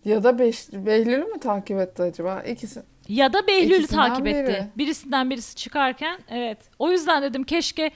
Ya 0.04 0.22
da 0.24 0.38
Beş 0.38 0.72
Behlül'ü 0.72 1.24
mü 1.24 1.40
takip 1.40 1.78
etti 1.78 2.02
acaba? 2.02 2.42
İkisi. 2.42 2.82
Ya 3.08 3.32
da 3.32 3.46
Behlül'ü 3.46 3.86
takip 3.86 4.26
etti. 4.26 4.48
biri. 4.52 4.64
Birisinden 4.76 5.30
birisi 5.30 5.56
çıkarken 5.56 6.18
evet. 6.30 6.58
O 6.78 6.90
yüzden 6.90 7.22
dedim 7.22 7.44
keşke 7.44 7.90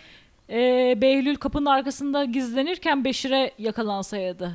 e, 0.51 0.59
Behlül 1.01 1.37
kapının 1.37 1.67
arkasında 1.67 2.25
gizlenirken 2.25 3.05
Beşir'e 3.05 3.51
yakalansaydı. 3.59 4.53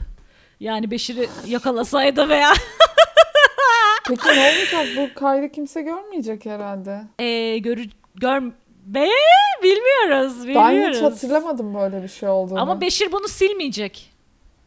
Yani 0.59 0.91
Beşir'i 0.91 1.27
yakalasaydı 1.47 2.29
veya 2.29 2.53
Peki 4.07 4.27
ne 4.27 4.31
olacak? 4.57 4.87
Bu 4.97 5.19
kaydı 5.19 5.49
kimse 5.51 5.81
görmeyecek 5.81 6.45
herhalde. 6.45 7.01
e, 7.19 7.57
görü 7.57 7.83
gör 8.15 8.43
Be 8.93 9.07
bilmiyoruz, 9.63 10.47
Ben 10.47 10.71
bilmiyoruz. 10.71 10.97
hiç 10.97 11.03
hatırlamadım 11.03 11.75
böyle 11.75 12.03
bir 12.03 12.07
şey 12.07 12.29
olduğunu. 12.29 12.61
Ama 12.61 12.81
Beşir 12.81 13.11
bunu 13.11 13.27
silmeyecek. 13.27 14.11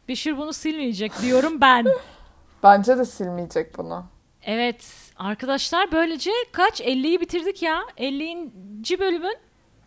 Beşir 0.08 0.36
bunu 0.38 0.52
silmeyecek 0.52 1.12
diyorum 1.22 1.60
ben. 1.60 1.86
Bence 2.62 2.98
de 2.98 3.04
silmeyecek 3.04 3.78
bunu. 3.78 4.04
Evet 4.42 4.84
arkadaşlar 5.16 5.92
böylece 5.92 6.30
kaç 6.52 6.80
50'yi 6.80 7.20
bitirdik 7.20 7.62
ya. 7.62 7.80
50. 7.96 8.50
bölümün 8.98 9.36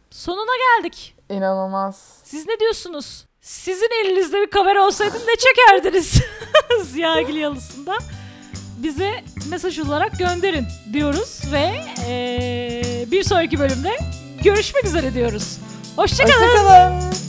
sonuna 0.09 0.51
geldik. 0.81 1.15
İnanılmaz. 1.29 2.21
Siz 2.23 2.47
ne 2.47 2.59
diyorsunuz? 2.59 3.25
Sizin 3.41 3.89
elinizde 4.05 4.41
bir 4.41 4.49
kamera 4.49 4.85
olsaydı 4.85 5.15
ne 5.27 5.35
çekerdiniz? 5.35 6.21
Ziyagil 6.83 7.35
Yalısı'nda. 7.35 7.97
Bize 8.77 9.11
mesaj 9.49 9.79
olarak 9.79 10.19
gönderin 10.19 10.65
diyoruz 10.93 11.41
ve 11.53 11.71
eee, 12.07 13.05
bir 13.11 13.23
sonraki 13.23 13.59
bölümde 13.59 13.97
görüşmek 14.43 14.85
üzere 14.85 15.13
diyoruz. 15.13 15.57
Hoşçakalın. 15.95 16.33
Hoşçakalın. 16.47 17.26